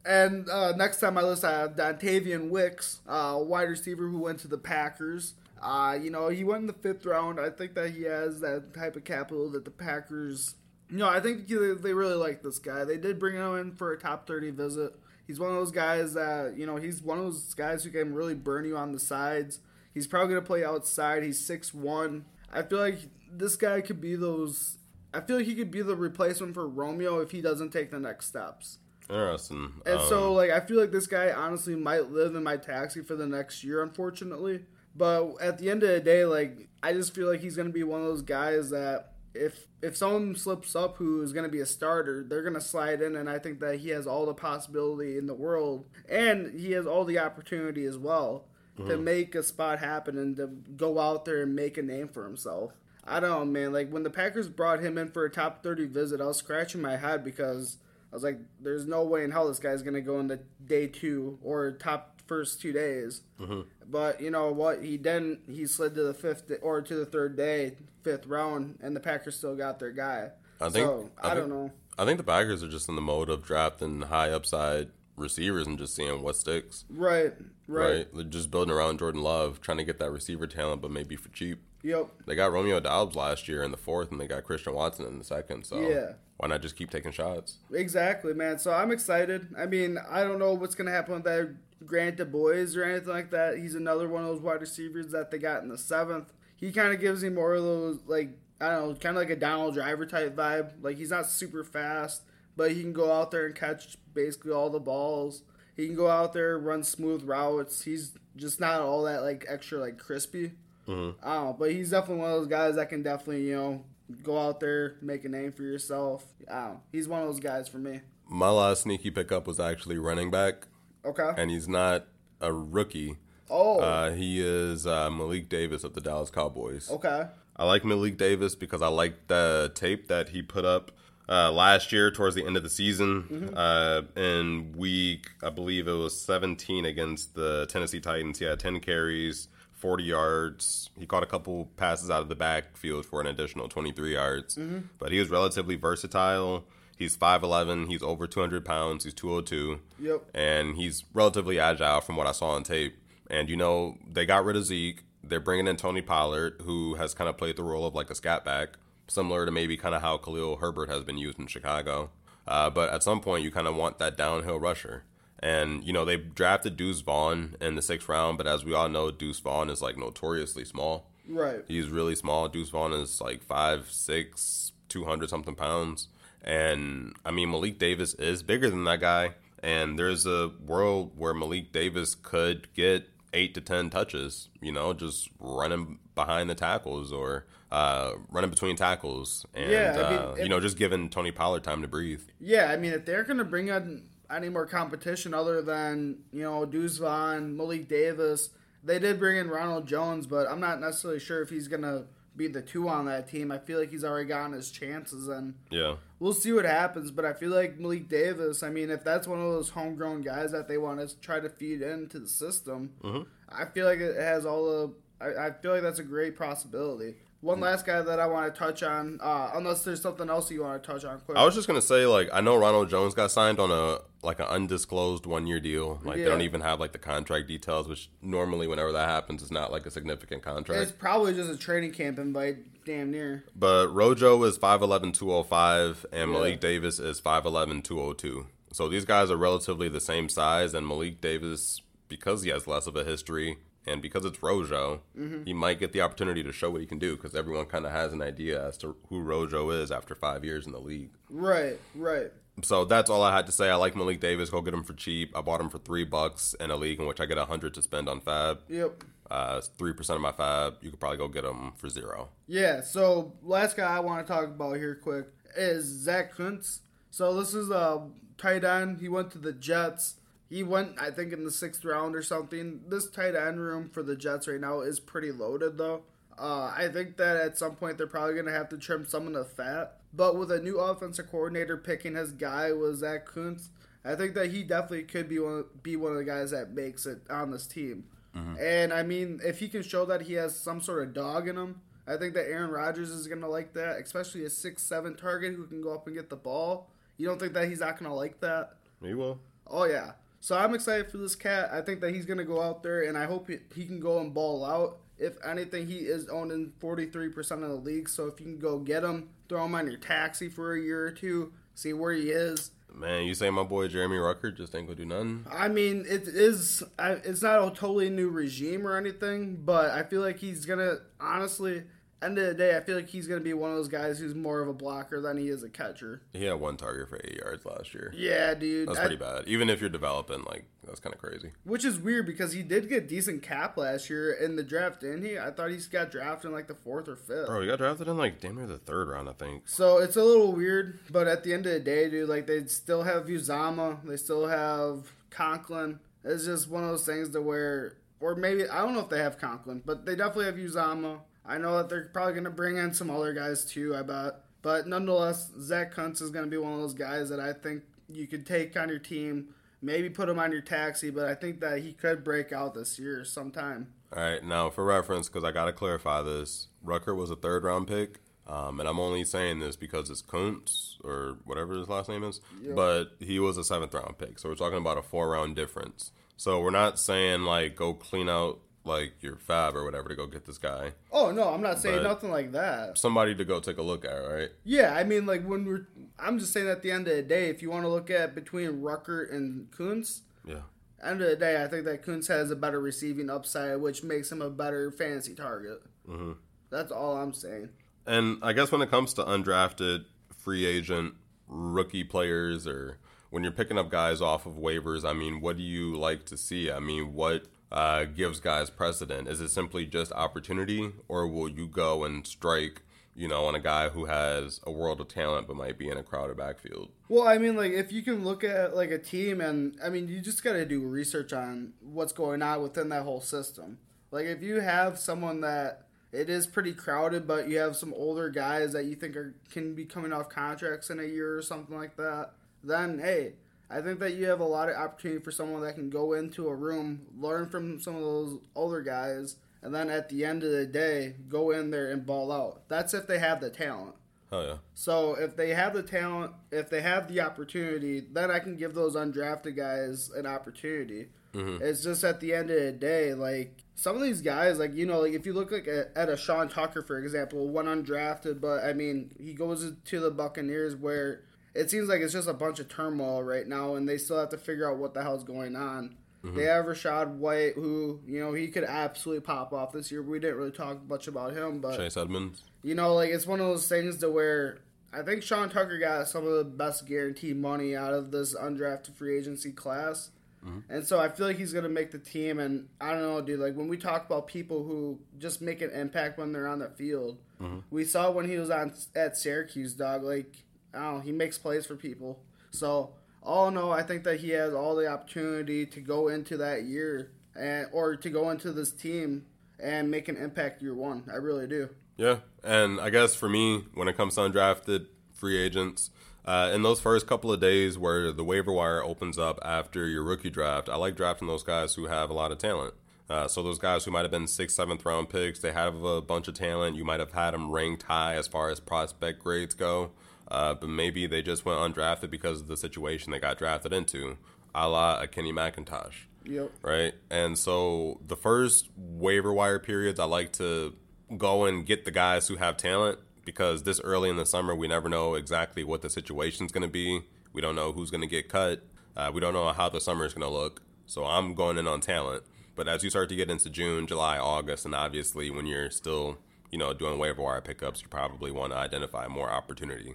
And 0.05 0.49
uh, 0.49 0.73
next 0.77 1.01
time 1.01 1.19
I 1.19 1.23
list, 1.23 1.45
I 1.45 1.61
have 1.61 1.77
Dontayvion 1.77 2.49
Wicks, 2.49 3.01
uh, 3.07 3.39
wide 3.41 3.69
receiver 3.69 4.09
who 4.09 4.19
went 4.19 4.41
to 4.41 4.49
the 4.49 4.59
Packers. 4.59 5.35
Uh, 5.61 5.99
you 6.01 6.11
know, 6.11 6.29
he 6.29 6.45
went 6.45 6.63
in 6.63 6.67
the 6.67 6.73
fifth 6.73 7.05
round. 7.05 7.39
I 7.41 7.51
think 7.51 7.75
that 7.75 7.91
he 7.91 8.05
has 8.05 8.41
that 8.41 8.75
type 8.75 8.97
of 8.97 9.05
capital 9.05 9.51
that 9.51 9.65
the 9.65 9.71
Packers. 9.71 10.55
You 10.91 10.99
know, 10.99 11.09
I 11.09 11.21
think 11.21 11.47
they 11.49 11.75
they 11.75 11.93
really 11.93 12.15
like 12.15 12.43
this 12.43 12.59
guy. 12.59 12.85
They 12.85 12.97
did 12.97 13.19
bring 13.19 13.37
him 13.37 13.57
in 13.57 13.73
for 13.73 13.93
a 13.93 13.99
top 13.99 14.27
30 14.27 14.51
visit. 14.51 14.95
He's 15.27 15.39
one 15.39 15.51
of 15.51 15.57
those 15.57 15.71
guys 15.71 16.15
that, 16.15 16.55
you 16.57 16.65
know, 16.65 16.77
he's 16.77 17.03
one 17.03 17.19
of 17.19 17.25
those 17.25 17.53
guys 17.53 17.85
who 17.85 17.91
can 17.91 18.15
really 18.15 18.35
burn 18.35 18.65
you 18.65 18.79
on 18.79 18.93
the 18.93 18.99
sides. 18.99 19.59
He's 19.93 20.07
probably 20.07 20.31
going 20.31 20.41
to 20.41 20.47
play 20.47 20.65
outside. 20.65 21.23
He's 21.23 21.39
6'1. 21.47 22.23
I 22.51 22.63
feel 22.63 22.79
like 22.79 23.01
this 23.31 23.55
guy 23.55 23.83
could 23.83 24.01
be 24.01 24.17
those. 24.17 24.79
I 25.13 25.21
feel 25.21 25.37
like 25.37 25.45
he 25.47 25.55
could 25.55 25.71
be 25.71 25.83
the 25.83 25.97
replacement 25.97 26.55
for 26.55 26.67
Romeo 26.67 27.21
if 27.21 27.33
he 27.33 27.43
doesn't 27.43 27.75
take 27.75 27.91
the 27.91 28.01
next 28.01 28.27
steps. 28.29 28.79
Interesting. 29.09 29.73
And 29.87 30.01
Um, 30.01 30.09
so, 30.09 30.33
like, 30.35 30.51
I 30.51 30.61
feel 30.61 30.79
like 30.79 30.91
this 30.91 31.07
guy 31.07 31.33
honestly 31.33 31.75
might 31.75 32.11
live 32.11 32.35
in 32.35 32.43
my 32.43 32.57
taxi 32.57 33.03
for 33.03 33.17
the 33.17 33.27
next 33.27 33.65
year, 33.65 33.83
unfortunately. 33.83 34.67
But 34.95 35.37
at 35.41 35.59
the 35.59 35.71
end 35.71 35.83
of 35.83 35.89
the 35.91 36.01
day, 36.01 36.25
like, 36.25 36.69
I 36.83 36.93
just 36.93 37.15
feel 37.15 37.29
like 37.29 37.41
he's 37.41 37.57
going 37.57 37.69
to 37.69 37.73
be 37.73 37.85
one 37.85 38.01
of 38.01 38.07
those 38.07 38.23
guys 38.23 38.71
that 38.71 39.13
if 39.35 39.67
if 39.81 39.97
someone 39.97 40.35
slips 40.35 40.75
up 40.75 40.97
who 40.97 41.23
is 41.23 41.33
going 41.33 41.45
to 41.45 41.51
be 41.53 41.61
a 41.61 41.67
starter, 41.67 42.25
they're 42.29 42.43
going 42.43 42.55
to 42.55 42.61
slide 42.61 43.01
in, 43.01 43.15
and 43.15 43.31
I 43.31 43.39
think 43.39 43.61
that 43.61 43.79
he 43.79 43.91
has 43.91 44.07
all 44.07 44.27
the 44.27 44.35
possibility 44.35 45.17
in 45.17 45.27
the 45.27 45.35
world, 45.35 45.87
and 46.09 46.59
he 46.59 46.73
has 46.73 46.87
all 46.87 47.05
the 47.05 47.19
opportunity 47.19 47.85
as 47.85 47.97
well 47.97 48.47
to 48.87 48.97
make 48.97 49.35
a 49.35 49.43
spot 49.43 49.81
happen 49.81 50.17
and 50.17 50.37
to 50.37 50.47
go 50.77 51.01
out 51.01 51.25
there 51.25 51.43
and 51.43 51.55
make 51.55 51.77
a 51.77 51.83
name 51.83 52.07
for 52.09 52.25
himself. 52.25 52.73
I 53.05 53.19
don't 53.19 53.31
know, 53.31 53.45
man. 53.45 53.73
Like 53.73 53.91
when 53.91 54.05
the 54.05 54.11
Packers 54.11 54.49
brought 54.49 54.81
him 54.81 54.97
in 54.99 55.09
for 55.11 55.25
a 55.25 55.31
top 55.31 55.63
thirty 55.63 55.85
visit, 55.87 56.21
I 56.21 56.27
was 56.27 56.37
scratching 56.37 56.81
my 56.81 56.97
head 56.97 57.25
because 57.25 57.79
I 58.13 58.17
was 58.17 58.23
like, 58.23 58.39
"There's 58.61 58.87
no 58.87 59.05
way 59.05 59.25
in 59.25 59.31
hell 59.31 59.49
this 59.49 59.59
guy's 59.59 59.83
gonna 59.83 60.01
go 60.01 60.19
into 60.21 60.39
day 60.65 60.87
two 60.87 61.39
or 61.43 61.73
top 61.73 62.21
first 62.27 62.61
two 62.61 62.73
days." 62.73 63.23
Mm-hmm. 63.41 63.63
But 63.91 64.21
you 64.21 64.31
know 64.31 64.51
what? 64.53 64.83
He 64.83 64.97
didn't. 64.97 65.41
He 65.51 65.67
slid 65.67 65.95
to 65.95 66.03
the 66.03 66.15
fifth 66.15 66.51
or 66.63 66.81
to 66.83 66.95
the 66.95 67.07
third 67.07 67.37
day, 67.37 67.77
fifth 68.03 68.27
round, 68.27 68.79
and 68.83 68.95
the 68.97 69.01
Packers 69.01 69.37
still 69.37 69.55
got 69.57 69.79
their 69.79 69.93
guy. 69.93 70.31
I 70.61 70.69
think- 70.71 70.87
so. 70.87 71.11
I 71.23 71.29
I, 71.29 71.35
think- 71.35 71.41
don't 71.41 71.51
know. 71.51 71.73
I 71.99 72.05
think 72.05 72.19
the 72.19 72.25
Packers 72.25 72.63
are 72.63 72.69
just 72.69 72.89
in 72.89 72.95
the 72.97 73.03
mode 73.03 73.29
of 73.29 73.45
drafting 73.45 74.03
high 74.03 74.31
upside 74.31 74.91
receivers 75.17 75.67
and 75.67 75.77
just 75.79 75.97
seeing 75.97 76.23
what 76.23 76.37
sticks. 76.37 76.85
Right. 76.89 77.33
Right. 77.67 77.91
Right. 77.91 78.15
They're 78.15 78.23
just 78.25 78.51
building 78.53 78.73
around 78.73 79.01
Jordan 79.01 79.21
Love, 79.21 79.61
trying 79.61 79.79
to 79.79 79.85
get 79.85 79.99
that 79.99 80.11
receiver 80.13 80.47
talent, 80.47 80.81
but 80.81 80.93
maybe 80.93 81.17
for 81.17 81.29
cheap. 81.31 81.59
Yep. 81.83 82.09
They 82.27 82.35
got 82.35 82.53
Romeo 82.53 82.81
Doubs 82.81 83.15
last 83.17 83.49
year 83.49 83.63
in 83.63 83.71
the 83.71 83.77
fourth, 83.77 84.11
and 84.11 84.21
they 84.21 84.27
got 84.27 84.45
Christian 84.45 84.75
Watson 84.75 85.07
in 85.07 85.19
the 85.19 85.25
second. 85.25 85.65
So 85.65 85.81
Yeah. 85.81 86.13
why 86.37 86.49
not 86.49 86.63
just 86.63 86.77
keep 86.77 86.91
taking 86.91 87.13
shots? 87.13 87.59
Exactly, 87.73 88.35
man. 88.35 88.59
So 88.59 88.73
I'm 88.73 88.91
excited. 88.91 89.49
I 89.57 89.67
mean, 89.67 89.99
I 90.09 90.25
don't 90.25 90.39
know 90.39 90.55
what's 90.55 90.75
gonna 90.75 90.91
happen 90.91 91.15
with 91.15 91.25
that 91.25 91.55
Grant 91.87 92.17
DuBose 92.19 92.77
or 92.77 92.83
anything 92.83 93.09
like 93.13 93.31
that. 93.31 93.59
He's 93.59 93.75
another 93.77 94.09
one 94.09 94.23
of 94.23 94.29
those 94.29 94.41
wide 94.41 94.61
receivers 94.61 95.13
that 95.13 95.31
they 95.31 95.39
got 95.39 95.63
in 95.63 95.69
the 95.69 95.79
seventh. 95.79 96.33
He 96.57 96.73
kind 96.73 96.93
of 96.93 97.01
gives 97.01 97.23
me 97.23 97.29
more 97.29 97.55
of 97.55 97.63
those 97.63 98.01
like 98.07 98.31
I 98.61 98.71
don't 98.71 98.89
know, 98.89 98.95
kind 98.97 99.17
of 99.17 99.23
like 99.23 99.31
a 99.31 99.37
Donald 99.37 99.75
Driver 99.75 100.05
type 100.05 100.35
vibe. 100.35 100.73
Like 100.83 100.97
he's 100.97 101.11
not 101.11 101.27
super 101.27 101.63
fast, 101.63 102.23
but 102.57 102.73
he 102.73 102.81
can 102.83 102.93
go 102.93 103.13
out 103.13 103.31
there 103.31 103.47
and 103.47 103.55
catch 103.55 103.97
basically 104.15 104.51
all 104.51 104.69
the 104.69 104.81
balls. 104.81 105.43
He 105.77 105.87
can 105.87 105.95
go 105.95 106.09
out 106.09 106.33
there 106.33 106.59
run 106.59 106.83
smooth 106.83 107.23
routes. 107.23 107.83
He's 107.83 108.19
just 108.35 108.59
not 108.59 108.81
all 108.81 109.05
that 109.05 109.23
like 109.23 109.45
extra 109.49 109.79
like 109.79 109.97
crispy. 109.99 110.55
I 110.89 111.35
don't 111.35 111.45
know, 111.45 111.57
but 111.59 111.71
he's 111.73 111.91
definitely 111.91 112.23
one 112.23 112.31
of 112.33 112.39
those 112.41 112.49
guys 112.49 112.77
that 112.77 112.89
can 112.89 113.03
definitely 113.03 113.49
you 113.49 113.57
know 113.57 113.85
go 114.23 114.39
out 114.39 114.59
there 114.61 114.97
make 115.03 115.25
a 115.25 115.29
name 115.29 115.53
for 115.53 115.63
yourself. 115.63 116.25
Know. 116.49 116.81
He's 116.93 117.07
one 117.09 117.21
of 117.23 117.29
those 117.29 117.41
guys 117.41 117.69
for 117.69 117.79
me. 117.79 118.01
My 118.29 118.51
last 118.51 118.83
sneaky 118.83 119.11
pickup 119.11 119.47
was 119.47 119.59
actually 119.61 119.99
running 119.99 120.31
back, 120.31 120.67
Okay. 121.05 121.31
and 121.37 121.51
he's 121.51 121.69
not 121.69 122.07
a 122.41 122.53
rookie. 122.53 123.17
Oh. 123.51 123.79
Uh, 123.81 124.13
he 124.13 124.41
is 124.41 124.87
uh, 124.87 125.11
Malik 125.11 125.49
Davis 125.49 125.83
of 125.85 125.95
the 125.95 126.01
Dallas 126.01 126.31
Cowboys. 126.31 126.91
okay. 126.91 127.27
I 127.57 127.65
like 127.65 127.85
Malik 127.85 128.17
Davis 128.19 128.55
because 128.55 128.83
I 128.83 128.89
like 128.89 129.27
the 129.27 129.73
tape 129.75 130.07
that 130.09 130.29
he 130.29 130.43
put 130.43 130.65
up 130.65 130.93
uh, 131.29 131.51
last 131.51 131.91
year 131.91 132.11
towards 132.11 132.37
the 132.37 132.47
end 132.47 132.57
of 132.57 132.63
the 132.63 132.71
season. 132.71 133.53
Uh, 133.57 134.03
in 134.17 134.73
week, 134.77 135.31
I 135.43 135.51
believe 135.51 135.89
it 135.89 135.93
was 135.93 136.19
17 136.21 136.85
against 136.85 137.35
the 137.35 137.67
Tennessee 137.69 137.99
Titans. 138.01 138.39
He 138.39 138.45
had 138.45 138.61
10 138.61 138.79
carries, 138.81 139.49
40 139.79 140.05
yards. 140.05 140.91
He 140.99 141.07
caught 141.07 141.23
a 141.23 141.27
couple 141.27 141.67
passes 141.77 142.11
out 142.11 142.23
of 142.23 142.29
the 142.29 142.35
backfield 142.35 143.07
for 143.07 143.21
an 143.21 143.27
additional 143.27 143.69
23 143.69 144.13
yards. 144.13 144.59
But 144.99 145.13
he 145.13 145.19
was 145.19 145.31
relatively 145.31 145.77
versatile. 145.77 146.65
He's 146.97 147.17
5'11, 147.17 147.87
he's 147.89 148.03
over 148.03 148.27
200 148.27 148.65
pounds, 148.65 149.05
he's 149.05 149.15
202 149.15 149.79
Yep. 150.01 150.21
and 150.35 150.77
he's 150.77 151.05
relatively 151.15 151.61
agile 151.61 152.01
from 152.01 152.17
what 152.17 152.27
I 152.27 152.33
saw 152.33 152.51
on 152.51 152.65
tape. 152.65 152.99
And 153.31 153.49
you 153.49 153.57
know, 153.57 153.99
they 154.11 154.27
got 154.27 154.45
rid 154.45 154.57
of 154.57 154.65
Zeke. 154.67 155.05
They're 155.23 155.39
bringing 155.39 155.69
in 155.69 155.77
Tony 155.77 156.03
Pollard, 156.03 156.61
who 156.65 156.95
has 156.95 157.15
kind 157.15 157.29
of 157.31 157.37
played 157.37 157.57
the 157.57 157.63
role 157.63 157.87
of 157.87 157.95
like 157.95 158.11
a 158.11 158.15
scat 158.17 158.45
back, 158.45 158.71
similar 159.07 159.47
to 159.47 159.53
maybe 159.53 159.77
kind 159.77 159.95
of 159.95 160.03
how 160.03 160.17
Khalil 160.17 160.57
Herbert 160.57 160.89
has 160.91 161.05
been 161.05 161.19
used 161.19 161.39
in 161.39 161.47
Chicago. 161.47 162.11
Uh, 162.49 162.69
but 162.71 162.89
at 162.89 163.03
some 163.05 163.21
point, 163.21 163.45
you 163.45 163.51
kind 163.53 163.67
of 163.69 163.77
want 163.77 163.99
that 163.99 164.17
downhill 164.17 164.59
rusher. 164.59 165.05
And 165.41 165.85
you 165.85 165.93
know, 165.93 166.05
they 166.05 166.17
drafted 166.17 166.77
Deuce 166.77 167.01
Vaughn 167.01 167.55
in 167.61 167.75
the 167.77 167.83
sixth 167.83 168.09
round, 168.09 168.39
but 168.39 168.47
as 168.47 168.65
we 168.65 168.75
all 168.75 168.89
know, 168.89 169.11
Deuce 169.11 169.39
Vaughn 169.41 169.71
is 169.71 169.81
like 169.83 169.97
notoriously 169.97 170.65
small. 170.65 171.11
Right. 171.29 171.65
He's 171.69 171.89
really 171.89 172.15
small. 172.17 172.49
Deuce 172.49 172.71
Vaughn 172.71 172.93
is 172.93 173.21
like 173.21 173.43
five, 173.43 173.91
six, 173.91 174.73
two 174.89 175.05
hundred 175.05 175.31
something 175.31 175.55
pounds. 175.55 176.09
And 176.43 177.15
I 177.25 177.31
mean, 177.31 177.51
Malik 177.51 177.79
Davis 177.79 178.15
is 178.15 178.43
bigger 178.43 178.71
than 178.71 178.85
that 178.85 179.01
guy. 179.01 179.35
And 179.63 179.99
there's 179.99 180.25
a 180.25 180.51
world 180.65 181.13
where 181.17 181.35
Malik 181.35 181.73
Davis 181.73 182.15
could 182.15 182.73
get 182.75 183.09
eight 183.33 183.55
to 183.55 183.61
ten 183.61 183.91
touches, 183.91 184.49
you 184.61 184.73
know, 184.73 184.93
just 184.95 185.29
running 185.39 185.99
behind 186.15 186.49
the 186.49 186.55
tackles 186.55 187.13
or 187.13 187.45
uh, 187.71 188.13
running 188.31 188.51
between 188.51 188.77
tackles. 188.77 189.45
And, 189.55 189.71
Yeah, 189.71 189.93
I 190.07 190.11
mean, 190.11 190.19
uh, 190.21 190.33
if- 190.39 190.43
you 190.45 190.49
know, 190.49 190.61
just 190.61 190.79
giving 190.79 191.11
Tony 191.11 191.31
Pollard 191.33 191.65
time 191.65 191.83
to 191.83 191.89
breathe. 191.89 192.23
Yeah, 192.41 192.71
I 192.71 192.77
mean, 192.77 192.93
if 192.93 193.05
they're 193.05 193.25
going 193.25 193.39
to 193.39 193.45
bring 193.45 193.69
in 193.69 194.05
any 194.31 194.49
more 194.49 194.67
competition 194.67 195.35
other 195.35 195.63
than, 195.63 196.19
you 196.33 196.43
know, 196.43 196.65
Vaughn, 196.67 197.57
Malik 197.57 197.89
Davis, 197.89 198.51
they 198.85 198.99
did 198.99 199.19
bring 199.19 199.37
in 199.39 199.49
Ronald 199.49 199.87
Jones, 199.87 200.27
but 200.27 200.47
I'm 200.49 200.61
not 200.61 200.81
necessarily 200.81 201.21
sure 201.21 201.43
if 201.43 201.51
he's 201.51 201.69
going 201.69 201.83
to 201.83 202.05
be 202.37 202.47
the 202.47 202.63
two 202.63 202.89
on 202.89 203.07
that 203.07 203.29
team. 203.29 203.51
I 203.51 203.59
feel 203.59 203.81
like 203.81 203.91
he's 203.91 204.05
already 204.05 204.29
gotten 204.29 204.53
his 204.53 204.71
chances, 204.71 205.29
and 205.29 205.55
Yeah. 205.71 205.97
we'll 206.21 206.33
see 206.33 206.53
what 206.53 206.65
happens. 206.65 207.11
But 207.11 207.25
I 207.25 207.33
feel 207.33 207.51
like 207.51 207.79
Malik 207.79 208.09
Davis, 208.09 208.63
I 208.63 208.71
mean, 208.71 208.91
if 208.91 209.03
that's 209.03 209.27
one 209.27 209.41
of 209.41 209.53
those 209.53 209.71
homegrown 209.71 210.23
guys 210.23 210.53
that 210.53 210.69
they 210.69 210.79
want 210.79 211.07
to 211.07 211.21
try 211.21 211.41
to 211.41 211.49
feed 211.49 211.83
into 211.83 212.21
the 212.21 212.29
system, 212.29 212.91
mm-hmm. 213.03 213.23
I 213.49 213.65
feel 213.67 213.87
like 213.87 213.99
it 213.99 214.17
has 214.17 214.47
all 214.47 214.67
the. 214.67 214.95
I, 215.21 215.47
I 215.47 215.51
feel 215.51 215.73
like 215.73 215.83
that's 215.83 215.99
a 215.99 216.05
great 216.05 216.39
possibility. 216.39 217.17
One 217.41 217.61
last 217.61 217.87
guy 217.87 218.03
that 218.03 218.19
I 218.19 218.27
want 218.27 218.53
to 218.53 218.59
touch 218.59 218.83
on, 218.83 219.21
uh, 219.23 219.53
unless 219.55 219.85
there's 219.85 220.03
something 220.03 220.29
else 220.29 220.51
you 220.51 220.63
want 220.63 220.83
to 220.83 220.93
touch 220.93 221.05
on 221.05 221.21
quick. 221.21 221.39
I 221.39 221.45
was 221.45 221.55
just 221.55 221.69
gonna 221.69 221.81
say, 221.81 222.05
like, 222.05 222.29
I 222.33 222.41
know 222.41 222.57
Ronald 222.57 222.91
Jones 222.91 223.15
got 223.15 223.31
signed 223.31 223.61
on 223.61 223.71
a 223.71 224.01
like 224.27 224.41
an 224.41 224.47
undisclosed 224.47 225.25
one 225.25 225.47
year 225.47 225.61
deal. 225.61 226.01
Like, 226.03 226.17
they 226.17 226.25
don't 226.25 226.41
even 226.41 226.61
have 226.63 226.81
like 226.81 226.91
the 226.91 226.99
contract 226.99 227.47
details, 227.47 227.87
which 227.87 228.11
normally, 228.21 228.67
whenever 228.67 228.91
that 228.91 229.09
happens, 229.09 229.41
is 229.43 229.53
not 229.53 229.71
like 229.71 229.87
a 229.87 229.91
significant 229.91 230.43
contract. 230.43 230.83
It's 230.83 230.91
probably 230.91 231.33
just 231.33 231.49
a 231.49 231.57
training 231.57 231.93
camp 231.93 232.19
invite, 232.19 232.85
damn 232.85 233.13
near. 233.13 233.45
But 233.55 233.95
Rojo 233.95 234.43
is 234.43 234.59
5'11", 234.59 235.13
205, 235.13 236.07
and 236.11 236.33
Yeah. 236.33 236.37
Malik 236.39 236.61
Davis 236.61 236.99
is 236.99 237.21
5'11", 237.21 237.83
202. 237.83 238.47
So 238.73 238.89
these 238.89 239.05
guys 239.05 239.31
are 239.31 239.37
relatively 239.37 239.89
the 239.89 240.01
same 240.01 240.29
size, 240.29 240.75
and 240.75 240.87
Malik 240.89 241.21
Davis, 241.21 241.83
because 242.09 242.43
he 242.43 242.51
has 242.51 242.67
less 242.67 242.89
of 242.89 242.97
a 242.97 243.05
history, 243.05 243.59
and 243.89 244.01
because 244.03 244.25
it's 244.25 244.43
Rojo, 244.43 245.01
Mm-hmm. 245.19 245.45
he 245.45 245.53
might 245.53 245.79
get 245.79 245.93
the 245.93 246.01
opportunity 246.01 246.43
to 246.43 246.53
show 246.53 246.71
what 246.71 246.81
he 246.81 246.87
can 246.87 246.99
do, 246.99 247.17
because 247.17 247.35
everyone 247.35 247.67
kind 247.67 247.87
of 247.87 247.93
has 247.93 248.13
an 248.13 248.23
idea 248.23 248.65
as 248.67 248.77
to 248.79 248.97
who 249.09 249.21
Rojo 249.21 249.71
is 249.71 249.91
after 249.91 250.15
five 250.15 250.45
years 250.45 250.67
in 250.67 250.73
the 250.73 250.81
league. 250.81 251.11
Right, 251.31 251.79
right. 251.95 252.31
So 252.63 252.85
that's 252.85 253.09
all 253.09 253.23
I 253.23 253.35
had 253.37 253.47
to 253.47 253.53
say. 253.53 253.71
I 253.71 253.77
like 253.77 253.95
Malik 253.95 254.21
Davis. 254.21 254.51
Go 254.51 254.61
get 254.61 254.75
him 254.75 254.83
for 254.83 254.93
cheap. 254.93 255.37
I 255.37 255.41
bought 255.41 255.61
him 255.61 255.69
for 255.71 255.79
three 255.79 256.05
bucks 256.05 256.55
in 256.59 256.71
a 256.73 256.77
league 256.77 256.99
in 257.01 257.07
which 257.07 257.21
I 257.21 257.27
get 257.27 257.39
a 257.39 257.45
hundred 257.45 257.73
to 257.75 257.83
spend 257.83 258.09
on 258.09 258.21
FAAB. 258.21 258.59
Yep. 258.69 259.05
Uh, 259.31 259.61
three 259.61 259.93
percent 259.93 260.17
of 260.17 260.23
my 260.23 260.33
FAAB. 260.33 260.75
You 260.83 260.91
could 260.91 260.99
probably 260.99 261.19
go 261.19 261.29
get 261.29 261.45
him 261.45 261.73
for 261.77 261.89
zero. 261.89 262.31
Yeah, 262.49 262.81
so 262.83 263.33
last 263.45 263.77
guy 263.77 263.97
I 263.97 264.01
want 264.01 264.27
to 264.27 264.33
talk 264.33 264.47
about 264.47 264.77
here 264.77 264.97
quick 264.97 265.27
is 265.57 265.85
Zack 265.85 266.35
Kuntz. 266.37 266.81
So 267.11 267.39
this 267.39 267.55
is 267.55 267.71
a 267.71 268.09
tight 268.39 268.65
end. 268.65 269.01
He 269.01 269.09
went 269.09 269.31
to 269.33 269.39
the 269.39 269.53
Jets. 269.53 270.15
He 270.49 270.63
went, 270.63 271.01
I 271.01 271.11
think, 271.11 271.33
in 271.33 271.45
the 271.45 271.51
sixth 271.51 271.85
round 271.85 272.17
or 272.17 272.23
something. 272.23 272.81
This 272.89 273.09
tight 273.09 273.35
end 273.35 273.61
room 273.61 273.91
for 273.91 274.03
the 274.03 274.17
Jets 274.17 274.49
right 274.49 274.61
now 274.61 274.81
is 274.81 274.99
pretty 274.99 275.31
loaded, 275.31 275.77
though. 275.77 276.03
Uh, 276.39 276.73
I 276.75 276.89
think 276.89 277.17
that 277.17 277.37
at 277.37 277.59
some 277.59 277.75
point 277.75 277.99
they're 277.99 278.07
probably 278.07 278.35
going 278.35 278.47
to 278.47 278.53
have 278.53 278.69
to 278.71 278.79
trim 278.79 279.07
some 279.07 279.27
of 279.27 279.33
the 279.33 279.45
fat. 279.45 279.99
But 280.15 280.37
with 280.37 280.51
a 280.51 280.61
new 280.61 280.79
offensive 280.79 281.31
coordinator 281.31 281.77
picking 281.77 282.15
his 282.15 282.33
guy 282.33 282.73
was 282.73 283.01
Zack 283.01 283.27
Kuntz, 283.27 283.71
I 284.05 284.15
think 284.15 284.35
that 284.35 284.51
he 284.51 284.63
definitely 284.63 285.03
could 285.03 285.29
be 285.29 285.39
one 285.39 285.65
be 285.83 285.97
one 285.97 286.13
of 286.13 286.19
the 286.19 286.25
guys 286.25 286.51
that 286.53 286.73
makes 286.73 287.05
it 287.05 287.23
on 287.29 287.51
this 287.51 287.67
team. 287.67 288.05
Mm-hmm. 288.35 288.55
And 288.61 288.93
I 288.93 289.03
mean, 289.03 289.41
if 289.45 289.59
he 289.59 289.69
can 289.69 289.83
show 289.83 290.05
that 290.07 290.23
he 290.23 290.35
has 290.35 290.57
some 290.57 290.81
sort 290.81 291.03
of 291.03 291.13
dog 291.13 291.49
in 291.49 291.57
him, 291.57 291.83
I 292.07 292.17
think 292.17 292.35
that 292.35 292.49
Aaron 292.49 292.71
Rodgers 292.71 293.11
is 293.11 293.27
going 293.27 293.41
to 293.41 293.49
like 293.49 293.75
that, 293.75 293.99
especially 293.99 294.45
a 294.45 294.51
six 294.51 294.83
seven 294.83 295.15
target 295.15 295.55
who 295.55 295.67
can 295.67 295.83
go 295.83 295.95
up 295.95 296.07
and 296.07 296.17
get 296.17 296.31
the 296.31 296.37
ball. 296.37 296.89
You 297.19 297.27
don't 297.27 297.39
think 297.39 297.53
that 297.53 297.69
he's 297.69 297.81
not 297.81 297.99
going 297.99 298.09
to 298.09 298.15
like 298.15 298.41
that? 298.41 298.77
He 299.03 299.13
will. 299.13 299.41
Oh 299.67 299.85
yeah. 299.85 300.13
So 300.41 300.57
I'm 300.57 300.75
excited 300.75 301.11
for 301.11 301.19
this 301.19 301.35
cat. 301.35 301.71
I 301.73 301.81
think 301.81 302.01
that 302.01 302.15
he's 302.15 302.27
going 302.27 302.39
to 302.39 302.45
go 302.45 302.61
out 302.63 302.83
there, 302.83 303.03
and 303.03 303.19
I 303.19 303.27
hope 303.27 303.49
he, 303.49 303.59
he 303.75 303.87
can 303.87 304.01
go 304.01 304.21
and 304.21 304.33
ball 304.33 304.65
out. 304.65 304.99
If 305.19 305.37
anything, 305.45 305.87
he 305.89 305.99
is 305.99 306.29
owning 306.29 306.73
43% 306.81 307.51
of 307.51 307.61
the 307.61 307.75
league. 307.75 308.09
So 308.09 308.27
if 308.27 308.39
you 308.39 308.47
can 308.47 308.59
go 308.59 308.79
get 308.79 309.03
him, 309.03 309.31
throw 309.49 309.65
him 309.65 309.75
on 309.75 309.91
your 309.91 309.99
taxi 309.99 310.49
for 310.49 310.75
a 310.75 310.81
year 310.81 311.07
or 311.07 311.11
two, 311.11 311.53
see 311.75 311.93
where 311.93 312.13
he 312.13 312.31
is. 312.31 312.71
Man, 312.95 313.25
you 313.25 313.35
say 313.35 313.51
my 313.51 313.63
boy 313.65 313.89
Jeremy 313.89 314.17
Rucker 314.17 314.51
just 314.51 314.75
ain't 314.75 314.87
gonna 314.87 314.97
do 314.97 315.05
nothing. 315.05 315.47
I 315.51 315.69
mean, 315.69 316.05
it 316.09 316.27
is. 316.27 316.83
It's 316.99 317.43
not 317.43 317.61
a 317.61 317.71
totally 317.71 318.11
new 318.11 318.29
regime 318.31 318.87
or 318.87 318.97
anything, 318.97 319.57
but 319.65 319.91
I 319.91 320.03
feel 320.03 320.23
like 320.23 320.39
he's 320.39 320.65
gonna 320.65 320.97
honestly 321.21 321.85
end 322.23 322.39
of 322.39 322.47
the 322.47 322.55
day, 322.55 322.77
I 322.77 322.81
feel 322.81 322.97
like 322.97 323.09
he's 323.09 323.27
going 323.27 323.41
to 323.41 323.45
be 323.45 323.55
one 323.55 323.71
of 323.71 323.77
those 323.77 323.89
guys 323.89 324.19
who's 324.19 324.35
more 324.35 324.61
of 324.61 324.69
a 324.69 324.73
blocker 324.73 325.21
than 325.21 325.39
he 325.39 325.49
is 325.49 325.63
a 325.63 325.69
catcher. 325.69 326.23
He 326.33 326.45
had 326.45 326.55
one 326.55 326.77
target 326.77 327.09
for 327.09 327.21
eight 327.25 327.37
yards 327.37 327.65
last 327.65 327.95
year. 327.95 328.13
Yeah, 328.17 328.55
dude. 328.55 328.89
That's 328.89 328.99
pretty 328.99 329.17
bad. 329.17 329.47
Even 329.47 329.71
if 329.71 329.81
you're 329.81 329.91
developing, 329.91 330.43
like, 330.45 330.65
that's 330.85 331.01
kind 331.01 331.15
of 331.15 331.21
crazy. 331.21 331.53
Which 331.65 331.85
is 331.85 331.99
weird 331.99 332.27
because 332.27 332.53
he 332.53 332.63
did 332.63 332.89
get 332.89 333.09
decent 333.09 333.43
cap 333.43 333.77
last 333.77 334.09
year 334.09 334.33
in 334.33 334.57
the 334.57 334.63
draft, 334.63 335.01
didn't 335.01 335.25
he? 335.25 335.39
I 335.39 335.51
thought 335.51 335.71
he 335.71 335.79
got 335.91 336.11
drafted 336.11 336.49
in 336.49 336.55
like 336.55 336.67
the 336.67 336.75
fourth 336.75 337.09
or 337.09 337.17
fifth. 337.17 337.47
Bro, 337.47 337.61
he 337.61 337.67
got 337.67 337.79
drafted 337.79 338.09
in 338.09 338.17
like 338.17 338.41
damn 338.41 338.57
near 338.57 338.67
the 338.67 338.79
third 338.79 339.09
round, 339.09 339.29
I 339.29 339.33
think. 339.33 339.69
So 339.69 339.99
it's 339.99 340.17
a 340.17 340.25
little 340.25 340.53
weird, 340.53 340.99
but 341.11 341.29
at 341.29 341.45
the 341.45 341.53
end 341.53 341.67
of 341.67 341.73
the 341.73 341.81
day, 341.81 342.09
dude, 342.09 342.29
like, 342.29 342.47
they 342.47 342.65
still 342.67 343.03
have 343.03 343.27
Uzomah, 343.27 344.05
they 344.05 344.17
still 344.17 344.47
have 344.47 345.13
Conklin. 345.31 346.01
It's 346.25 346.47
just 346.47 346.69
one 346.69 346.83
of 346.83 346.91
those 346.91 347.07
things 347.07 347.29
to 347.31 347.41
where, 347.43 347.97
or 348.21 348.35
maybe, 348.35 348.69
I 348.69 348.79
don't 348.79 348.95
know 348.95 349.01
if 349.01 349.09
they 349.09 349.21
have 349.21 349.39
Conklin, 349.39 349.83
but 349.85 350.05
they 350.05 350.17
definitely 350.17 350.47
have 350.47 350.57
Uzomah. 350.57 351.21
I 351.49 351.59
know 351.59 351.77
that 351.79 351.89
they're 351.89 352.11
probably 352.13 352.35
going 352.35 352.45
to 352.45 352.51
bring 352.51 352.77
in 352.77 352.93
some 352.93 353.11
other 353.11 353.33
guys 353.33 353.65
too, 353.65 353.97
I 353.97 354.03
bet. 354.03 354.35
But 354.61 354.87
nonetheless, 354.87 355.51
Zack 355.61 355.93
Kuntz 355.93 356.21
is 356.21 356.31
going 356.31 356.45
to 356.45 356.51
be 356.51 356.59
one 356.59 356.73
of 356.73 356.81
those 356.81 356.95
guys 356.95 357.31
that 357.31 357.41
I 357.41 357.53
think 357.53 357.83
you 358.09 358.27
could 358.27 358.45
take 358.47 358.77
on 358.77 358.89
your 358.89 358.99
team, 358.99 359.55
maybe 359.81 360.11
put 360.11 360.29
him 360.29 360.39
on 360.39 360.53
your 360.53 360.61
taxi, 360.61 361.11
but 361.11 361.27
I 361.27 361.35
think 361.35 361.61
that 361.61 361.81
he 361.81 361.93
could 361.93 362.23
break 362.23 362.53
out 362.53 362.75
this 362.75 362.99
year 362.99 363.25
sometime. 363.25 363.89
All 364.15 364.23
right, 364.23 364.45
now 364.45 364.69
for 364.71 364.85
reference, 364.85 365.29
because 365.29 365.45
I 365.45 365.53
got 365.53 365.67
to 365.67 365.73
clarify 365.73 366.23
this, 366.23 366.69
Rucker 366.83 367.15
was 367.15 367.31
a 367.31 367.37
third 367.37 367.65
round 367.65 367.89
pick. 367.89 368.21
Um, 368.47 368.81
and 368.81 368.89
I'm 368.89 368.99
only 368.99 369.25
saying 369.25 369.61
this 369.61 369.77
because 369.77 370.09
it's 370.09 370.23
Kuntz 370.23 370.97
or 371.05 371.37
whatever 371.45 371.75
his 371.75 371.89
last 371.89 372.09
name 372.09 372.25
is, 372.25 372.41
yep. 372.63 372.75
but 372.75 373.11
he 373.21 373.39
was 373.39 373.59
a 373.59 373.65
seventh 373.65 373.93
round 373.93 374.17
pick. 374.17 374.39
So 374.39 374.49
we're 374.49 374.55
talking 374.55 374.79
about 374.79 374.97
a 374.97 375.03
four 375.03 375.29
round 375.29 375.55
difference. 375.55 376.13
So 376.39 376.61
we're 376.61 376.71
not 376.71 376.99
saying 376.99 377.43
like 377.43 377.77
go 377.77 377.93
clean 377.93 378.29
out 378.29 378.61
like 378.89 379.13
your 379.21 379.37
FAAB 379.37 379.75
or 379.75 379.85
whatever 379.85 380.09
to 380.09 380.17
go 380.17 380.27
get 380.27 380.47
this 380.47 380.59
guy. 380.59 380.93
Oh 381.13 381.31
no, 381.31 381.51
I'm 381.51 381.63
not 381.63 381.79
saying 381.79 381.99
but 381.99 382.03
nothing 382.03 382.31
like 382.31 382.53
that. 382.53 382.99
Somebody 382.99 383.35
to 383.37 383.45
go 383.45 383.61
take 383.61 383.79
a 383.79 383.83
look 383.83 384.05
at, 384.05 384.17
right? 384.17 384.49
Yeah, 384.65 384.95
I 384.95 385.05
mean 385.05 385.27
like 385.27 385.45
when 385.45 385.65
we're 385.65 385.87
I'm 386.19 386.39
just 386.39 386.53
saying 386.53 386.69
at 386.69 386.83
the 386.83 386.91
end 386.91 387.07
of 387.07 387.15
the 387.15 387.23
day, 387.23 387.49
if 387.49 387.63
you 387.63 387.71
want 387.71 387.85
to 387.85 387.89
look 387.89 388.11
at 388.11 388.35
between 388.35 388.81
Rucker 388.81 389.23
and 389.23 389.71
Kuntz, 389.71 390.23
yeah. 390.45 390.63
End 391.03 391.23
of 391.23 391.29
the 391.29 391.37
day, 391.37 391.63
I 391.63 391.69
think 391.69 391.85
that 391.85 392.03
Kuntz 392.03 392.27
has 392.27 392.51
a 392.51 392.57
better 392.57 392.81
receiving 392.81 393.31
upside, 393.31 393.81
which 393.81 394.03
makes 394.03 394.33
him 394.33 394.43
a 394.43 394.51
better 394.51 394.91
fantasy 394.91 395.35
target. 395.35 395.81
Mm-hmm. 396.09 396.33
That's 396.71 396.91
all 396.91 397.17
I'm 397.17 397.33
saying. 397.33 397.69
And 398.07 398.39
I 398.43 398.53
guess 398.53 398.73
when 398.73 398.83
it 398.83 398.91
comes 398.91 399.15
to 399.15 399.23
undrafted 399.23 400.07
free 400.37 400.67
agent 400.67 401.15
rookie 401.47 402.05
players 402.05 402.67
or 402.67 402.99
when 403.31 403.43
you're 403.43 403.53
picking 403.53 403.79
up 403.79 403.91
guys 403.91 404.21
off 404.21 404.47
of 404.47 404.55
waivers, 404.55 405.09
I 405.09 405.13
mean, 405.13 405.41
what 405.41 405.57
do 405.57 405.63
you 405.63 405.97
like 405.97 406.25
to 406.27 406.37
see? 406.37 406.71
I 406.71 406.81
mean, 406.81 407.13
what 407.13 407.45
uh, 407.71 408.05
gives 408.05 408.41
guys 408.41 408.71
precedent? 408.71 409.29
Is 409.29 409.41
it 409.41 409.51
simply 409.51 409.87
just 409.87 410.13
opportunity, 410.13 410.93
or 411.09 411.27
will 411.27 411.49
you 411.49 411.67
go 411.67 412.05
and 412.05 412.27
strike, 412.27 412.83
you 413.15 413.29
know, 413.29 413.45
on 413.45 413.55
a 413.55 413.61
guy 413.61 413.89
who 413.91 414.07
has 414.07 414.61
a 414.65 414.71
world 414.71 415.01
of 415.01 415.09
talent 415.09 415.47
but 415.47 415.57
might 415.57 415.79
be 415.79 415.89
in 415.89 415.99
a 415.99 416.03
crowded 416.03 416.37
backfield? 416.37 416.91
Well, 417.09 417.27
I 417.27 417.39
mean, 417.39 417.57
like 417.57 417.73
if 417.73 417.93
you 417.93 418.03
can 418.03 418.25
look 418.25 418.45
at 418.45 418.75
like 418.75 418.91
a 418.91 418.99
team, 418.99 419.41
and 419.41 419.79
I 419.85 419.89
mean, 419.89 420.09
you 420.09 420.21
just 420.21 420.43
got 420.43 420.55
to 420.55 420.65
do 420.65 420.81
research 420.81 421.33
on 421.33 421.73
what's 421.81 422.13
going 422.13 422.43
on 422.43 422.63
within 422.63 422.89
that 422.91 423.03
whole 423.03 423.21
system. 423.21 423.79
Like 424.11 424.27
if 424.27 424.43
you 424.43 424.61
have 424.61 424.99
someone 424.99 425.41
that 425.43 425.89
it 426.13 426.31
is 426.31 426.47
pretty 426.47 426.73
crowded, 426.73 427.27
but 427.27 427.49
you 427.49 427.59
have 427.59 427.77
some 427.77 427.93
older 427.93 428.31
guys 428.31 428.73
that 428.73 428.87
you 428.87 428.95
think 428.95 429.17
are 429.17 429.35
can 429.51 429.75
be 429.75 429.85
coming 429.85 430.13
off 430.13 430.29
contracts 430.31 430.89
in 430.89 430.99
a 430.99 431.05
year 431.05 431.37
or 431.37 431.43
something 431.43 431.77
like 431.77 431.97
that, 431.97 432.33
then 432.65 432.99
hey, 432.99 433.35
I 433.71 433.81
think 433.81 434.01
that 434.01 434.15
you 434.15 434.27
have 434.27 434.41
a 434.41 434.45
lot 434.45 434.69
of 434.69 434.77
opportunity 434.77 435.23
for 435.23 435.31
someone 435.31 435.63
that 435.63 435.75
can 435.75 435.91
go 435.91 436.15
into 436.15 436.49
a 436.49 436.55
room, 436.55 437.03
learn 437.19 437.49
from 437.49 437.81
some 437.81 437.97
of 437.97 438.03
those 438.03 438.39
older 438.55 438.81
guys, 438.81 439.37
and 439.63 439.75
then 439.75 439.91
at 439.91 440.09
the 440.09 440.25
end 440.25 440.43
of 440.43 440.51
the 440.51 440.67
day, 440.67 441.15
go 441.29 441.51
in 441.51 441.71
there 441.71 441.91
and 441.91 442.07
ball 442.07 442.33
out. 442.33 442.63
That's 442.69 442.95
if 442.95 443.07
they 443.07 443.19
have 443.19 443.41
the 443.41 443.51
talent. 443.51 443.95
Oh 444.31 444.43
yeah. 444.43 444.57
So 444.75 445.15
if 445.15 445.37
they 445.37 445.51
have 445.51 445.75
the 445.75 445.83
talent, 445.83 446.33
if 446.51 446.71
they 446.71 446.81
have 446.83 447.09
the 447.09 447.21
opportunity, 447.21 448.01
then 448.01 448.31
I 448.31 448.39
can 448.39 448.57
give 448.57 448.75
those 448.75 448.95
undrafted 448.95 449.57
guys 449.57 450.11
an 450.11 450.27
opportunity. 450.27 451.09
Mm-hmm. 451.35 451.63
It's 451.63 451.83
just 451.83 452.05
at 452.05 452.21
the 452.21 452.35
end 452.35 452.51
of 452.51 452.61
the 452.61 452.73
day, 452.73 453.15
like 453.15 453.63
some 453.75 453.97
of 453.97 454.03
these 454.03 454.23
guys, 454.23 454.59
like 454.59 454.75
you 454.75 454.87
know, 454.87 455.01
like 455.01 455.13
if 455.13 455.25
you 455.25 455.33
look 455.33 455.51
like 455.51 455.67
a, 455.67 455.87
at 455.97 456.09
a 456.09 456.17
Sean 456.17 456.49
Tucker, 456.49 456.83
for 456.83 456.99
example, 456.99 457.49
one 457.49 457.67
undrafted, 457.67 458.41
but 458.41 458.65
I 458.65 458.73
mean, 458.73 459.13
he 459.19 459.35
goes 459.35 459.73
to 459.85 460.01
the 460.01 460.11
Buccaneers 460.11 460.75
where 460.77 461.23
it 461.59 461.71
seems 461.71 461.89
like 461.89 462.01
it's 462.01 462.13
just 462.13 462.29
a 462.29 462.35
bunch 462.35 462.61
of 462.61 462.69
turmoil 462.69 463.23
right 463.23 463.47
now, 463.47 463.75
and 463.75 463.89
they 463.89 463.99
still 463.99 464.19
have 464.19 464.31
to 464.31 464.39
figure 464.39 464.71
out 464.71 464.79
what 464.79 464.95
the 464.95 465.03
hell's 465.03 465.25
going 465.25 465.57
on. 465.57 465.97
Mm-hmm. 466.25 466.37
They 466.37 466.45
have 466.45 466.65
Rachaad 466.65 467.17
White, 467.17 467.55
who 467.55 468.01
you 468.07 468.21
know 468.21 468.33
he 468.33 468.49
could 468.49 468.65
absolutely 468.65 469.23
pop 469.23 469.53
off 469.53 469.73
this 469.73 469.91
year. 469.91 470.03
We 470.03 470.19
didn't 470.19 470.37
really 470.37 470.51
talk 470.51 470.87
much 470.89 471.09
about 471.09 471.33
him, 471.33 471.61
but 471.61 471.77
Chase 471.77 471.97
Edmonds. 471.97 472.43
You 472.63 472.75
know, 472.75 472.95
like 472.95 473.11
it's 473.11 473.27
one 473.27 473.41
of 473.41 473.47
those 473.47 473.69
things 473.69 473.99
to 473.99 474.11
where 474.11 474.59
I 474.93 475.03
think 475.03 475.23
Sean 475.23 475.49
Tucker 475.51 475.79
got 475.79 476.09
some 476.09 476.27
of 476.27 476.37
the 476.37 476.45
best 476.45 476.87
guaranteed 476.87 477.37
money 477.37 477.77
out 477.77 477.93
of 477.93 478.11
this 478.11 478.35
undrafted 478.35 478.95
free 478.95 479.19
agency 479.19 479.53
class. 479.53 480.11
Mm-hmm. 480.45 480.73
And 480.73 480.87
so 480.87 480.99
I 480.99 481.09
feel 481.09 481.27
like 481.27 481.37
he's 481.37 481.53
going 481.53 481.65
to 481.65 481.69
make 481.69 481.91
the 481.91 481.99
team. 481.99 482.39
And 482.39 482.69
I 482.81 482.93
don't 482.93 483.03
know, 483.03 483.21
dude. 483.21 483.41
Like 483.41 483.57
when 483.57 483.69
we 483.69 483.77
talk 483.77 484.07
about 484.07 484.29
people 484.29 484.63
who 484.65 484.99
just 485.19 485.43
make 485.43 485.61
an 485.61 485.71
impact 485.71 486.19
when 486.19 486.33
they're 486.33 486.49
on 486.49 486.61
the 486.61 486.69
field, 486.71 487.19
mm-hmm. 487.41 487.59
we 487.71 487.85
saw 487.85 488.11
when 488.11 488.29
he 488.29 488.39
was 488.39 488.51
on 488.51 488.73
at 488.95 489.17
Syracuse, 489.17 489.75
dog. 489.75 490.05
Like 490.05 490.33
I 490.75 490.79
don't 490.79 490.95
know, 490.97 491.01
he 491.01 491.13
makes 491.13 491.39
plays 491.39 491.67
for 491.67 491.77
people. 491.77 492.19
So 492.51 492.91
all 493.23 493.49
in 493.49 493.57
all, 493.57 493.73
I 493.73 493.83
think 493.83 494.05
that 494.05 494.21
he 494.21 494.31
has 494.31 494.55
all 494.55 494.77
the 494.77 494.87
opportunity 494.87 495.67
to 495.67 495.81
go 495.81 496.09
into 496.09 496.37
that 496.39 496.65
year 496.65 497.11
and 497.39 497.67
or 497.73 497.97
to 497.97 498.11
go 498.11 498.31
into 498.31 498.53
this 498.53 498.71
team 498.71 499.27
and 499.61 499.91
make 499.91 500.09
an 500.09 500.17
impact 500.17 500.63
year 500.63 500.75
one. 500.75 501.05
I 501.13 501.17
really 501.17 501.47
do. 501.47 501.71
Yeah, 501.97 502.19
and 502.45 502.81
I 502.81 502.91
guess 502.91 503.15
for 503.15 503.29
me, 503.29 503.65
when 503.75 503.89
it 503.89 503.97
comes 503.97 504.15
to 504.15 504.21
undrafted 504.21 504.87
free 505.13 505.37
agents, 505.37 505.91
uh, 506.25 506.51
in 506.55 506.63
those 506.63 506.79
first 506.81 507.07
couple 507.07 507.33
of 507.33 507.41
days 507.41 507.77
where 507.79 508.13
the 508.13 508.23
waiver 508.23 508.53
wire 508.53 508.85
opens 508.85 509.19
up 509.19 509.39
after 509.45 509.87
your 509.87 510.03
rookie 510.05 510.31
draft, 510.31 510.69
I 510.69 510.77
like 510.77 510.95
drafting 510.95 511.27
those 511.27 511.43
guys 511.43 511.75
who 511.75 511.87
have 511.87 512.11
a 512.11 512.13
lot 512.13 512.31
of 512.31 512.39
talent. 512.39 512.75
Uh, 513.11 513.27
so 513.27 513.43
those 513.43 513.59
guys 513.59 513.85
who 513.85 513.91
might 513.91 514.03
have 514.03 514.11
been 514.11 514.27
sixth, 514.27 514.55
seventh 514.55 514.85
round 514.85 515.09
picks, 515.09 515.39
they 515.39 515.53
have 515.53 515.83
a 515.83 516.03
bunch 516.03 516.29
of 516.29 516.35
talent. 516.35 516.77
You 516.77 516.85
might 516.85 517.01
have 517.01 517.13
had 517.13 517.33
them 517.33 517.51
ranked 517.51 517.85
high 517.85 518.15
as 518.15 518.29
far 518.29 518.51
as 518.51 518.61
prospect 518.61 519.21
grades 519.21 519.55
go. 519.55 519.93
Uh, 520.31 520.55
but 520.55 520.69
maybe 520.69 521.07
they 521.07 521.23
just 521.23 521.45
went 521.45 521.59
undrafted 521.59 522.11
because 522.11 522.41
of 522.41 522.49
the 522.49 522.57
situation 522.57 523.11
they 523.11 523.19
got 523.19 523.39
drafted 523.39 523.73
into, 523.73 524.19
a 524.55 524.69
la 524.69 525.01
a 525.01 525.07
Kenny 525.07 525.33
McIntosh. 525.33 526.07
Yep. 526.25 526.53
Right? 526.63 526.95
And 527.11 527.39
so 527.39 528.01
the 528.07 528.17
first 528.17 528.69
waiver 528.77 529.33
wire 529.33 529.59
periods, 529.59 529.99
I 529.99 530.05
like 530.05 530.33
to 530.35 530.75
go 531.17 531.47
and 531.47 531.65
get 531.65 531.85
the 531.85 531.91
guys 531.91 532.29
who 532.29 532.37
have 532.37 532.57
talent 532.57 532.99
because 533.25 533.63
this 533.63 533.81
early 533.81 534.11
in 534.11 534.17
the 534.17 534.27
summer, 534.27 534.55
we 534.55 534.69
never 534.69 534.89
know 534.89 535.15
exactly 535.15 535.65
what 535.65 535.83
the 535.83 535.91
situation's 535.91 536.53
going 536.53 536.63
to 536.63 536.69
be. 536.69 537.03
We 537.33 537.41
don't 537.41 537.57
know 537.57 537.73
who's 537.73 537.91
going 537.91 538.03
to 538.03 538.07
get 538.07 538.29
cut. 538.29 538.63
Uh, 538.97 539.11
we 539.13 539.21
don't 539.21 539.33
know 539.33 539.53
how 539.53 539.69
the 539.69 539.81
summer 539.81 540.05
is 540.05 540.15
going 540.15 540.27
to 540.27 540.35
look. 540.35 540.63
So 540.87 541.05
I'm 541.05 541.35
going 541.35 541.59
in 541.59 541.67
on 541.67 541.81
talent. 541.81 542.25
But 542.57 542.69
as 542.69 542.83
you 542.83 542.91
start 542.91 543.09
to 543.11 543.17
get 543.17 543.31
into 543.31 543.49
June, 543.51 543.87
July, 543.87 544.19
August, 544.19 544.65
and 544.65 544.75
obviously 544.75 545.31
when 545.31 545.47
you're 545.47 545.71
still, 545.71 546.19
you 546.51 546.59
know, 546.59 546.73
doing 546.73 546.99
waiver 546.99 547.23
wire 547.23 547.41
pickups, 547.41 547.83
you 547.83 547.89
probably 547.89 548.31
want 548.31 548.53
to 548.53 548.59
identify 548.59 549.07
more 549.07 549.31
opportunity. 549.31 549.95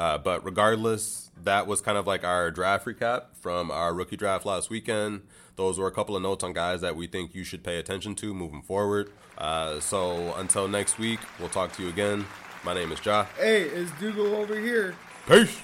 Uh, 0.00 0.16
but 0.16 0.42
regardless, 0.46 1.30
that 1.44 1.66
was 1.66 1.82
kind 1.82 1.98
of 1.98 2.06
like 2.06 2.24
our 2.24 2.50
draft 2.50 2.86
recap 2.86 3.24
from 3.38 3.70
our 3.70 3.92
rookie 3.92 4.16
draft 4.16 4.46
last 4.46 4.70
weekend. 4.70 5.20
Those 5.56 5.78
were 5.78 5.86
a 5.86 5.92
couple 5.92 6.16
of 6.16 6.22
notes 6.22 6.42
on 6.42 6.54
guys 6.54 6.80
that 6.80 6.96
we 6.96 7.06
think 7.06 7.34
you 7.34 7.44
should 7.44 7.62
pay 7.62 7.78
attention 7.78 8.14
to 8.14 8.32
moving 8.32 8.62
forward. 8.62 9.12
Uh, 9.36 9.78
so 9.78 10.32
until 10.36 10.68
next 10.68 10.98
week, 10.98 11.20
we'll 11.38 11.50
talk 11.50 11.74
to 11.74 11.82
you 11.82 11.90
again. 11.90 12.24
My 12.64 12.72
name 12.72 12.92
is 12.92 13.00
Jah. 13.00 13.28
Hey, 13.36 13.64
it's 13.64 13.90
Dugo 14.00 14.36
over 14.36 14.58
here. 14.58 14.94
Peace. 15.28 15.60